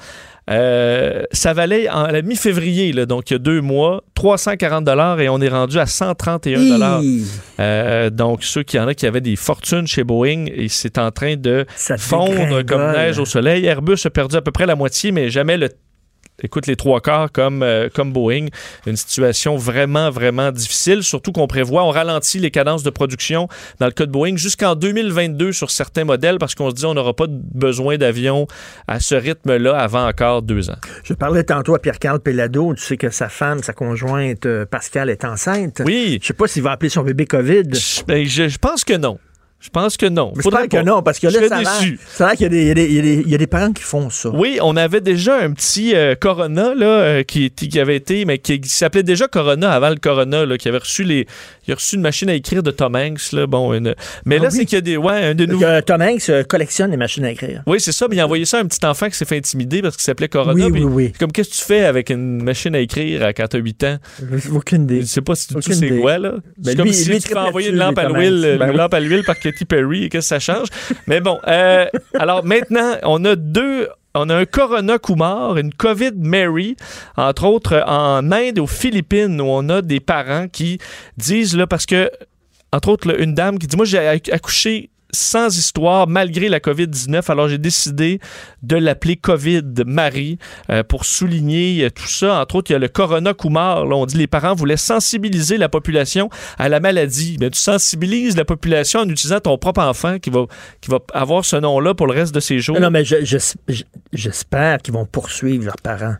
[0.50, 5.18] Euh, ça valait en, à la mi-février, donc il y a deux mois, 340 dollars
[5.20, 7.00] et on est rendu à 131 dollars.
[7.60, 11.10] Euh, donc ceux qui en a qui avaient des fortunes chez Boeing et c'est en
[11.10, 11.64] train de
[11.96, 13.64] fondre comme neige au soleil.
[13.64, 15.70] Airbus a perdu à peu près la moitié, mais jamais le
[16.42, 18.46] écoute, les trois quarts comme, euh, comme Boeing.
[18.86, 23.48] Une situation vraiment, vraiment difficile, surtout qu'on prévoit, on ralentit les cadences de production
[23.80, 26.94] dans le cas de Boeing jusqu'en 2022 sur certains modèles parce qu'on se dit on
[26.94, 28.46] n'aura pas besoin d'avions
[28.88, 30.78] à ce rythme-là avant encore deux ans.
[31.04, 35.10] Je parlais tantôt à Pierre-Carl Pellado, tu sais que sa femme, sa conjointe euh, Pascal
[35.10, 35.82] est enceinte.
[35.84, 36.18] Oui.
[36.20, 37.64] Je sais pas s'il va appeler son bébé COVID.
[38.06, 39.18] Ben, je pense que non.
[39.64, 40.34] Je pense que non.
[40.42, 41.62] Faudrait que non, parce que là, ça
[42.06, 44.28] c'est vrai qu'il y, y, a des parents qui font ça.
[44.28, 48.36] Oui, on avait déjà un petit euh, Corona là, euh, qui, qui, avait été, mais
[48.36, 51.26] qui, s'appelait déjà Corona avant le Corona, là, qui avait reçu les.
[51.66, 53.32] Il a reçu une machine à écrire de Tom Hanks.
[53.32, 53.70] Là, bon,
[54.26, 54.98] mais là, ah c'est qu'il y a des.
[54.98, 55.62] Ouais, un de nous.
[55.86, 57.62] Tom Hanks collectionne les machines à écrire.
[57.66, 59.38] Oui, c'est ça, mais il a envoyé ça à un petit enfant qui s'est fait
[59.38, 60.66] intimider parce qu'il s'appelait Corona.
[60.66, 61.12] Oui, oui, oui.
[61.18, 63.96] Comme qu'est-ce que tu fais avec une machine à écrire quand tu as 8 ans?
[64.52, 65.00] Aucune idée.
[65.00, 66.34] Je sais pas si tu sais quoi, là.
[66.58, 69.00] Ben, c'est comme si tu fais envoyer une lampe à l'huile, ben une lampe à
[69.00, 70.68] l'huile par Et que ça change.
[71.06, 71.86] Mais bon, euh,
[72.18, 76.76] alors maintenant, on a deux on a un Corona Kumar, une COVID Mary,
[77.16, 80.78] entre autres en Inde et aux Philippines, où on a des parents qui
[81.16, 82.08] disent, là, parce que,
[82.72, 87.30] entre autres, une dame qui dit, moi, j'ai accouché sans histoire malgré la COVID-19.
[87.30, 88.20] Alors j'ai décidé
[88.62, 90.38] de l'appeler COVID-Marie
[90.70, 92.40] euh, pour souligner tout ça.
[92.40, 93.84] Entre autres, il y a le Corona Kumar.
[93.84, 97.36] On dit les parents voulaient sensibiliser la population à la maladie.
[97.40, 100.46] Mais tu sensibilises la population en utilisant ton propre enfant qui va,
[100.80, 102.78] qui va avoir ce nom-là pour le reste de ses jours.
[102.78, 103.04] Non, mais
[104.12, 106.16] j'espère qu'ils vont poursuivre leurs parents.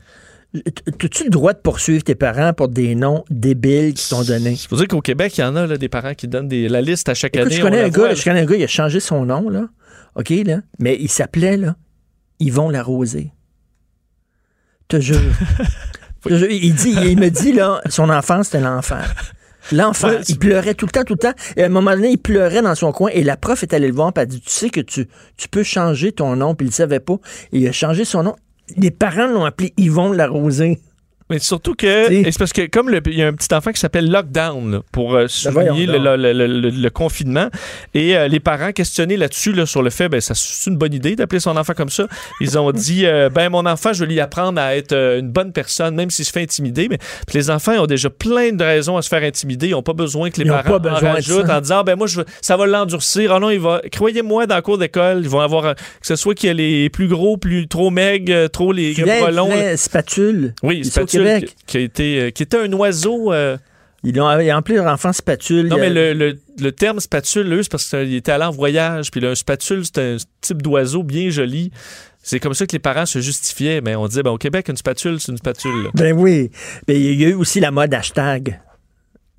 [0.54, 4.54] As-tu le droit de poursuivre tes parents pour des noms débiles qui t'ont donnés?
[4.54, 6.80] Je veux dire qu'au Québec, il y en a des parents qui donnent des, la
[6.80, 7.56] liste à chaque année.
[7.56, 9.68] Je connais, un gars, je connais un gars, il a changé son nom, là.
[10.14, 10.60] OK, là.
[10.78, 11.74] Mais il s'appelait, là,
[12.38, 13.32] Yvon Larosé.
[14.86, 15.18] Te jure.
[16.26, 19.14] Il, dit, il me dit, là, son enfance, c'était l'enfer.
[19.72, 21.34] L'enfant, il pleurait tout le temps, tout le temps.
[21.56, 23.88] Et à un moment donné, il pleurait dans son coin et la prof est allée
[23.88, 26.66] le voir et a dit, tu sais que tu, tu peux changer ton nom, puis
[26.66, 27.16] il ne savait pas.
[27.52, 28.36] Et il a changé son nom
[28.76, 30.78] les parents l'ont appelé Yvon Larosé.
[31.30, 34.10] Mais surtout que, c'est parce que comme il y a un petit enfant qui s'appelle
[34.10, 37.48] Lockdown pour euh, ben souligner le, confinement,
[37.94, 41.16] et euh, les parents questionnaient là-dessus sur le fait, ben ça c'est une bonne idée
[41.16, 42.06] d'appeler son enfant comme ça.
[42.42, 45.52] Ils ont dit, euh, ben mon enfant, je vais lui apprendre à être une bonne
[45.52, 46.88] personne, même s'il se fait intimider.
[46.90, 46.98] Mais
[47.32, 49.68] les enfants ont déjà plein de raisons à se faire intimider.
[49.68, 52.58] Ils n'ont pas besoin que les parents en rajoutent en disant, ben moi je, ça
[52.58, 53.32] va l'endurcir.
[53.32, 56.34] Ah non, il va, croyez-moi, dans le cours d'école, ils vont avoir que ce soit
[56.34, 58.92] qu'il y ait les plus gros, plus trop maigres, trop les
[59.32, 59.50] longs.
[59.76, 60.52] Spatule.
[60.62, 60.84] Oui,
[61.24, 63.32] spatule qui, a été, euh, qui était un oiseau.
[63.32, 63.56] Euh,
[64.02, 65.68] ils ont appelé leur enfant spatule.
[65.68, 69.10] Non, mais le, le, terme spatule, c'est parce qu'il était allé en voyage.
[69.10, 71.70] Puis un spatule, c'est un type d'oiseau bien joli.
[72.22, 73.80] C'est comme ça que les parents se justifiaient.
[73.80, 75.90] Mais on disait, ben, au Québec, une spatule, c'est une spatule.
[75.94, 76.50] Ben oui.
[76.86, 78.60] Mais il y a eu aussi la mode hashtag.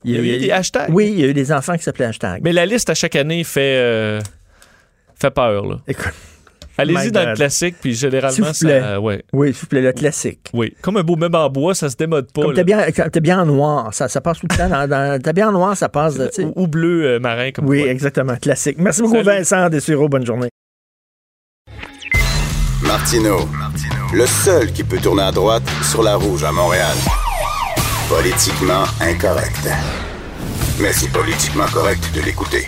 [0.04, 0.94] Il y a, eu des hashtags?
[0.94, 2.42] Oui, il y a eu des enfants qui s'appelaient hashtag.
[2.44, 4.22] Mais la liste, à chaque année, fait, euh,
[5.16, 5.66] fait peur.
[5.66, 5.82] Là.
[5.88, 6.14] Écoute.
[6.78, 9.00] Allez-y dans le classique, puis généralement, ça.
[9.00, 9.24] ouais.
[9.34, 10.50] Oui, s'il vous plaît, le classique.
[10.54, 10.74] Oui.
[10.82, 12.42] Comme un beau meuble en bois, ça se démode pas.
[12.42, 12.86] Comme t'es bien,
[13.22, 14.88] bien en noir, ça, ça passe tout le temps.
[14.88, 16.18] Dans, t'es bien en noir, ça passe.
[16.40, 18.36] Ou, ou, bleu euh, marin, comme Oui, exactement.
[18.36, 18.78] Classique.
[18.80, 20.10] Merci beaucoup, Vincent Dessureau.
[20.10, 20.50] Bonne journée.
[22.84, 23.50] Martino,
[24.14, 26.96] le seul qui peut tourner à droite sur la rouge à Montréal.
[28.10, 29.68] Politiquement incorrect.
[30.80, 32.68] Mais c'est politiquement correct de l'écouter.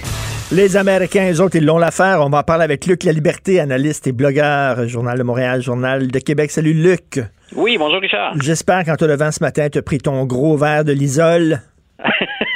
[0.50, 2.22] Les Américains, eux autres, ils l'ont l'affaire.
[2.22, 6.08] On va en parler avec Luc La Liberté, analyste et blogueur, Journal de Montréal, Journal
[6.08, 6.52] de Québec.
[6.52, 7.20] Salut Luc.
[7.54, 8.34] Oui, bonjour Richard.
[8.40, 11.60] J'espère qu'en te levant ce matin, tu as pris ton gros verre de l'isole.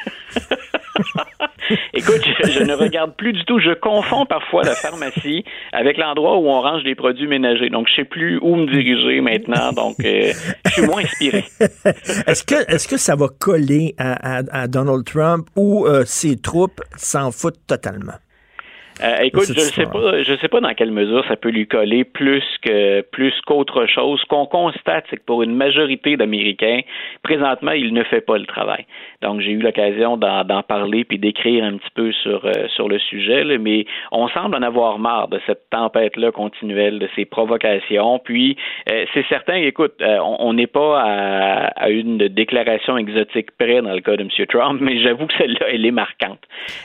[1.94, 3.60] Écoute, je, ne regarde plus du tout.
[3.60, 7.70] Je confonds parfois la pharmacie avec l'endroit où on range les produits ménagers.
[7.70, 9.72] Donc, je sais plus où me diriger maintenant.
[9.72, 10.32] Donc, euh,
[10.66, 11.46] je suis moins inspiré.
[12.28, 17.32] est-ce que, est-ce que ça va coller à, Donald Trump ou euh, ses troupes s'en
[17.32, 18.14] foutent totalement?
[19.04, 21.68] Euh, écoute, je ne sais pas, je sais pas dans quelle mesure ça peut lui
[21.68, 24.20] coller plus que plus qu'autre chose.
[24.22, 26.82] Ce qu'on constate, c'est que pour une majorité d'Américains,
[27.24, 28.86] présentement, il ne fait pas le travail.
[29.22, 33.00] Donc, j'ai eu l'occasion d'en parler puis d'écrire un petit peu sur euh, sur le
[33.00, 38.20] sujet, mais on semble en avoir marre de cette tempête-là continuelle, de ces provocations.
[38.20, 38.56] Puis,
[38.90, 44.02] euh, c'est certain, écoute, on n'est pas à, à, une déclaration exotique près dans le
[44.02, 44.30] cas de M.
[44.48, 46.40] Trump, mais j'avoue que celle-là, elle est marquante.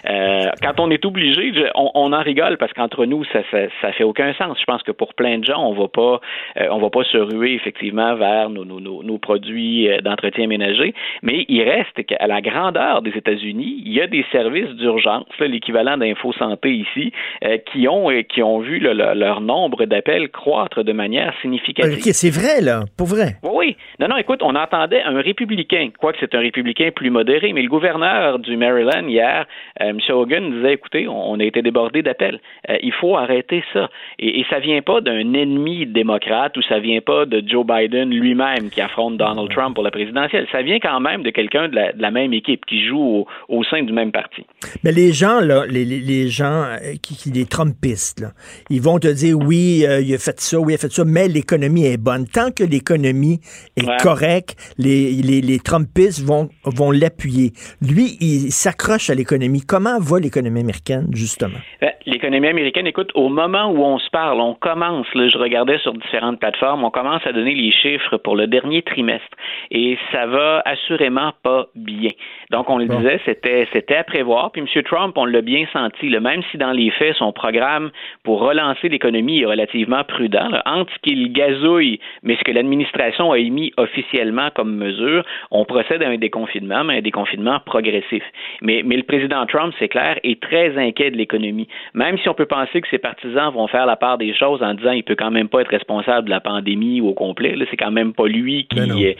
[0.04, 4.32] quand on est obligé, on on en rigole parce qu'entre nous, ça, ça, fait aucun
[4.34, 4.58] sens.
[4.58, 6.20] Je pense que pour plein de gens, on va pas,
[6.58, 10.94] euh, on va pas se ruer effectivement vers nos, nos, nos, produits euh, d'entretien ménager,
[11.22, 15.96] mais il reste qu'à la grandeur des États-Unis, il y a des services d'urgence, l'équivalent
[15.96, 17.12] d'Info Santé ici,
[17.44, 21.98] euh, qui ont qui ont vu leur nombre d'appels croître de manière significative.
[21.98, 23.36] Ok, c'est vrai là, pour vrai.
[23.42, 23.76] Oui, oui.
[23.98, 24.16] Non, non.
[24.16, 28.56] Écoute, on entendait un républicain, quoique c'est un républicain plus modéré, mais le gouverneur du
[28.56, 29.46] Maryland hier,
[29.80, 29.98] M.
[30.08, 32.40] Hogan, disait, écoutez, on a été débordé d'appels.
[32.70, 33.90] Euh, il faut arrêter ça.
[34.18, 38.10] Et, et ça vient pas d'un ennemi démocrate ou ça vient pas de Joe Biden
[38.10, 40.46] lui-même qui affronte Donald Trump pour la présidentielle.
[40.52, 43.92] Ça vient quand même de quelqu'un de, la, même équipe qui joue au, sein du
[43.92, 44.42] même parti.
[44.84, 48.24] Mais les gens, là, les, gens euh, qui, les Trumpistes,
[48.70, 51.04] ils vont te dire oui, euh, il a fait ça, oui, il a fait ça,
[51.04, 52.26] mais l'économie est bonne.
[52.26, 53.40] Tant que l'économie
[53.76, 57.52] est correcte, les, les, Trumpistes vont, vont l'appuyer.
[57.80, 59.62] Lui, il s'accroche à l'économie.
[59.62, 61.58] Comment va l'économie américaine, justement?
[61.80, 65.78] Ben, l'économie américaine, écoute, au moment où on se parle, on commence, là, je regardais
[65.78, 69.36] sur différentes plateformes, on commence à donner les chiffres pour le dernier trimestre
[69.70, 72.10] et ça va assurément pas bien.
[72.50, 74.52] Donc, on le disait, c'était, c'était à prévoir.
[74.52, 74.82] Puis M.
[74.84, 77.90] Trump, on l'a bien senti, là, même si dans les faits, son programme
[78.22, 83.32] pour relancer l'économie est relativement prudent, là, entre ce qu'il gazouille, mais ce que l'administration
[83.32, 88.22] a émis officiellement comme mesure, on procède à un déconfinement, mais un déconfinement progressif.
[88.62, 91.65] Mais, mais le président Trump, c'est clair, est très inquiet de l'économie.
[91.94, 94.74] Même si on peut penser que ses partisans vont faire la part des choses en
[94.74, 97.90] disant il peut quand même pas être responsable de la pandémie au complet, c'est quand
[97.90, 99.16] même pas lui qui, est,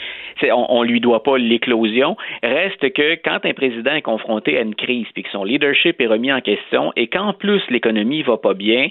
[0.52, 2.16] on, on lui doit pas l'éclosion.
[2.42, 6.06] Reste que quand un président est confronté à une crise, puis que son leadership est
[6.06, 8.88] remis en question, et qu'en plus l'économie va pas bien,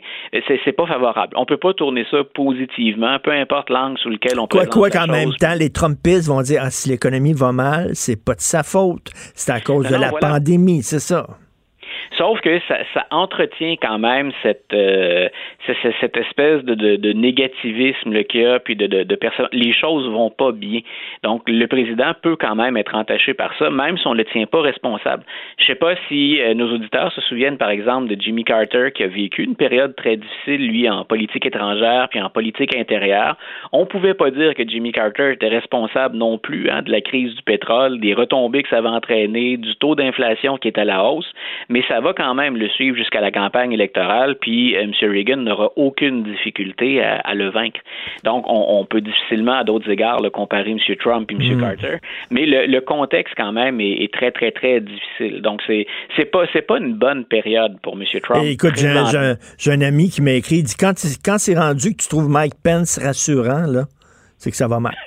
[0.48, 1.34] c'est, c'est pas favorable.
[1.36, 4.57] On peut pas tourner ça positivement, peu importe l'angle sous lequel on peut.
[4.57, 8.23] Quoi, quoi qu'en même temps, les Trumpistes vont dire ah, si l'économie va mal, c'est
[8.23, 11.27] pas de sa faute, c'est à cause de la pandémie, c'est ça.
[12.18, 15.27] Sauf que ça, ça entretient quand même cette, euh,
[15.65, 19.49] cette, espèce de, de, négativisme qu'il y a, puis de, personnes.
[19.52, 20.82] Les choses vont pas bien.
[21.23, 24.26] Donc, le président peut quand même être entaché par ça, même si on ne le
[24.26, 25.23] tient pas responsable.
[25.57, 29.03] Je sais pas si euh, nos auditeurs se souviennent, par exemple, de Jimmy Carter, qui
[29.03, 33.38] a vécu une période très difficile, lui, en politique étrangère, puis en politique intérieure.
[33.72, 37.36] On pouvait pas dire que Jimmy Carter était responsable non plus hein, de la crise
[37.36, 41.03] du pétrole, des retombées que ça va entraîner, du taux d'inflation qui est à la
[41.03, 41.32] hausse,
[41.69, 44.92] mais ça va quand même le suivre jusqu'à la campagne électorale, puis euh, M.
[45.02, 47.80] Reagan n'aura aucune difficulté à, le vaincre.
[48.24, 50.80] Donc, on, peut difficilement, à d'autres égards, le comparer M.
[51.00, 51.58] Trump et M.
[51.58, 51.62] Mm.
[51.62, 51.98] Carter,
[52.32, 55.42] mais le, contexte quand même est, très, très, très difficile.
[55.42, 58.04] Donc, c'est c'est pas c'est pas une bonne période pour M.
[58.22, 58.44] Trump.
[58.46, 60.94] écoute, j'ai un, ami qui m'a écrit, il dit quand,
[61.24, 63.86] quand c'est rendu que tu trouves Mike Pence rassurant, là,
[64.46, 64.94] c'est que ça va mal.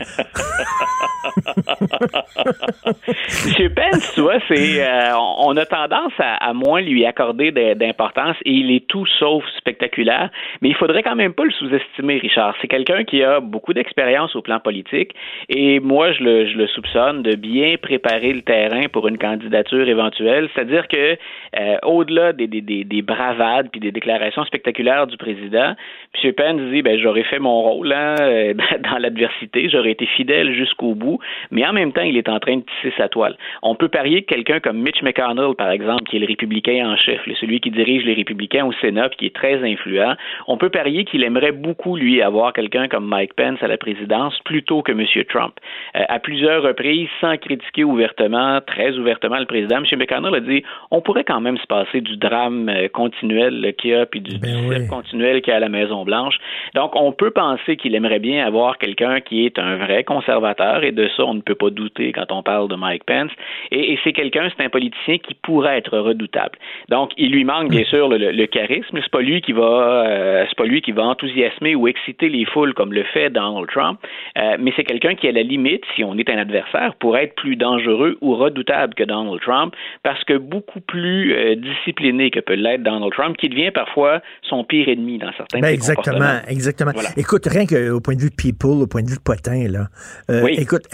[3.08, 8.50] Monsieur Pence, tu vois, c'est euh, on a tendance à, moins lui accorder d'importance et
[8.50, 12.54] il est tout sauf spectaculaire, mais il faudrait quand même pas le sous-estimer, Richard.
[12.60, 15.14] C'est quelqu'un qui a beaucoup d'expérience au plan politique
[15.48, 20.88] et moi je le, soupçonne de bien préparer le terrain pour une candidature éventuelle, c'est-à-dire
[20.88, 21.16] que
[21.58, 25.74] euh, au-delà des, bravades puis des déclarations spectaculaires du président,
[26.22, 26.32] M.
[26.32, 28.14] Pence dit ben j'aurais fait mon rôle hein,
[28.90, 29.27] dans l'adversité,
[29.68, 31.18] j'aurais été fidèle jusqu'au bout
[31.50, 33.36] mais en même temps, il est en train de tisser sa toile.
[33.62, 36.96] On peut parier que quelqu'un comme Mitch McConnell, par exemple, qui est le républicain en
[36.96, 40.14] chef, celui qui dirige les républicains au Sénat, qui est très influent,
[40.46, 44.38] on peut parier qu'il aimerait beaucoup, lui, avoir quelqu'un comme Mike Pence à la présidence
[44.44, 45.04] plutôt que M.
[45.28, 45.54] Trump.
[45.96, 49.98] Euh, à plusieurs reprises, sans critiquer ouvertement, très ouvertement le président, M.
[49.98, 53.94] McConnell a dit on pourrait quand même se passer du drame euh, continuel qu'il y
[53.94, 56.36] a, puis du, ben continuel qu'il y a à la Maison-Blanche.
[56.74, 60.84] Donc, on peut penser qu'il aimerait bien avoir quelqu'un quelqu'un qui est un vrai conservateur,
[60.84, 63.30] et de ça, on ne peut pas douter quand on parle de Mike Pence.
[63.70, 66.58] Et, c'est quelqu'un, c'est un politicien qui pourrait être redoutable.
[66.88, 68.98] Donc, il lui manque bien sûr le, charisme.
[69.02, 72.44] C'est pas lui qui va, euh, c'est pas lui qui va enthousiasmer ou exciter les
[72.44, 73.98] foules comme le fait Donald Trump.
[74.38, 77.34] Euh, mais c'est quelqu'un qui, à la limite, si on est un adversaire, pourrait être
[77.34, 82.54] plus dangereux ou redoutable que Donald Trump, parce que beaucoup plus euh, discipliné que peut
[82.54, 86.92] l'être Donald Trump, qui devient parfois son pire ennemi dans certains ben Exactement, exactement.
[87.16, 89.88] Écoute, rien qu'au point de vue de people, au point de vue de potin, là.
[90.30, 90.86] Euh, écoute,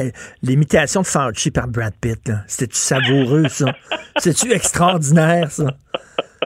[0.43, 3.67] l'imitation de Fauci par Brad Pitt, c'était-tu savoureux, ça?
[4.19, 5.67] C'est-tu extraordinaire, ça?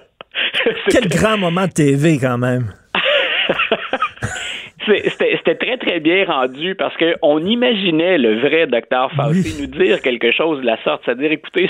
[0.91, 2.73] Quel grand moment de TV, quand même.
[4.89, 10.31] C'était très, très bien rendu parce qu'on imaginait le vrai docteur Fauci nous dire quelque
[10.31, 11.69] chose de la sorte, c'est-à-dire, écoutez,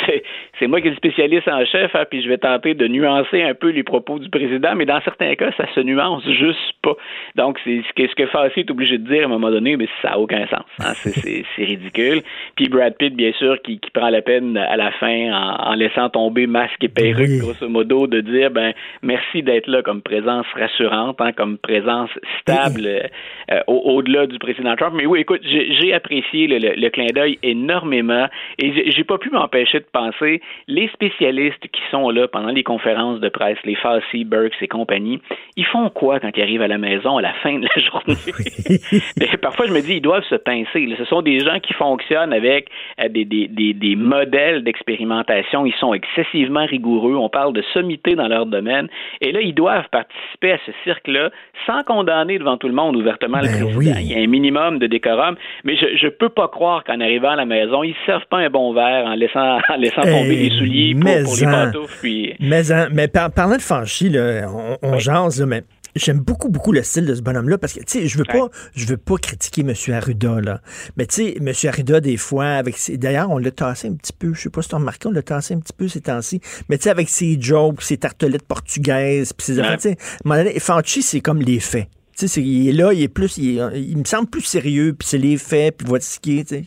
[0.59, 3.55] c'est moi qui suis spécialiste en chef, hein, puis je vais tenter de nuancer un
[3.55, 6.95] peu les propos du président, mais dans certains cas, ça se nuance juste pas.
[7.37, 10.11] Donc, c'est ce que, Fauci est obligé de dire à un moment donné, mais ça
[10.11, 10.65] n'a aucun sens.
[10.81, 12.23] Hein, c'est ridicule.
[12.57, 16.09] Puis Brad Pitt, bien sûr, qui, qui prend la peine à la fin, en, laissant
[16.09, 18.73] tomber masque et perruque, grosso modo, de dire, ben,
[19.03, 23.08] merci d'être là comme présence rassurante, hein, comme présence stable
[23.51, 24.95] euh, au-delà du président Trump.
[24.97, 28.27] Mais oui, écoute, j'ai apprécié le, clin d'œil énormément
[28.59, 33.21] et j'ai pas pu m'empêcher de penser les spécialistes qui sont là pendant les conférences
[33.21, 35.21] de presse, les Fauci, Burks et compagnie,
[35.57, 39.37] ils font quoi quand ils arrivent à la maison à la fin de la journée?
[39.43, 40.95] Parfois, je me dis, ils doivent se pincer.
[40.99, 42.69] Ce sont des gens qui fonctionnent avec
[43.01, 45.67] euh, des, des, des, des modèles d'expérimentation.
[45.67, 47.17] Ils sont excessivement rigoureux.
[47.17, 48.89] On parle de sommité dans leur domaine.
[49.21, 51.31] Et là, ils doivent participer à ce cirque-là
[51.67, 53.99] sans condamner devant tout le monde ouvertement le ben président.
[53.99, 57.31] Il y a un minimum de décorum, mais je ne peux pas croire qu'en arrivant
[57.31, 60.37] à la maison, ils ne servent pas un bon verre en laissant, en laissant tomber
[60.37, 61.99] les souliers pour, les pantoufles.
[62.01, 62.35] Puis...
[62.41, 62.63] Mais,
[62.93, 65.63] mais parlant de Fanchi, on, on jase, mais
[65.99, 68.49] J'aime beaucoup, beaucoup le style de ce bonhomme-là parce que, tu sais, je veux pas,
[68.75, 69.73] je veux pas critiquer M.
[69.95, 70.61] Arruda, là.
[70.97, 71.53] Mais, tu sais, M.
[71.65, 74.35] Arruda, des fois, avec ses, d'ailleurs, on l'a tassé un petit peu.
[74.35, 76.41] Je sais pas si tu as remarqué, on l'a tassé un petit peu ces temps-ci.
[76.69, 81.03] Mais, tu sais, avec ses jokes, ses tartelettes portugaises, puis ses affaires, tu sais, Fanchi,
[81.03, 81.89] c'est comme les faits.
[82.19, 85.19] Tu sais, il est là, il est plus, il, me semble plus sérieux, puis c'est
[85.19, 86.65] les faits, puis voici ce qui est, tu sais.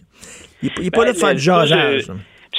[0.64, 2.07] Il n'est pas là de faire du jageage.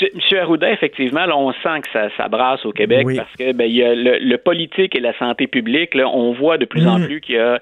[0.07, 0.39] M.
[0.39, 3.77] Arruda, effectivement, là, on sent que ça, ça brasse au Québec parce que ben, il
[3.77, 5.95] y a le, politique et la santé publique.
[5.95, 7.07] Là, on voit de plus en mm.
[7.07, 7.61] plus qu'il y a.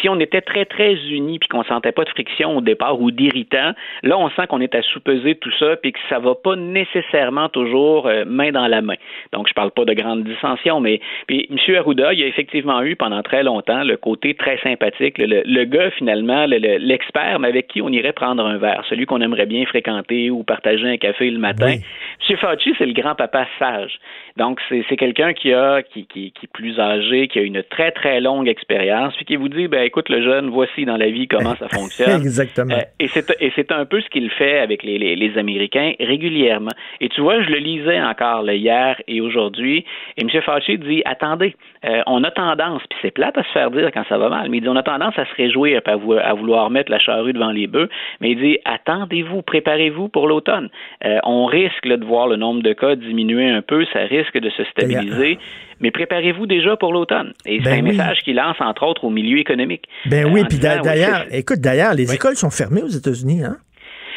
[0.00, 3.10] Si on était très très unis puis qu'on sentait pas de friction au départ ou
[3.10, 6.56] d'irritant, là, on sent qu'on est à sous-peser tout ça puis que ça va pas
[6.56, 8.96] nécessairement toujours euh, main dans la main.
[9.32, 11.76] Donc, je parle pas de grandes dissensions, mais puis M.
[11.76, 15.64] Arruda, il y a effectivement eu pendant très longtemps le côté très sympathique, le, le
[15.64, 19.64] gars finalement, l'expert, mais avec qui on irait prendre un verre, celui qu'on aimerait bien
[19.66, 21.77] fréquenter ou partager un café le matin.
[21.78, 21.86] Okay
[22.28, 22.36] M.
[22.36, 23.98] Fauci, c'est le grand-papa sage.
[24.36, 27.90] Donc, c'est quelqu'un qui a qui, qui, qui, est plus âgé, qui a une très,
[27.90, 31.26] très longue expérience, puis qui vous dit, ben écoute, le jeune, voici dans la vie
[31.26, 32.20] comment ça fonctionne.
[32.20, 32.74] Exactement.
[32.74, 33.08] Euh, et
[33.54, 36.72] c'est un peu ce qu'il fait avec les, les, les, Américains régulièrement.
[37.00, 39.84] Et tu vois, je le lisais encore là, hier et aujourd'hui,
[40.16, 40.28] et M.
[40.42, 41.54] Fauci dit, attendez,
[41.84, 44.48] euh, on a tendance, puis c'est plate à se faire dire quand ça va mal,
[44.50, 47.32] mais il dit, on a tendance à se réjouir, à, à vouloir mettre la charrue
[47.32, 47.88] devant les bœufs,
[48.20, 50.68] mais il dit, attendez-vous, préparez-vous pour l'automne.
[51.04, 54.50] Euh, on risque de voir le nombre de cas diminuer un peu, ça risque de
[54.50, 55.38] se stabiliser.
[55.80, 57.32] Mais préparez-vous déjà pour l'automne.
[57.46, 59.84] Et c'est ben un message qu'il lance, entre autres, au milieu économique.
[60.06, 63.58] Ben oui, puis d'ailleurs, écoute, d'ailleurs, les écoles sont fermées aux États-Unis, hein?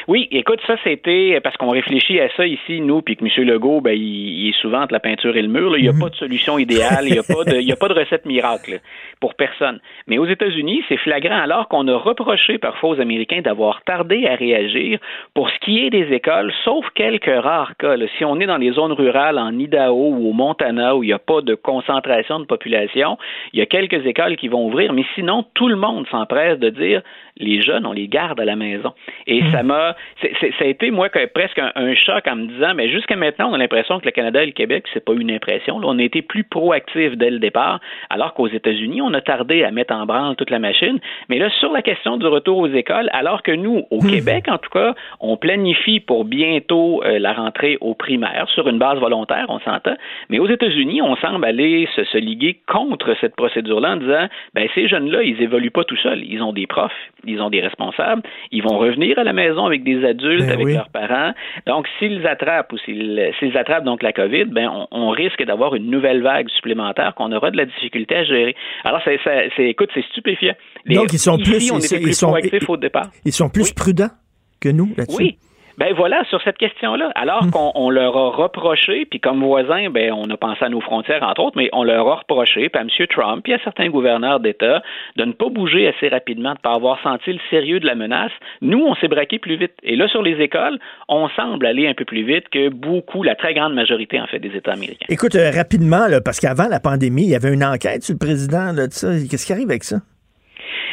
[0.07, 3.47] Oui, écoute, ça c'était parce qu'on réfléchit à ça ici, nous, puis que M.
[3.47, 5.77] Legault, ben, il, est souvent entre la peinture et le mur.
[5.77, 5.99] Il n'y a mhm.
[5.99, 8.79] pas de solution idéale, il n'y a, pas de, a pas de recette miracle
[9.19, 9.79] pour personne.
[10.07, 14.35] Mais aux États-Unis, c'est flagrant alors qu'on a reproché parfois aux Américains d'avoir tardé à
[14.35, 14.99] réagir
[15.33, 17.95] pour ce qui est des écoles, sauf quelques rares cas.
[18.17, 21.13] Si on est dans les zones rurales en Idaho ou au Montana où il n'y
[21.13, 23.17] a pas de concentration de population,
[23.53, 26.69] il y a quelques écoles qui vont ouvrir, mais sinon, tout le monde s'empresse de
[26.69, 27.01] dire
[27.37, 28.93] les jeunes, on les garde à la maison.
[29.27, 29.51] Et mhm.
[29.51, 33.49] ça m'a ça a été, moi, presque un, choc en me disant, mais jusqu'à maintenant,
[33.51, 35.79] on a l'impression que le Canada et le Québec, c'est pas une impression.
[35.83, 37.79] on a été plus proactifs dès le départ,
[38.09, 40.99] alors qu'aux États-Unis, on a tardé à mettre en branle toute la machine.
[41.29, 44.09] Mais là, sur la question du retour aux écoles, alors que nous, au hmm.
[44.09, 48.77] Québec, en tout cas, on planifie pour bientôt euh, la rentrée aux primaires sur une
[48.77, 49.95] base volontaire, on s'entend.
[50.29, 54.67] Mais aux États-Unis, on semble aller se, se liguer contre cette procédure-là en disant, ben,
[54.75, 56.23] ces jeunes-là, ils évoluent pas tout seuls.
[56.23, 56.91] Ils ont des profs,
[57.25, 58.21] ils ont des responsables,
[58.51, 61.33] ils vont revenir à la maison avec des adultes, ben avec leurs parents.
[61.67, 66.21] Donc, s'ils attrapent ou s'ils attrapent donc la COVID, ben, on, risque d'avoir une nouvelle
[66.21, 68.55] vague supplémentaire qu'on aura de la difficulté à gérer.
[68.85, 69.19] Alors, c'est,
[69.57, 70.53] écoute, c'est stupéfiant.
[70.87, 73.09] donc, ils sont plus, on ils, plus sont, proactifs au départ.
[73.25, 74.11] Ils sont plus prudents
[74.61, 75.17] que nous là-dessus?
[75.17, 75.37] Oui.
[75.81, 77.11] Ben voilà, sur cette question-là.
[77.15, 77.49] Alors hmm.
[77.49, 81.41] qu'on leur a reproché, puis comme voisin, ben on a pensé à nos frontières, entre
[81.41, 83.07] autres, mais on leur a reproché, puis à M.
[83.07, 84.83] Trump, puis à certains gouverneurs d'État,
[85.15, 87.95] de ne pas bouger assez rapidement, de ne pas avoir senti le sérieux de la
[87.95, 88.31] menace.
[88.61, 89.73] Nous, on s'est braqué plus vite.
[89.81, 90.77] Et là, sur les écoles,
[91.09, 94.37] on semble aller un peu plus vite que beaucoup, la très grande majorité, en fait,
[94.37, 95.07] des États américains.
[95.09, 98.19] Écoute, euh, rapidement, là, parce qu'avant la pandémie, il y avait une enquête sur le
[98.19, 99.07] président de ça.
[99.27, 99.95] Qu'est-ce qui arrive avec ça?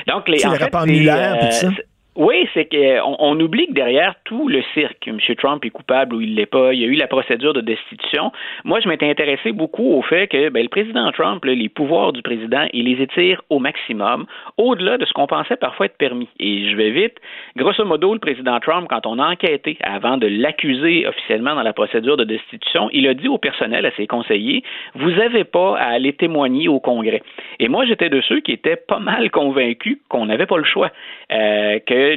[0.07, 1.71] Donc, les, en fait, euh,
[2.19, 5.19] oui, c'est qu'on on oublie que derrière tout le cirque, M.
[5.37, 6.75] Trump est coupable ou il l'est pas.
[6.75, 8.33] Il y a eu la procédure de destitution.
[8.65, 12.23] Moi, je m'étais intéressé beaucoup au fait que ben, le président Trump, les pouvoirs du
[12.23, 14.27] président, il les étire au maximum,
[14.57, 16.29] au-delà de ce qu'on pensait parfois être permis.
[16.41, 17.15] Et je vais vite.
[17.57, 21.73] Grosso modo, le président Trump, quand on a enquêté avant de l'accuser officiellement dans la
[21.73, 24.65] procédure de destitution, il a dit au personnel, à ses conseillers,
[24.97, 27.23] vous n'avez pas à aller témoigner au Congrès.
[27.61, 30.91] Et moi, j'étais de ceux qui étaient pas mal convaincus qu'on n'avait pas le choix,
[31.31, 32.08] euh, que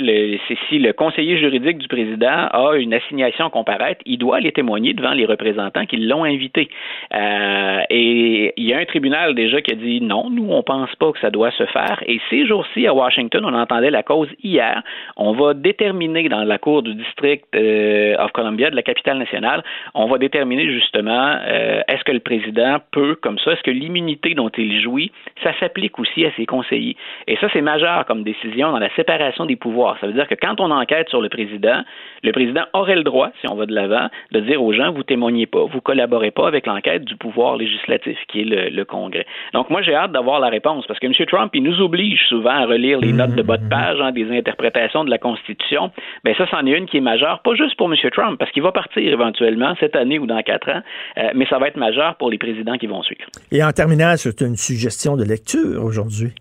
[0.70, 4.94] si le conseiller juridique du président a une assignation à comparaître, il doit aller témoigner
[4.94, 6.70] devant les représentants qui l'ont invité.
[7.14, 10.96] Euh, et il y a un tribunal déjà qui a dit non, nous, on pense
[10.96, 12.04] pas que ça doit se faire.
[12.06, 14.82] Et ces jours-ci, à Washington, on entendait la cause hier.
[15.18, 19.64] On va déterminer dans la cour du district euh, of Columbia, de la capitale nationale,
[19.94, 24.34] on va déterminer justement euh, est-ce que le président peut, comme ça, est-ce que l'immunité
[24.34, 25.12] dont il jouit,
[25.44, 26.96] ça s'applique aussi à ses conseillers.
[27.28, 30.36] Et ça, c'est majeur comme décision dans la séparation des pouvoirs ça veut dire que
[30.36, 31.84] quand on enquête sur le président,
[32.24, 35.04] le président aurait le droit, si on va de l'avant, de dire aux gens, vous
[35.04, 39.26] témoignez pas, vous collaborez pas avec l'enquête du pouvoir législatif, qui est le, Congrès.
[39.54, 41.14] Donc, moi, j'ai hâte d'avoir la réponse, parce que M.
[41.28, 44.30] Trump, il nous oblige souvent à relire les notes de bas de page, hein, des
[44.36, 45.92] interprétations de la Constitution.
[46.24, 47.98] Ben ça, c'en est une qui est majeure, pas juste pour M.
[48.12, 50.82] Trump, parce qu'il va partir éventuellement cette année ou dans quatre ans,
[51.18, 53.26] euh, mais ça va être majeur pour les présidents qui vont suivre.
[53.52, 56.34] Et en terminant, c'est une suggestion de lecture aujourd'hui.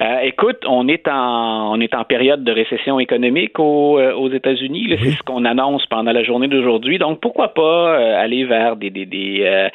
[0.00, 4.30] Euh, écoute, on est en on est en période de récession économique aux, euh, aux
[4.30, 4.96] États-Unis.
[5.02, 6.98] C'est ce qu'on annonce pendant la journée d'aujourd'hui.
[6.98, 9.68] Donc pourquoi pas euh, aller vers des des des,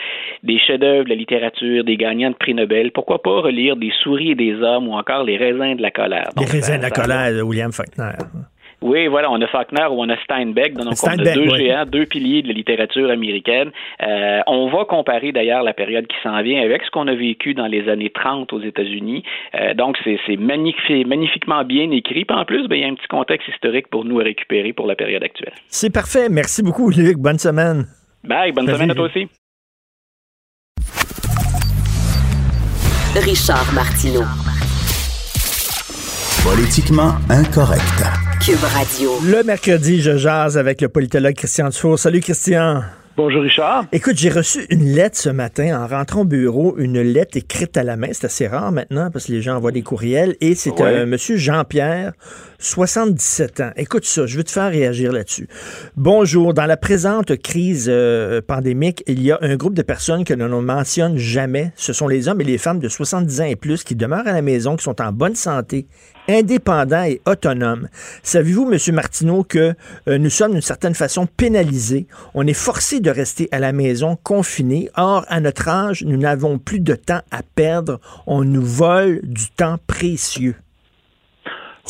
[0.43, 2.91] des chefs-d'œuvre de la littérature, des gagnants de prix Nobel?
[2.91, 6.29] Pourquoi pas relire des souris et des hommes ou encore les raisins de la colère?
[6.39, 8.13] les raisins de la colère de William Faulkner.
[8.83, 12.05] Oui, voilà, on a Faulkner ou on a Steinbeck, donc on a deux géants, deux
[12.05, 13.71] piliers de la littérature américaine.
[14.05, 17.53] Euh, on va comparer d'ailleurs la période qui s'en vient avec ce qu'on a vécu
[17.53, 19.23] dans les années 30 aux États-Unis.
[19.55, 22.25] Euh, donc c'est magnifiquement bien écrit.
[22.25, 24.73] Puis en plus, ben, il y a un petit contexte historique pour nous à récupérer
[24.73, 25.53] pour la période actuelle.
[25.67, 26.27] C'est parfait.
[26.29, 27.17] Merci beaucoup, Luc.
[27.17, 27.85] Bonne semaine.
[28.25, 29.29] Bye, bonne semaine à toi aussi.
[33.15, 34.23] Richard Martineau.
[36.43, 38.22] Politiquement incorrect.
[38.45, 41.97] Le mercredi, je jase avec le politologue Christian Dufour.
[41.97, 42.83] Salut Christian.
[43.15, 43.85] Bonjour Richard.
[43.93, 47.83] Écoute, j'ai reçu une lettre ce matin en rentrant au bureau, une lettre écrite à
[47.83, 48.07] la main.
[48.11, 50.35] C'est assez rare maintenant parce que les gens envoient des courriels.
[50.41, 52.11] Et c'est un monsieur Jean-Pierre
[52.59, 53.71] 77 ans.
[53.77, 55.47] Écoute ça, je veux te faire réagir là-dessus.
[55.95, 60.33] Bonjour, dans la présente crise euh, pandémique, il y a un groupe de personnes que
[60.33, 61.71] l'on ne mentionne jamais.
[61.75, 64.33] Ce sont les hommes et les femmes de 70 ans et plus qui demeurent à
[64.33, 65.85] la maison, qui sont en bonne santé,
[66.27, 67.87] indépendants et autonomes.
[68.23, 68.95] Savez-vous, M.
[68.95, 69.73] Martineau, que
[70.07, 72.07] euh, nous sommes d'une certaine façon pénalisés?
[72.33, 74.89] On est forcé de rester à la maison, confinés.
[74.95, 77.99] Or, à notre âge, nous n'avons plus de temps à perdre.
[78.27, 80.55] On nous vole du temps précieux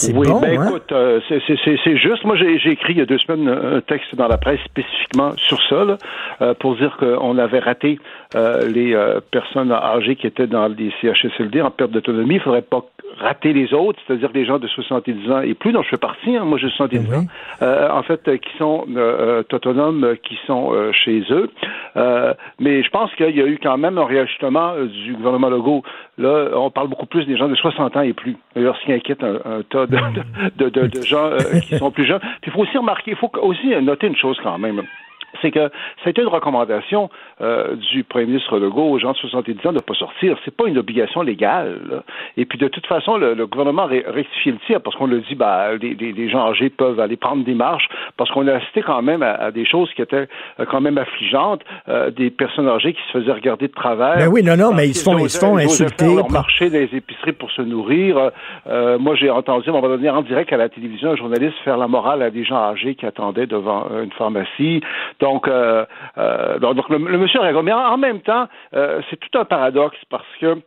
[0.02, 0.68] oui, ben hein?
[0.68, 2.24] écoute, euh, c'est juste.
[2.24, 5.62] Moi, j'ai écrit il y a deux semaines un texte dans la presse spécifiquement sur
[5.70, 5.98] ça, là,
[6.42, 8.00] euh, pour dire qu'on avait raté
[8.36, 8.98] euh, les
[9.30, 12.36] personnes âgées qui étaient dans les CHSLD en perte d'autonomie.
[12.36, 12.84] Il faudrait pas
[13.20, 16.36] rater les autres, c'est-à-dire les gens de 70 ans et plus, dont je fais partie,
[16.36, 17.26] hein, moi j'ai 70 ben ans,
[17.62, 21.50] euh, en fait, euh, qui sont euh, autonomes, qui sont chez eux.
[22.60, 25.84] mais je pense qu'il y a eu quand même un réajustement du gouvernement Legault.
[26.18, 28.38] Là, on parle beaucoup plus des gens de 60 ans et plus.
[28.56, 31.32] D'ailleurs, ce qui inquiète un, tas de, de, de, gens
[31.68, 32.20] qui sont plus jeunes.
[32.42, 34.84] Puis il faut aussi remarquer, il faut aussi noter une chose quand même
[35.42, 35.70] c'est que
[36.04, 37.10] c'était une recommandation
[37.42, 40.38] euh, du premier ministre Legault aux gens de 70 ans de ne pas sortir.
[40.46, 42.04] C'est pas une obligation légale.
[42.38, 45.70] Et puis de toute façon, le, gouvernement rectifie le tir parce qu'on le dit, bah,
[45.82, 47.88] les, gens âgés peuvent aller prendre des marches
[48.18, 50.28] parce qu'on a assisté quand même à, des choses qui étaient
[50.60, 54.18] euh, quand même affligeantes, euh, des personnes âgées qui se faisaient regarder de travers.
[54.18, 56.06] Ben oui, non, non, mais ils se font, ils se font insulter.
[56.06, 58.32] Ils marcher dans les épiceries pour se nourrir.
[59.00, 61.88] moi, j'ai entendu, on va donner en direct à la télévision un journaliste faire la
[61.88, 64.82] morale à des gens âgés qui attendaient devant une pharmacie.
[65.24, 65.86] Donc, euh,
[66.18, 70.58] euh, donc le, monsieur Mais en même temps, euh, c'est tout un paradoxe parce que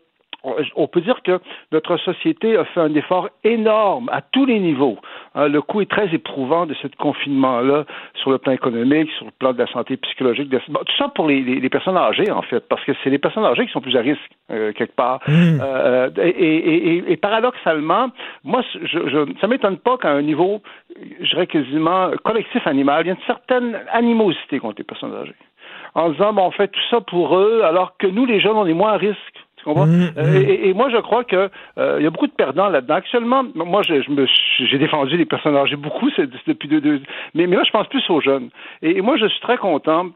[0.77, 1.41] on peut dire que
[1.73, 4.99] notre société a fait un effort énorme à tous les niveaux.
[5.35, 9.33] Hein, le coût est très éprouvant de ce confinement-là sur le plan économique, sur le
[9.33, 12.93] plan de la santé psychologique, tout ça pour les, personnes âgées, en fait, parce que
[13.03, 14.21] c'est les personnes âgées qui sont plus à risque,
[14.51, 15.21] euh, quelque part.
[15.27, 15.59] Mmh.
[15.61, 18.09] Euh, et, paradoxalement,
[18.45, 20.63] moi, je, je, ça m'étonne pas qu'à un niveau,
[21.21, 25.35] je dirais quasiment collectif animal, il y a une certaine animosité contre les personnes âgées
[25.97, 28.67] en disant bon, on fait tout ça pour eux, alors que nous, les jeunes, on
[28.67, 29.46] est moins à risque.
[29.67, 30.37] Mmh, mmh.
[30.37, 32.95] Et, moi, je crois que euh, il y a beaucoup de perdants là-dedans.
[32.95, 34.27] Actuellement, moi, je, me,
[34.59, 36.09] j'ai défendu les personnes âgées beaucoup
[36.47, 37.01] depuis deux, deux
[37.35, 38.51] mais, mais là, je pense plus aux jeunes.
[38.83, 40.11] Et, moi, je suis très content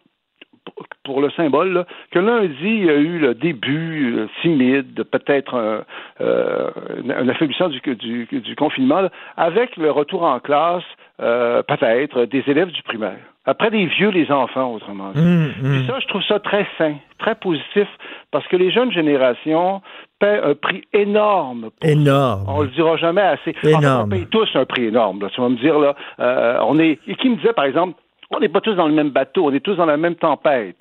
[1.05, 5.85] pour le symbole, que lundi, il y a eu le début euh, timide, peut-être un,
[6.21, 6.71] euh,
[7.09, 10.85] un affaiblissement du, du, du confinement, avec le retour en classe,
[11.21, 13.19] euh, peut-être, des élèves du primaire.
[13.47, 15.21] Après des vieux, les enfants, autrement dit.
[15.21, 15.79] Mmh, mmh.
[15.79, 17.89] Puis ça, je trouve ça très sain, très positif,
[18.31, 19.81] parce que les jeunes générations
[20.19, 21.71] paient un prix énorme.
[21.83, 22.45] énorme.
[22.47, 23.55] On le dira jamais assez.
[23.63, 24.07] Énorme.
[24.07, 25.27] on paye tous un prix énorme.
[25.35, 26.99] Tu vas me dire, là, euh, on est...
[27.07, 27.95] Et qui me disait, par exemple,
[28.31, 30.77] on n'est pas tous dans le même bateau, on est tous dans la même tempête.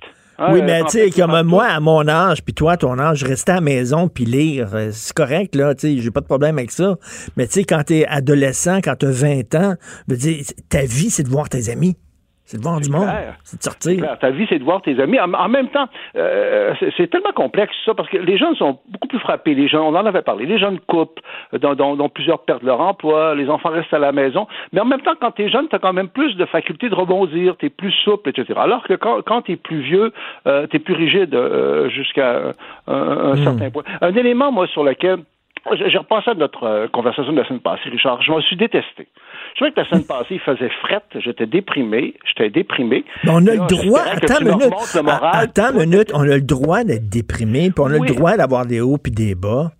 [0.51, 3.55] Oui, mais tu sais, comme moi, à mon âge, puis toi, ton âge, rester à
[3.55, 6.71] la maison puis lire, euh, c'est correct, là, tu sais, j'ai pas de problème avec
[6.71, 6.97] ça.
[7.35, 9.75] Mais tu sais, quand t'es adolescent, quand t'as 20 ans,
[10.07, 11.97] veux dire, ta vie, c'est de voir tes amis.
[12.49, 13.07] C'est de voir du monde.
[13.43, 14.17] C'est de sortir.
[14.19, 15.19] Ta vie, c'est de voir tes amis.
[15.19, 19.19] En, même temps, euh, c'est tellement complexe, ça, parce que les jeunes sont beaucoup plus
[19.19, 19.53] frappés.
[19.53, 21.19] Les jeunes, on en avait parlé, les jeunes coupent,
[21.53, 24.47] dont, dont, plusieurs perdent leur emploi, les enfants restent à la maison.
[24.73, 26.89] Mais en même temps, quand tu es jeune, tu as quand même plus de faculté
[26.89, 28.59] de rebondir, tu es plus souple, etc.
[28.59, 30.11] Alors que quand, quand tu es plus vieux,
[30.47, 32.55] euh, tu es plus rigide euh, jusqu'à
[32.87, 33.43] un, hmm.
[33.43, 33.83] certain point.
[34.01, 35.19] Un élément, moi, sur lequel
[35.75, 38.21] j'ai repensé à notre euh, conversation de la semaine passée, Richard.
[38.21, 39.07] Je m'en suis détesté.
[39.53, 43.03] Je trouvais que la semaine passée, il faisait frette, j'étais déprimé, j'étais déprimé.
[43.23, 44.73] Mais on a le droit, attends une minute,
[45.33, 48.65] attends une minute, on a le droit d'être déprimé, puis on a le droit d'avoir
[48.65, 49.71] des hauts puis des bas.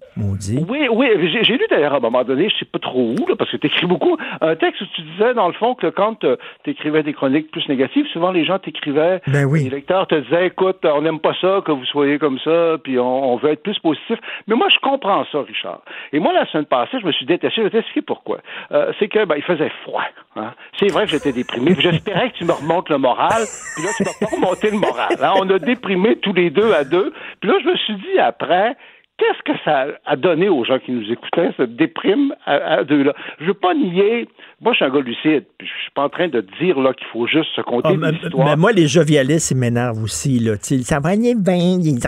[0.68, 1.44] Oui, oui.
[1.44, 3.68] J'ai lu d'ailleurs à un moment donné, je sais pas trop où, parce que tu
[3.68, 7.04] écris beaucoup, un texte où tu disais, dans le fond, que quand euh, tu écrivais
[7.04, 9.64] des chroniques plus négatives, souvent les gens t'écrivaient, ben oui.
[9.64, 13.00] les lecteurs te disaient, écoute, on n'aime pas ça que vous soyez comme ça, puis
[13.00, 14.18] on, veut être plus positif.
[14.48, 15.82] Mais moi, je comprends ça, Richard.
[16.12, 17.58] Et moi, la semaine passée, je me suis détaché.
[17.58, 18.40] Je vais t'expliquer pourquoi.
[18.72, 20.04] Euh, c'est que ben, il faisait froid.
[20.36, 20.54] Hein.
[20.78, 21.76] C'est vrai que j'étais déprimé.
[21.80, 23.44] J'espérais que tu me remontes le moral.
[23.76, 25.16] Puis là, tu m'as pas remonté le moral.
[25.22, 25.34] Hein.
[25.38, 27.14] On a déprimé tous les deux à deux.
[27.40, 28.76] Puis là, je me suis dit après,
[29.20, 33.14] qu'est-ce que ça a donné aux gens qui nous écoutaient, cette déprime à, deux-là?
[33.40, 34.28] Je veux pas nier.
[34.62, 35.46] Moi, je suis un gars lucide.
[35.60, 38.48] Je suis pas en train de dire là qu'il faut juste se compter oh, histoires.
[38.48, 40.40] Mais moi, les jovialistes, ils m'énervent aussi.
[40.40, 40.54] Là.
[40.60, 42.00] ça va aller bien, les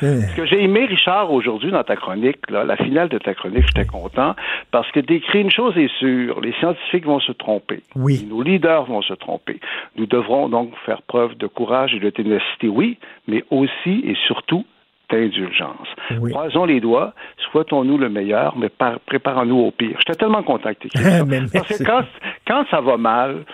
[0.00, 3.64] Ce que j'ai aimé, Richard, aujourd'hui dans ta chronique, là, la finale de ta chronique,
[3.66, 4.34] j'étais content,
[4.70, 7.82] parce que d'écrire une chose est sûre, les scientifiques vont se tromper.
[7.94, 8.26] Oui.
[8.28, 9.60] Nos leaders vont se tromper.
[9.96, 14.66] Nous devrons donc faire preuve de courage et de ténacité, oui, mais aussi et surtout
[15.10, 15.88] d'indulgence.
[16.30, 17.12] Croisons les doigts,
[17.50, 18.70] souhaitons-nous le meilleur, mais
[19.06, 19.98] préparons-nous au pire.
[19.98, 20.70] J'étais tellement content.
[21.52, 22.04] Parce que quand,
[22.46, 23.44] quand ça va mal,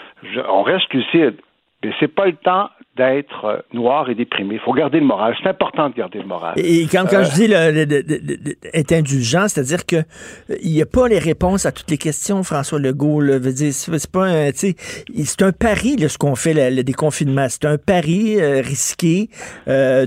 [0.49, 1.37] on reste lucide.
[1.85, 4.56] Mais c'est pas le temps d'être euh, noir et déprimé.
[4.56, 5.35] Il faut garder le moral.
[5.43, 6.55] C'est important de garder le moral.
[6.56, 11.09] Et quand, quand je euh, dis être indulgent, c'est-à-dire que euh, il n'y a pas
[11.09, 13.23] les réponses à toutes les questions, François Legault.
[13.23, 17.47] c'est pas un, c'est un pari ce qu'on fait le, déconfinement.
[17.48, 19.28] C'est un pari risqué.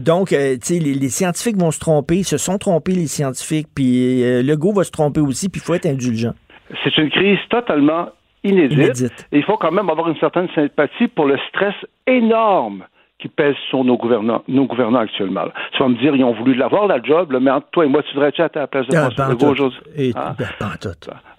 [0.02, 4.84] donc, les, les, scientifiques vont se tromper, se sont trompés les scientifiques, puis Legault va
[4.84, 6.34] se tromper aussi, puis il faut être indulgent.
[6.84, 8.10] C'est une crise totalement
[8.46, 9.28] inédite.
[9.32, 11.76] il faut quand même avoir une certaine sympathie pour le stress
[12.08, 12.86] énorme
[13.26, 15.46] qui pèse sur nos gouvernants, nos gouvernants actuellement.
[15.72, 18.04] Tu vas me dire, ils ont voulu l'avoir, la job, mais entre toi et moi,
[18.04, 19.80] tu devrais-tu à ta place de ah, François aujourd'hui?
[19.98, 20.36] Et, hein?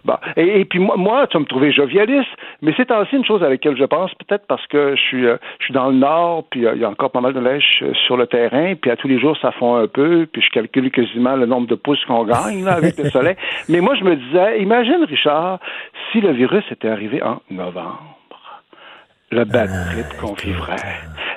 [0.05, 2.29] ben, et, puis moi, moi, tu vas me trouver jovialiste,
[2.63, 5.37] mais c'est aussi une chose à laquelle je pense, peut-être parce que je suis, euh,
[5.61, 7.81] je suis dans le nord, puis euh, il y a encore pas mal de neige
[7.83, 10.51] euh, sur le terrain, puis à tous les jours, ça fond un peu, puis je
[10.51, 13.37] calcule quasiment le nombre de pouces qu'on gagne là, avec le soleil.
[13.69, 15.61] Mais moi, je me disais, imagine, Richard,
[16.11, 18.17] si le virus était arrivé en novembre
[19.31, 20.77] le bad trip qu'on vivrait.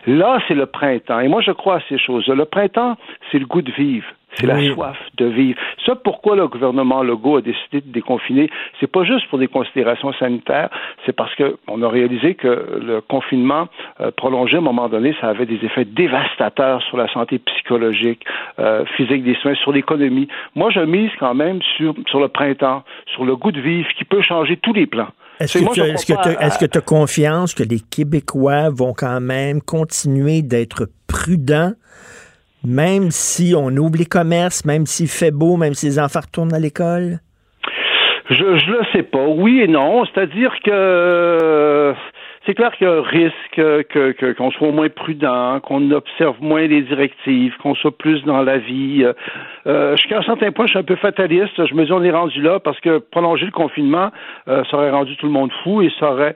[0.08, 1.20] Là, c'est le printemps.
[1.20, 2.36] Et moi, je crois à ces choses-là.
[2.36, 2.96] Le printemps,
[3.32, 4.08] c'est le goût de vivre.
[4.36, 5.60] C'est la soif de vivre.
[5.86, 8.50] Ça, pourquoi le gouvernement Legault a décidé de déconfiner,
[8.80, 10.70] c'est pas juste pour des considérations sanitaires,
[11.06, 13.68] c'est parce qu'on a réalisé que le confinement
[14.00, 18.24] euh, prolongé à un moment donné, ça avait des effets dévastateurs sur la santé psychologique,
[18.60, 20.28] euh, physique des soins, sur l'économie.
[20.56, 24.06] Moi, je mise quand même sur, sur le printemps, sur le goût de vivre qui
[24.06, 25.10] peut changer tous les plans.
[25.40, 31.74] Est-ce que tu as confiance que les Québécois vont quand même continuer d'être prudents,
[32.66, 36.54] même si on ouvre les commerces, même s'il fait beau, même si les enfants retournent
[36.54, 37.20] à l'école?
[38.30, 39.26] Je ne le sais pas.
[39.28, 40.06] Oui et non.
[40.06, 41.94] C'est-à-dire que
[42.50, 46.66] c'est clair qu'il y a un risque que qu'on soit moins prudent, qu'on observe moins
[46.66, 49.06] les directives, qu'on soit plus dans la vie.
[49.68, 51.64] Euh, jusqu'à un certain point, je suis un peu fataliste.
[51.64, 54.10] Je me dis on est rendu là parce que prolonger le confinement,
[54.48, 56.36] ça aurait rendu tout le monde fou et ça aurait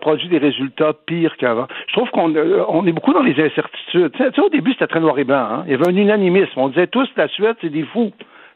[0.00, 1.66] produit des résultats pires qu'avant.
[1.88, 4.12] Je trouve qu'on euh, est beaucoup dans les incertitudes.
[4.12, 5.46] Tu sais, au début, c'était très noir et blanc.
[5.50, 5.64] Hein?
[5.66, 6.52] Il y avait un unanimisme.
[6.56, 8.12] On disait tous, la Suède, c'est des fous.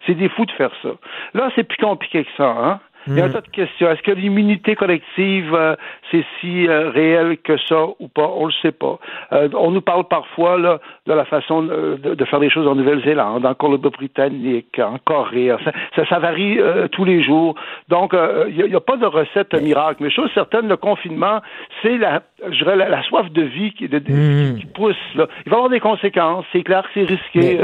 [0.07, 0.91] C'est des fous de faire ça.
[1.35, 2.49] Là, c'est plus compliqué que ça.
[2.49, 2.81] Hein?
[3.07, 3.33] Il y a un mm.
[3.33, 3.91] tas de questions.
[3.91, 5.74] Est-ce que l'immunité collective, euh,
[6.11, 8.31] c'est si euh, réel que ça ou pas?
[8.37, 8.99] On le sait pas.
[9.33, 12.74] Euh, on nous parle parfois là, de la façon de, de faire des choses en
[12.74, 15.51] Nouvelle-Zélande, en Colombie-Britannique, en Corée.
[15.97, 16.59] Ça, ça, varie
[16.93, 17.55] tous les jours.
[17.89, 18.15] Donc,
[18.49, 20.03] il n'y a, pas de recette miracle.
[20.03, 21.41] Mais chose certaine, le confinement,
[21.83, 24.59] c'est la, je dirais, la, soif de vie qui, de, mm.
[24.59, 24.97] qui pousse.
[25.15, 25.27] Là.
[25.45, 26.45] Il va y avoir des conséquences.
[26.53, 27.59] C'est clair que c'est risqué.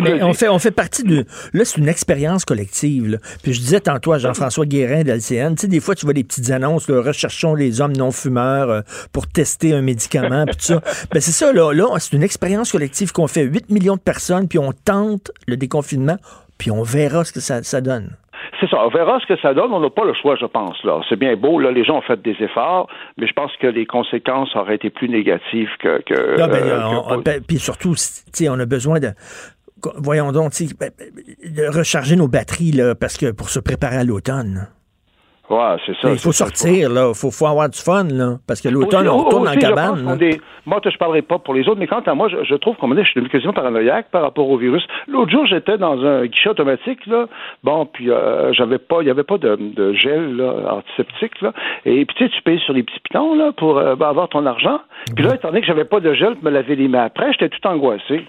[0.00, 1.24] Mais, on, fait, on fait partie de...
[1.52, 3.08] Là, c'est une expérience collective.
[3.08, 3.18] Là.
[3.42, 6.50] Puis je disais tantôt à Jean-François Guérin, tu sais, des fois, tu vois des petites
[6.50, 8.80] annonces, recherchons les hommes non-fumeurs euh,
[9.12, 10.80] pour tester un médicament, puis tout ça.
[11.12, 14.48] Ben, c'est ça, là, là c'est une expérience collective qu'on fait 8 millions de personnes,
[14.48, 16.16] puis on tente le déconfinement,
[16.58, 18.16] puis on verra ce que ça, donne.
[18.60, 18.78] C'est ça.
[18.84, 19.72] On verra ce que ça donne.
[19.72, 20.82] On n'a pas le choix, je pense.
[20.84, 21.58] Là, c'est bien beau.
[21.58, 22.88] Là, les gens ont fait des efforts,
[23.18, 26.02] mais je pense que les conséquences auraient été plus négatives que.
[26.02, 27.94] que, ben, euh, ben, puis surtout,
[28.48, 29.10] on a besoin de
[29.96, 30.90] voyons donc, ben,
[31.44, 34.68] de recharger nos batteries là, parce que pour se préparer à l'automne.
[35.50, 36.10] Ouais, c'est ça.
[36.10, 37.12] il faut sortir, là.
[37.14, 38.38] Il faut, avoir du fun, là.
[38.46, 40.02] Parce que l'automne, on retourne en cabane.
[40.66, 42.94] Moi, je ne parlerai pas pour les autres, mais quant à moi, je, trouve qu'on
[42.96, 44.82] je suis quasiment paranoïaque par rapport au virus.
[45.06, 47.26] L'autre jour, j'étais dans un guichet automatique, là.
[47.62, 51.52] Bon, puis euh, j'avais pas, il n'y avait pas de, gel là, antiseptique, là.
[51.84, 54.30] Et puis, tu sais, tu payes sur les petits pitons, là, pour euh, ben, avoir
[54.30, 54.80] ton argent.
[55.14, 57.30] Puis là, étant donné que j'avais pas de gel pour me laver les mains après,
[57.32, 58.24] j'étais tout angoissé.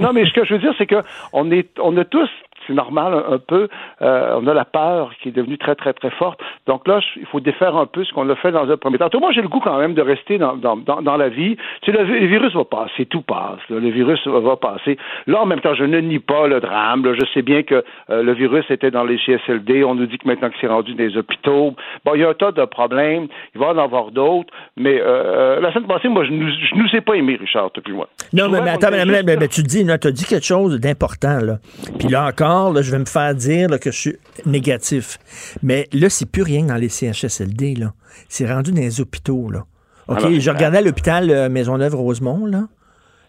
[0.00, 1.02] Non, mais ce que je veux dire, c'est que
[1.32, 2.28] on est, on a tous
[2.66, 3.68] c'est normal un, peu.
[4.00, 6.40] Euh, on a la peur qui est devenue très, très, très forte.
[6.66, 9.08] Donc là, il faut défaire un peu ce qu'on a fait dans un premier temps.
[9.20, 11.56] moi, j'ai le goût quand même de rester dans, dans, dans, la vie.
[11.82, 13.60] Tu sais, le, virus va passer, tout passe.
[13.68, 14.96] Le virus va passer.
[15.26, 17.06] Là, en même temps, je ne nie pas le drame.
[17.18, 19.84] Je sais bien que euh, le virus était dans les CSLD.
[19.84, 21.74] On nous dit que maintenant que c'est rendu dans les hôpitaux,
[22.04, 23.28] bon, il y a un tas de problèmes.
[23.54, 24.52] Il va en avoir d'autres.
[24.76, 26.44] Mais euh, la semaine passée, moi, je ne
[26.76, 28.08] nous, ai pas aimé, Richard, depuis moi.
[28.32, 31.58] Non, mais, attends, mais, tu dis, tu as dit quelque chose d'important, là.
[31.98, 34.16] Puis là encore, je vais me faire dire que je suis
[34.46, 35.18] négatif.
[35.62, 37.74] Mais là, c'est plus rien dans les CHSLD.
[37.74, 37.92] Là.
[38.28, 39.50] C'est rendu dans les hôpitaux.
[39.50, 39.60] Là.
[40.08, 42.46] OK, je regardais à l'hôpital euh, Maisonneuve-Rosemont.
[42.46, 42.64] Là.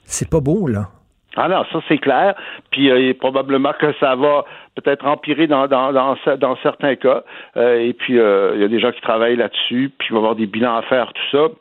[0.04, 0.88] C'est pas beau, là.
[1.36, 2.36] Ah non, ça c'est clair.
[2.70, 4.46] Puis euh, probablement que ça va
[4.76, 7.24] peut-être empirer dans, dans, dans, certains cas.
[7.58, 10.20] Euh, et puis il y a des gens qui travaillent là-dessus, puis il va y
[10.20, 11.54] avoir des bilans à faire, tout ça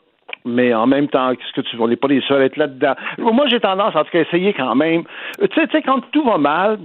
[0.45, 2.95] mais en même temps, qu'est-ce que tu on n'est pas les seuls à être là-dedans.
[3.17, 5.03] Moi, j'ai tendance, en tout cas, à essayer quand même.
[5.39, 6.79] Tu sais, tu sais, quand tout va mal,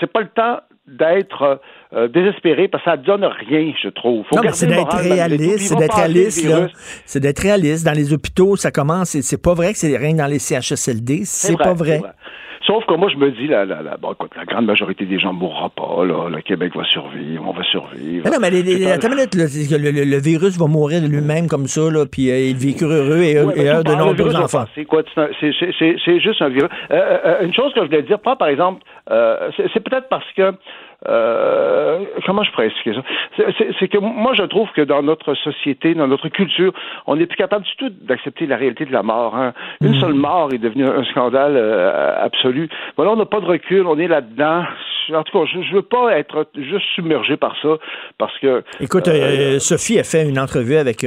[0.00, 1.60] c'est pas le temps d'être
[1.92, 4.26] euh, désespéré parce que ça donne rien, je trouve.
[4.34, 6.48] non, c'est d'être réaliste, c'est d'être réaliste,
[7.06, 7.86] C'est d'être réaliste.
[7.86, 11.56] Dans les hôpitaux, ça commence, c'est pas vrai que c'est rien dans les CHSLD, c'est
[11.56, 12.00] pas vrai.
[12.66, 15.18] Sauf que moi, je me dis, la, la, la, bon, écoute, la grande majorité des
[15.18, 16.04] gens ne mourra pas.
[16.04, 16.28] Là.
[16.28, 18.24] Le Québec va survivre, on va survivre.
[18.30, 22.30] non, mais attends une minute, le, virus va mourir de lui-même comme ça, là, puis
[22.30, 24.66] euh, il vécu heureux et, heureux de nombreux enfants.
[24.76, 25.02] C'est quoi?
[25.40, 26.70] C'est juste un virus.
[26.90, 30.54] Euh, euh, une chose que je voulais dire, pas par exemple, c'est peut-être parce que
[31.08, 33.44] euh, comment je pourrais expliquer ça?
[33.78, 36.72] C'est que moi, je trouve que dans notre société, dans notre culture,
[37.06, 39.34] on n'est plus capable du tout d'accepter la réalité de la mort.
[39.36, 39.52] Hein.
[39.80, 40.00] Une mm.
[40.00, 42.68] seule mort est devenue un scandale euh, absolu.
[42.96, 44.64] Voilà, on n'a pas de recul, on est là-dedans.
[45.12, 47.70] En tout cas, je, ne veux pas être juste submergé par ça,
[48.18, 48.62] parce que...
[48.78, 51.04] Écoute, euh, Sophie a fait une entrevue avec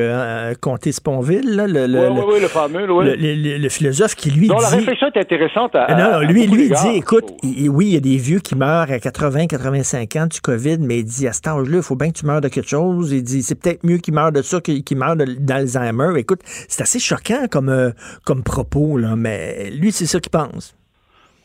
[0.61, 4.53] Comté Sponville, là, le, le, oui, le, fameux, le, philosophe qui lui dit...
[4.53, 5.75] la réflexion est intéressante.
[5.75, 8.99] À, non, lui, lui dit, écoute, oui, il y a des vieux qui meurent à
[8.99, 12.09] 80, 80 5 ans du COVID, mais il dit à cet âge-là, il faut bien
[12.09, 13.13] que tu meurs de quelque chose.
[13.13, 16.19] Il dit c'est peut-être mieux qu'il meure de ça qu'il meure d'Alzheimer.
[16.19, 17.91] Écoute, c'est assez choquant comme, euh,
[18.25, 20.75] comme propos, là, mais lui, c'est ça qu'il pense.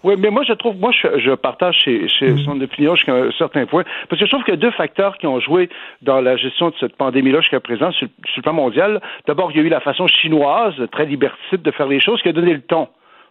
[0.03, 2.39] Oui, mais moi, je trouve, moi, je, partage chez, chez mm.
[2.39, 5.19] son opinion jusqu'à un certain point, parce que je trouve qu'il y a deux facteurs
[5.19, 5.69] qui ont joué
[6.01, 9.03] dans la gestion de cette pandémie-là jusqu'à présent sur, sur, le plan mondial.
[9.27, 12.29] D'abord, il y a eu la façon chinoise, très liberticide de faire les choses, qui
[12.31, 12.89] a donné le ton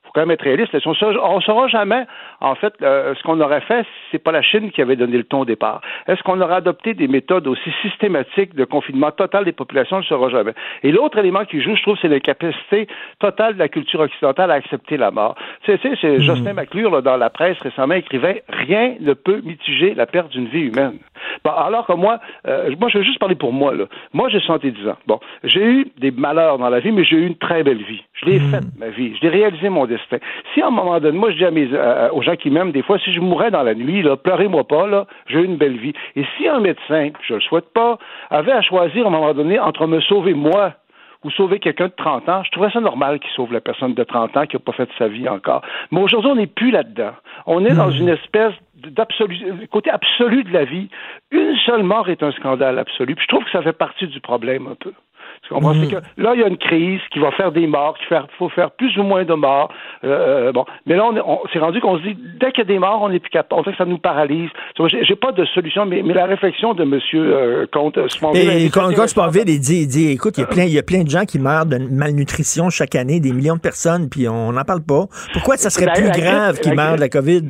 [0.09, 0.75] faut quand même être réaliste.
[0.85, 0.91] On
[1.35, 2.05] ne saura jamais,
[2.41, 5.23] en fait, euh, ce qu'on aurait fait, c'est pas la Chine qui avait donné le
[5.23, 5.81] ton au départ.
[6.07, 9.97] Est-ce qu'on aurait adopté des méthodes aussi systématiques de confinement total des populations?
[9.97, 10.53] On ne saura jamais.
[10.83, 12.87] Et l'autre élément qui joue, je trouve, c'est la capacité
[13.19, 15.35] totale de la culture occidentale à accepter la mort.
[15.63, 16.21] Tu sais, c'est mmh.
[16.21, 20.61] Justin McClure, dans la presse récemment, écrivait Rien ne peut mitiger la perte d'une vie
[20.61, 20.97] humaine.
[21.45, 23.75] alors que moi, euh, moi, je vais juste parler pour moi.
[23.75, 23.85] Là.
[24.13, 24.97] Moi, j'ai 70 ans.
[25.05, 28.01] Bon, j'ai eu des malheurs dans la vie, mais j'ai eu une très belle vie.
[28.13, 28.51] Je l'ai hmm.
[28.51, 29.15] faite, ma vie.
[29.15, 29.98] Je l'ai réalisé, mon destin.
[30.53, 32.71] Si à un moment donné, moi, je dis à mes, euh, aux gens qui m'aiment,
[32.71, 35.57] des fois, si je mourrais dans la nuit, là, pleurez-moi pas, là, j'ai eu une
[35.57, 35.93] belle vie.
[36.15, 37.97] Et si un médecin, je le souhaite pas,
[38.29, 40.73] avait à choisir à un moment donné entre me sauver moi
[41.23, 44.03] ou sauver quelqu'un de 30 ans, je trouverais ça normal qu'il sauve la personne de
[44.03, 45.61] 30 ans qui n'a pas fait sa vie encore.
[45.91, 47.11] Mais aujourd'hui, on n'est plus là-dedans.
[47.45, 47.97] On est dans hmm.
[47.99, 50.87] une espèce d'absolu, côté absolu de la vie.
[51.31, 53.15] Une seule mort est un scandale absolu.
[53.15, 54.93] Puis je trouve que ça fait partie du problème un peu.
[55.51, 55.89] Mhm.
[55.89, 58.71] que là, il y a une crise qui va faire des morts, qu'il faut faire
[58.71, 59.71] plus ou moins de morts.
[60.03, 62.73] Euh, euh, bon, mais là, on, s'est rendu qu'on se dit, dès qu'il y a
[62.73, 63.61] des morts, on n'est plus capable.
[63.61, 64.49] On sait que ça nous paralyse.
[64.77, 66.99] J'ai pas de solution, mais, la réflexion de M.
[67.13, 68.49] Euh, Comte Sponville...
[68.49, 70.83] Et Comte Sponville, il dit, il dit, écoute, il y, a plein, il y a
[70.83, 74.51] plein de gens qui meurent de malnutrition chaque année, des millions de personnes, puis on
[74.51, 75.05] n'en parle pas.
[75.33, 77.43] Pourquoi ça serait plus grave qu'ils meurent de la COVID?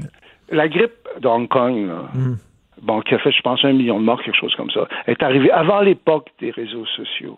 [0.52, 2.36] La grippe de Hong Kong, hmm.
[2.82, 5.22] bon, qui a fait, je pense, un million de morts, quelque chose comme ça, est
[5.22, 7.38] arrivée avant l'époque des réseaux sociaux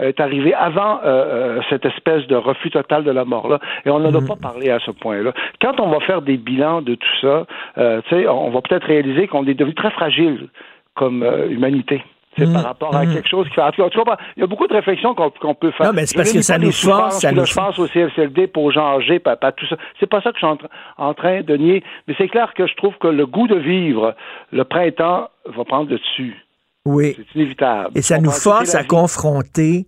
[0.00, 3.60] est arrivé avant euh, euh, cette espèce de refus total de la mort-là.
[3.84, 4.28] Et on n'en a mhm.
[4.28, 5.32] pas parlé à ce point-là.
[5.60, 7.46] Quand on va faire des bilans de tout ça,
[7.78, 10.48] euh, on va peut-être réaliser qu'on est devenu très fragile
[10.94, 12.02] comme euh, humanité.
[12.36, 12.66] C'est par mhm.
[12.66, 13.14] rapport à mhm.
[13.14, 13.62] quelque chose qui fait.
[13.62, 15.86] En tout cas, il y a beaucoup de réflexions qu'on peut faire.
[15.86, 17.20] Non, mais c'est parce que ça nous force.
[17.20, 17.44] Ça nous...
[17.44, 19.76] Je pense au CFCLD pour gens âgés, papa, tout ça.
[20.00, 20.56] C'est pas ça que je suis
[20.98, 21.84] en, train de nier.
[22.08, 24.14] Mais c'est clair que je trouve que le goût de vivre,
[24.50, 26.43] le printemps, va prendre le dessus.
[26.86, 27.16] Oui.
[27.16, 27.90] C'est inévitable.
[27.94, 29.86] Et ça nous force à confronter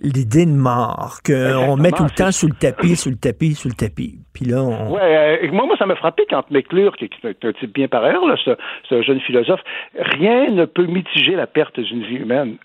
[0.00, 3.68] l'idée de mort, qu'on met tout le temps sous le tapis, sous le tapis, sous
[3.68, 4.18] le tapis.
[4.32, 4.92] Puis là, on...
[4.92, 8.04] Ouais, euh, moi, moi, ça m'a frappé quand McClure, qui est un type bien par
[8.04, 9.60] ailleurs, là, ce, jeune philosophe,
[9.96, 12.56] rien ne peut mitiger la perte d'une vie humaine.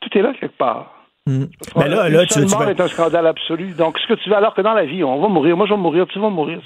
[0.00, 0.90] Tout est là quelque part.
[1.26, 1.44] Hmm.
[1.76, 3.72] Mais là, là, tu, mort est un scandale absolu.
[3.78, 5.56] Donc, ce que tu veux, alors que dans la vie, on va mourir.
[5.56, 6.60] Moi, je vais mourir, tu vas mourir.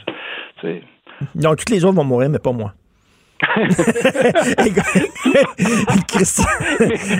[1.35, 2.73] Non, toutes les autres vont mourir, mais pas moi.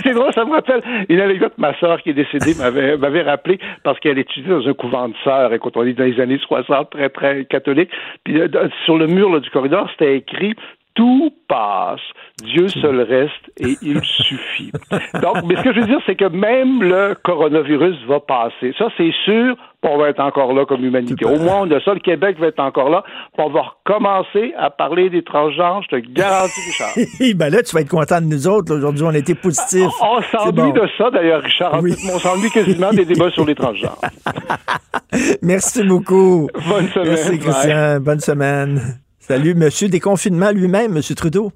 [0.03, 1.53] c'est drôle, ça me rappelle une anecdote.
[1.57, 5.15] Ma soeur qui est décédée m'avait, m'avait rappelé parce qu'elle étudiait dans un couvent de
[5.23, 7.91] sœurs, et quand on est dans les années 60, très, très catholique.
[8.23, 8.47] Puis euh,
[8.85, 10.55] sur le mur du corridor, c'était écrit
[10.95, 12.01] tout passe,
[12.43, 14.71] Dieu seul reste et il suffit.
[15.21, 18.73] Donc, mais ce que je veux dire, c'est que même le coronavirus va passer.
[18.77, 21.25] Ça, c'est sûr, on va être encore là comme humanité.
[21.25, 23.03] Au moins, on a ça, le Québec va être encore là,
[23.37, 27.35] on va recommencer à parler des transgenres, je te garantis, Richard.
[27.35, 28.75] ben là, tu vas être content de nous autres.
[28.75, 29.87] Aujourd'hui, on était positifs.
[30.01, 31.81] On, s'ennuie de ça, d'ailleurs, Richard.
[31.81, 31.93] Oui.
[32.13, 34.01] On s'ennuie quasiment des débats sur les transgenres.
[35.41, 36.49] Merci beaucoup.
[36.67, 37.07] Bonne semaine.
[37.07, 37.99] Merci, Christian.
[38.01, 38.81] Bonne semaine.
[39.19, 41.51] Salut, monsieur déconfinement lui-même, monsieur Trudeau.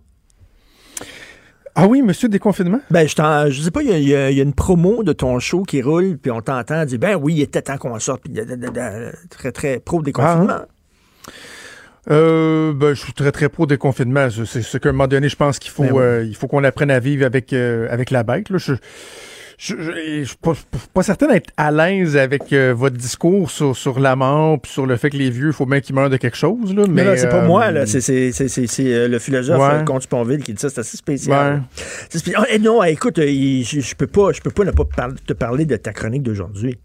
[1.76, 2.80] Ah oui, monsieur déconfinement?
[2.92, 3.16] Ben, je,
[3.50, 6.42] je sais pas, il y, a une promo de ton show qui roule, puis on
[6.42, 8.34] t'entend dire, ben oui, il était temps qu'on sorte, puis
[9.30, 10.48] très, très pro déconfinement.
[10.50, 11.32] Ah, hein?
[12.12, 14.28] euh, ben, je suis très, très pro déconfinement.
[14.30, 16.64] C'est ce qu'à un moment donné, je pense qu'il faut, ben euh, il faut qu'on
[16.64, 18.50] apprenne à vivre avec, euh, avec la bête.
[18.50, 18.60] Là.
[18.60, 18.74] Je,
[19.64, 20.54] je, je, suis pas,
[20.94, 24.86] pas certain d'être à l'aise avec euh, votre discours sur, sur la mort puis sur
[24.86, 26.76] le fait que les vieux, il faut bien qu'ils meurent de quelque chose.
[26.76, 27.86] Là, mais, c'est pas moi, là.
[27.86, 29.86] C'est, c'est, c'est, euh, le philosophe ouais.
[29.86, 30.70] Comte Ponville qui dit ça.
[30.70, 31.64] C'est assez spécial.
[32.14, 32.34] Ouais.
[32.38, 34.84] Oh, non, écoute, euh, je, je, peux pas, je peux pas ne pas
[35.26, 36.78] te parler de ta chronique d'aujourd'hui.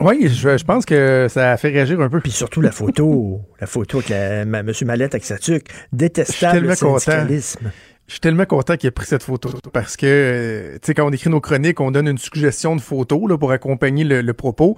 [0.00, 2.20] Oui, je, je, pense que ça a fait réagir un peu.
[2.20, 4.72] Puis surtout la photo, la photo avec M.
[4.84, 5.66] Mallette avec sa tuque.
[5.92, 7.72] Détestable syndicalisme.
[8.06, 11.06] Je suis tellement content qu'il ait pris cette photo parce que, euh, tu sais, quand
[11.06, 14.76] on écrit nos chroniques, on donne une suggestion de photo là, pour accompagner le, propos.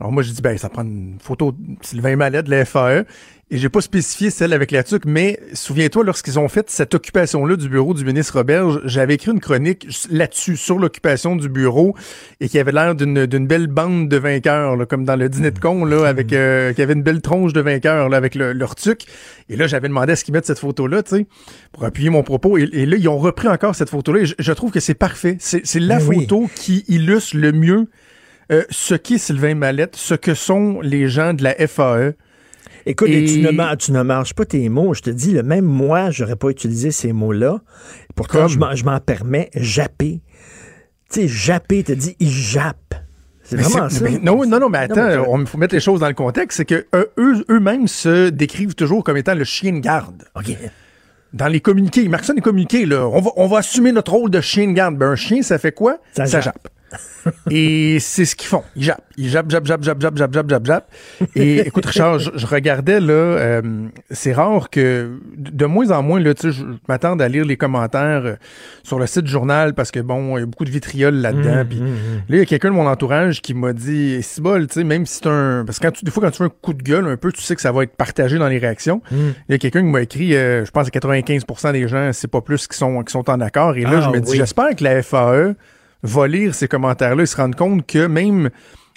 [0.00, 3.04] Alors moi, je dis, ben, ça prend une photo de Sylvain Mallet de la FAE.
[3.52, 7.56] Et j'ai pas spécifié celle avec la tuque, mais souviens-toi, lorsqu'ils ont fait cette occupation-là
[7.56, 11.94] du bureau du ministre Roberge, j'avais écrit une chronique là-dessus, sur l'occupation du bureau,
[12.40, 15.58] et qui avait l'air d'une belle bande de vainqueurs, là, comme dans le dîner de
[15.58, 19.04] con, là, avec euh, qui avait une belle tronche de vainqueurs là, avec leur tuque.
[19.50, 21.26] Et là, j'avais demandé à ce qu'ils mettent cette photo-là, tu sais,
[21.72, 22.56] pour appuyer mon propos.
[22.56, 24.20] Et, là, ils ont repris encore cette photo-là.
[24.20, 25.36] Et je, trouve que c'est parfait.
[25.40, 27.90] C'est la photo qui illustre le mieux
[28.50, 32.14] euh, ce qu'est Sylvain Mallette, ce que sont les gens de la FAE.
[32.86, 34.94] Écoute, tu, ne, tu ne marches pas tes mots.
[34.94, 37.60] Je te dis, le même moi, j'aurais pas utilisé ces mots-là.
[38.14, 40.20] Pourtant, je m'en permets, japper.
[41.10, 42.94] Tu sais, japper, te dit, il jappe.
[43.42, 44.08] C'est vraiment ça.
[44.22, 46.58] non, non, non, mais attends, il faut mettre les choses dans le contexte.
[46.58, 50.24] C'est que eux, eux-mêmes se décrivent toujours comme étant le chien de garde.
[50.34, 50.56] OK.
[51.32, 53.08] Dans les communiqués, ça les communiqués, là.
[53.08, 54.96] On va, on va assumer notre rôle de chien de garde.
[54.96, 55.98] Ben, un chien, ça fait quoi?
[56.12, 56.68] Ça, jappe.
[57.50, 58.62] Et c'est ce qu'ils font.
[58.76, 59.04] Ils jappent.
[59.16, 60.90] Ils jappent, jappent, jappent, jappent, jappent, jappent, jappent, jappent, jappent.
[61.36, 63.62] Et écoute, Richard, je, regardais, là, euh,
[64.10, 67.56] c'est rare que, de moins en moins, là, tu sais, je m'attends à lire les
[67.56, 68.34] commentaires euh,
[68.82, 71.64] sur le site du journal parce que, bon, il y a beaucoup de vitriol là-dedans.
[71.64, 72.16] Mmh, puis mmh, mmh.
[72.28, 74.84] là, il y a quelqu'un de mon entourage qui m'a dit, si bol, tu sais,
[74.84, 75.64] même si c'est un...
[75.66, 77.32] Parce que quand tu, des fois, quand tu fais un coup de gueule un peu,
[77.32, 79.02] tu sais que ça va être partagé dans les réactions.
[79.12, 82.28] Il y a quelqu'un qui m'a écrit, euh, je pense à 95% des gens, c'est
[82.30, 83.76] pas plus qui sont, qui sont en accord.
[83.76, 85.54] Et là, je ah me dis, j'espère que la FAE
[86.02, 88.50] va lire ces commentaires-là et se rendre compte que même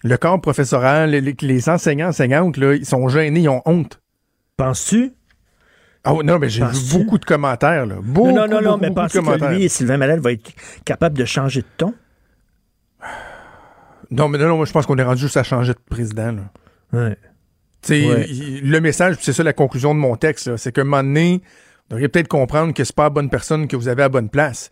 [0.03, 4.02] le corps professoral, les, enseignants, enseignantes, là, ils sont gênés, ils ont honte.
[4.57, 5.14] Penses-tu?
[6.03, 7.86] Ah non, mais j'ai vu beaucoup de commentaires.
[7.88, 7.95] Là.
[8.02, 10.52] Beaucoup, non, non, non, mais penses-tu que lui, Sylvain Mallet, va être
[10.86, 11.94] capable de changer de ton?
[14.11, 16.32] Non, mais non, non moi, je pense qu'on est rendu juste à changer de président.
[16.32, 16.52] Là.
[16.94, 17.18] Ouais.
[17.90, 21.90] Le message, c'est ça la conclusion de mon texte, c'est qu'à un moment donné, vous
[21.91, 24.72] devriez peut-être comprendre que c'est pas la bonne personne que vous avez à bonne place.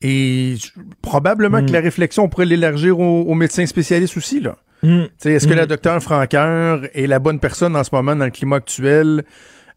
[0.00, 0.56] Et
[1.00, 4.40] probablement que la réflexion, on pourrait l'élargir aux, médecins spécialistes aussi.
[4.40, 4.56] Là.
[4.82, 5.04] Hmm.
[5.24, 5.68] Est-ce que la hmm.
[5.68, 9.24] docteur Franqueur est la bonne personne en ce moment dans le climat actuel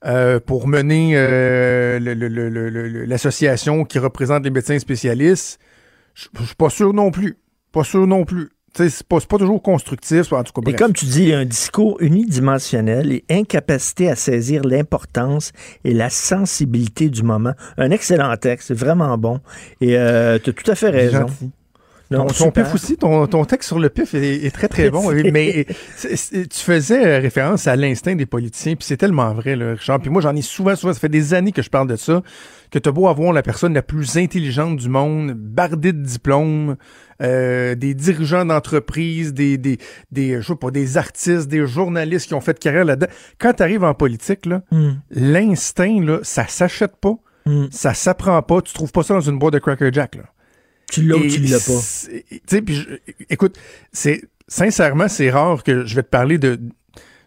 [0.05, 1.99] euh, pour mener euh,
[3.07, 5.59] l'association qui représente les médecins spécialistes?
[6.13, 7.37] Je suis pas sûr non plus.
[7.71, 10.31] Pas sûr non plus c'est pas, pas toujours constructif.
[10.33, 15.51] En tout cas, Et comme tu dis, un discours unidimensionnel et incapacité à saisir l'importance
[15.83, 17.53] et la sensibilité du moment.
[17.77, 19.39] Un excellent texte, vraiment bon.
[19.81, 21.25] Et euh, tu as tout à fait raison.
[22.09, 25.11] Non, ton, pif aussi, ton, texte sur le pif est, très, très bon.
[25.11, 25.65] mais
[25.99, 29.99] tu faisais euh, référence à l'instinct des politiciens, puis c'est tellement vrai, là, Richard.
[29.99, 32.23] Puis moi, j'en ai souvent, souvent, ça fait des années que je parle de ça,
[32.71, 36.77] que tu as beau avoir la personne la plus intelligente du monde, bardée de diplômes,
[37.21, 39.77] euh, des dirigeants d'entreprise, des, des,
[40.11, 43.11] des, je sais pas, des artistes, des journalistes qui ont fait carrière là-dedans.
[43.37, 44.91] Quand tu arrives en politique, là, hmm.
[45.11, 47.15] l'instinct, là, ça s'achète pas,
[47.45, 47.65] hmm.
[47.71, 50.23] ça s'apprend pas, tu trouves pas ça dans une boîte de Cracker Jack, là.
[50.91, 51.81] Tu l'as ou tu l'as pas.
[51.81, 52.87] Tu sais, puis
[53.29, 53.57] écoute,
[53.91, 56.59] c'est sincèrement, c'est rare que je vais te parler de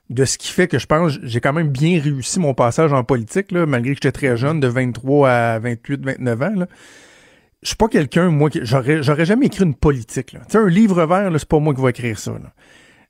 [0.09, 3.05] de ce qui fait que je pense j'ai quand même bien réussi mon passage en
[3.05, 6.55] politique, là, malgré que j'étais très jeune, de 23 à 28, 29 ans.
[6.57, 6.66] Là.
[7.62, 10.31] Je suis pas quelqu'un, moi, qui j'aurais, j'aurais jamais écrit une politique.
[10.31, 12.32] Tu sais, un livre vert, c'est pas moi qui vais écrire ça.
[12.32, 12.53] Là.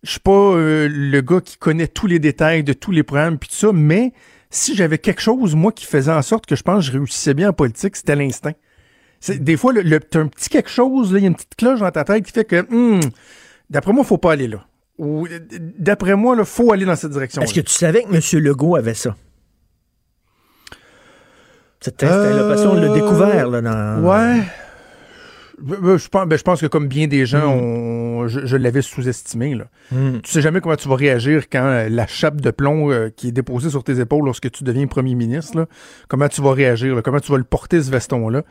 [0.03, 3.39] Je suis pas euh, le gars qui connaît tous les détails de tous les programmes
[3.39, 4.13] puis tout ça, mais
[4.51, 7.33] si j'avais quelque chose, moi, qui faisait en sorte que je pense que je réussissais
[7.33, 8.55] bien en politique, c'était l'instinct
[9.29, 12.05] des fois, le, un petit quelque chose, il y a une petite cloche dans ta
[12.05, 13.01] tête qui fait que, hmm,
[13.69, 14.67] d'après moi, il faut pas aller là.
[14.99, 15.27] Ou
[15.79, 17.43] d'après moi, il faut aller dans cette direction.
[17.43, 18.43] Est-ce que tu savais que M.
[18.43, 19.17] Legault avait ça?
[21.81, 24.03] Cette installation, on l'a découvert là, dans.
[24.03, 24.43] Ouais.
[25.67, 28.29] Je pense, ben, je pense que comme bien des gens, hmm.
[28.29, 29.55] je, l'avais sous-estimé.
[29.55, 29.65] Là.
[29.93, 30.21] Hmm.
[30.23, 33.29] Tu sais jamais comment tu vas réagir quand euh, la chape de plomb euh, qui
[33.29, 35.67] est déposée sur tes épaules lorsque tu deviens premier ministre, là,
[36.09, 38.43] comment tu vas réagir, comment tu vas le porter ce veston-là?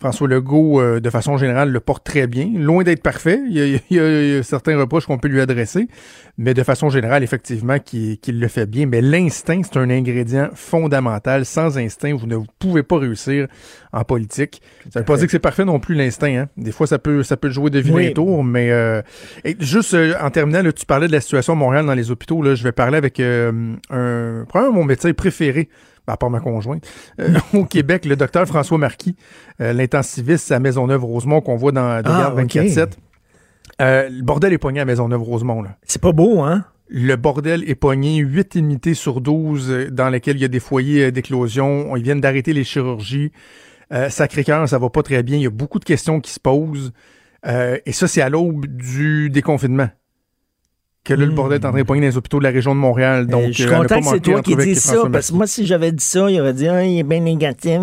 [0.00, 2.48] François Legault, euh, de façon générale, le porte très bien.
[2.54, 3.40] Loin d'être parfait.
[3.48, 5.88] Il y, a, certains reproches qu'on peut lui adresser,
[6.36, 8.86] mais de façon générale, effectivement, qu'il le fait bien.
[8.86, 11.44] Mais l'instinct, c'est un ingrédient fondamental.
[11.44, 13.48] Sans instinct, vous ne pouvez pas réussir
[13.92, 14.62] en politique.
[14.92, 16.34] Ça ne veut pas dire que c'est parfait non plus, l'instinct.
[16.34, 16.48] Hein.
[16.56, 19.02] Des fois, ça peut, ça peut jouer de vilains tours, mais euh,
[19.60, 22.42] juste euh, en terminant, tu parlais de la situation à Montréal dans les hôpitaux.
[22.42, 23.76] Là, je vais parler avec un,
[24.48, 25.68] probablement mon médecin préféré
[26.12, 26.86] à part ma conjointe,
[27.20, 29.16] euh, au Québec, le docteur François Marquis,
[29.60, 32.92] euh, l'intensiviste à Maisonneuve-Rosemont qu'on voit dans des ah, 24-7.
[33.80, 35.64] Euh, le bordel est pogné à Maisonneuve-Rosemont.
[35.84, 36.64] C'est pas beau, hein?
[36.90, 41.12] Le bordel est pogné, 8 unités sur 12 dans lesquelles il y a des foyers
[41.12, 41.94] d'éclosion.
[41.96, 43.30] Ils viennent d'arrêter les chirurgies.
[43.90, 45.36] Sacré-Cœur, ça va pas très bien.
[45.36, 46.92] Il y a beaucoup de questions qui se posent.
[47.46, 49.88] et ça, c'est à l'aube du déconfinement
[51.08, 52.74] que là, le bordel est en train de pogner dans les hôpitaux de la région
[52.74, 53.26] de Montréal.
[53.26, 55.66] Donc, je suis euh, content que c'est toi qui dis ça, parce que moi, si
[55.66, 57.80] j'avais dit ça, il aurait dit, ah, il est bien négatif.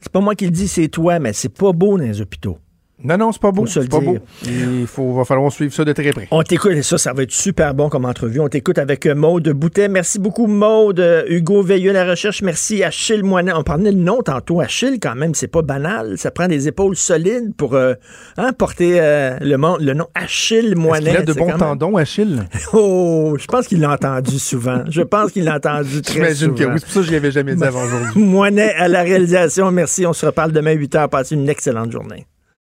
[0.00, 2.58] C'est pas moi qui le dis, c'est toi, mais c'est pas beau dans les hôpitaux.
[3.02, 3.66] Non, non, c'est pas beau.
[3.66, 4.18] C'est pas beau.
[4.44, 6.28] Il faut, va falloir suivre ça de très près.
[6.30, 8.40] On t'écoute, et ça, ça va être super bon comme entrevue.
[8.40, 9.88] On t'écoute avec euh, Maude Boutet.
[9.88, 11.00] Merci beaucoup, Maude.
[11.00, 12.42] Euh, Hugo Veilleux, la recherche.
[12.42, 13.52] Merci, Achille Moinet.
[13.54, 14.60] On parlait le nom tantôt.
[14.60, 16.18] Achille, quand même, c'est pas banal.
[16.18, 17.94] Ça prend des épaules solides pour euh,
[18.36, 18.98] hein, porter
[19.40, 21.10] le, le, nom Achille Moinet.
[21.10, 22.42] Il a de bons tendons, Achille?
[22.72, 24.84] Oh, je pense qu'il l'a entendu souvent.
[24.88, 26.26] Je pense qu'il l'a entendu très souvent.
[26.26, 26.74] J'imagine que oui.
[26.76, 28.10] C'est pour ça que je l'avais jamais dit avant aujourd'hui.
[28.22, 29.70] Moinet à la réalisation.
[29.70, 30.06] Merci.
[30.06, 31.08] On se reparle demain 8 h.
[31.08, 32.26] Passez une excellente journée.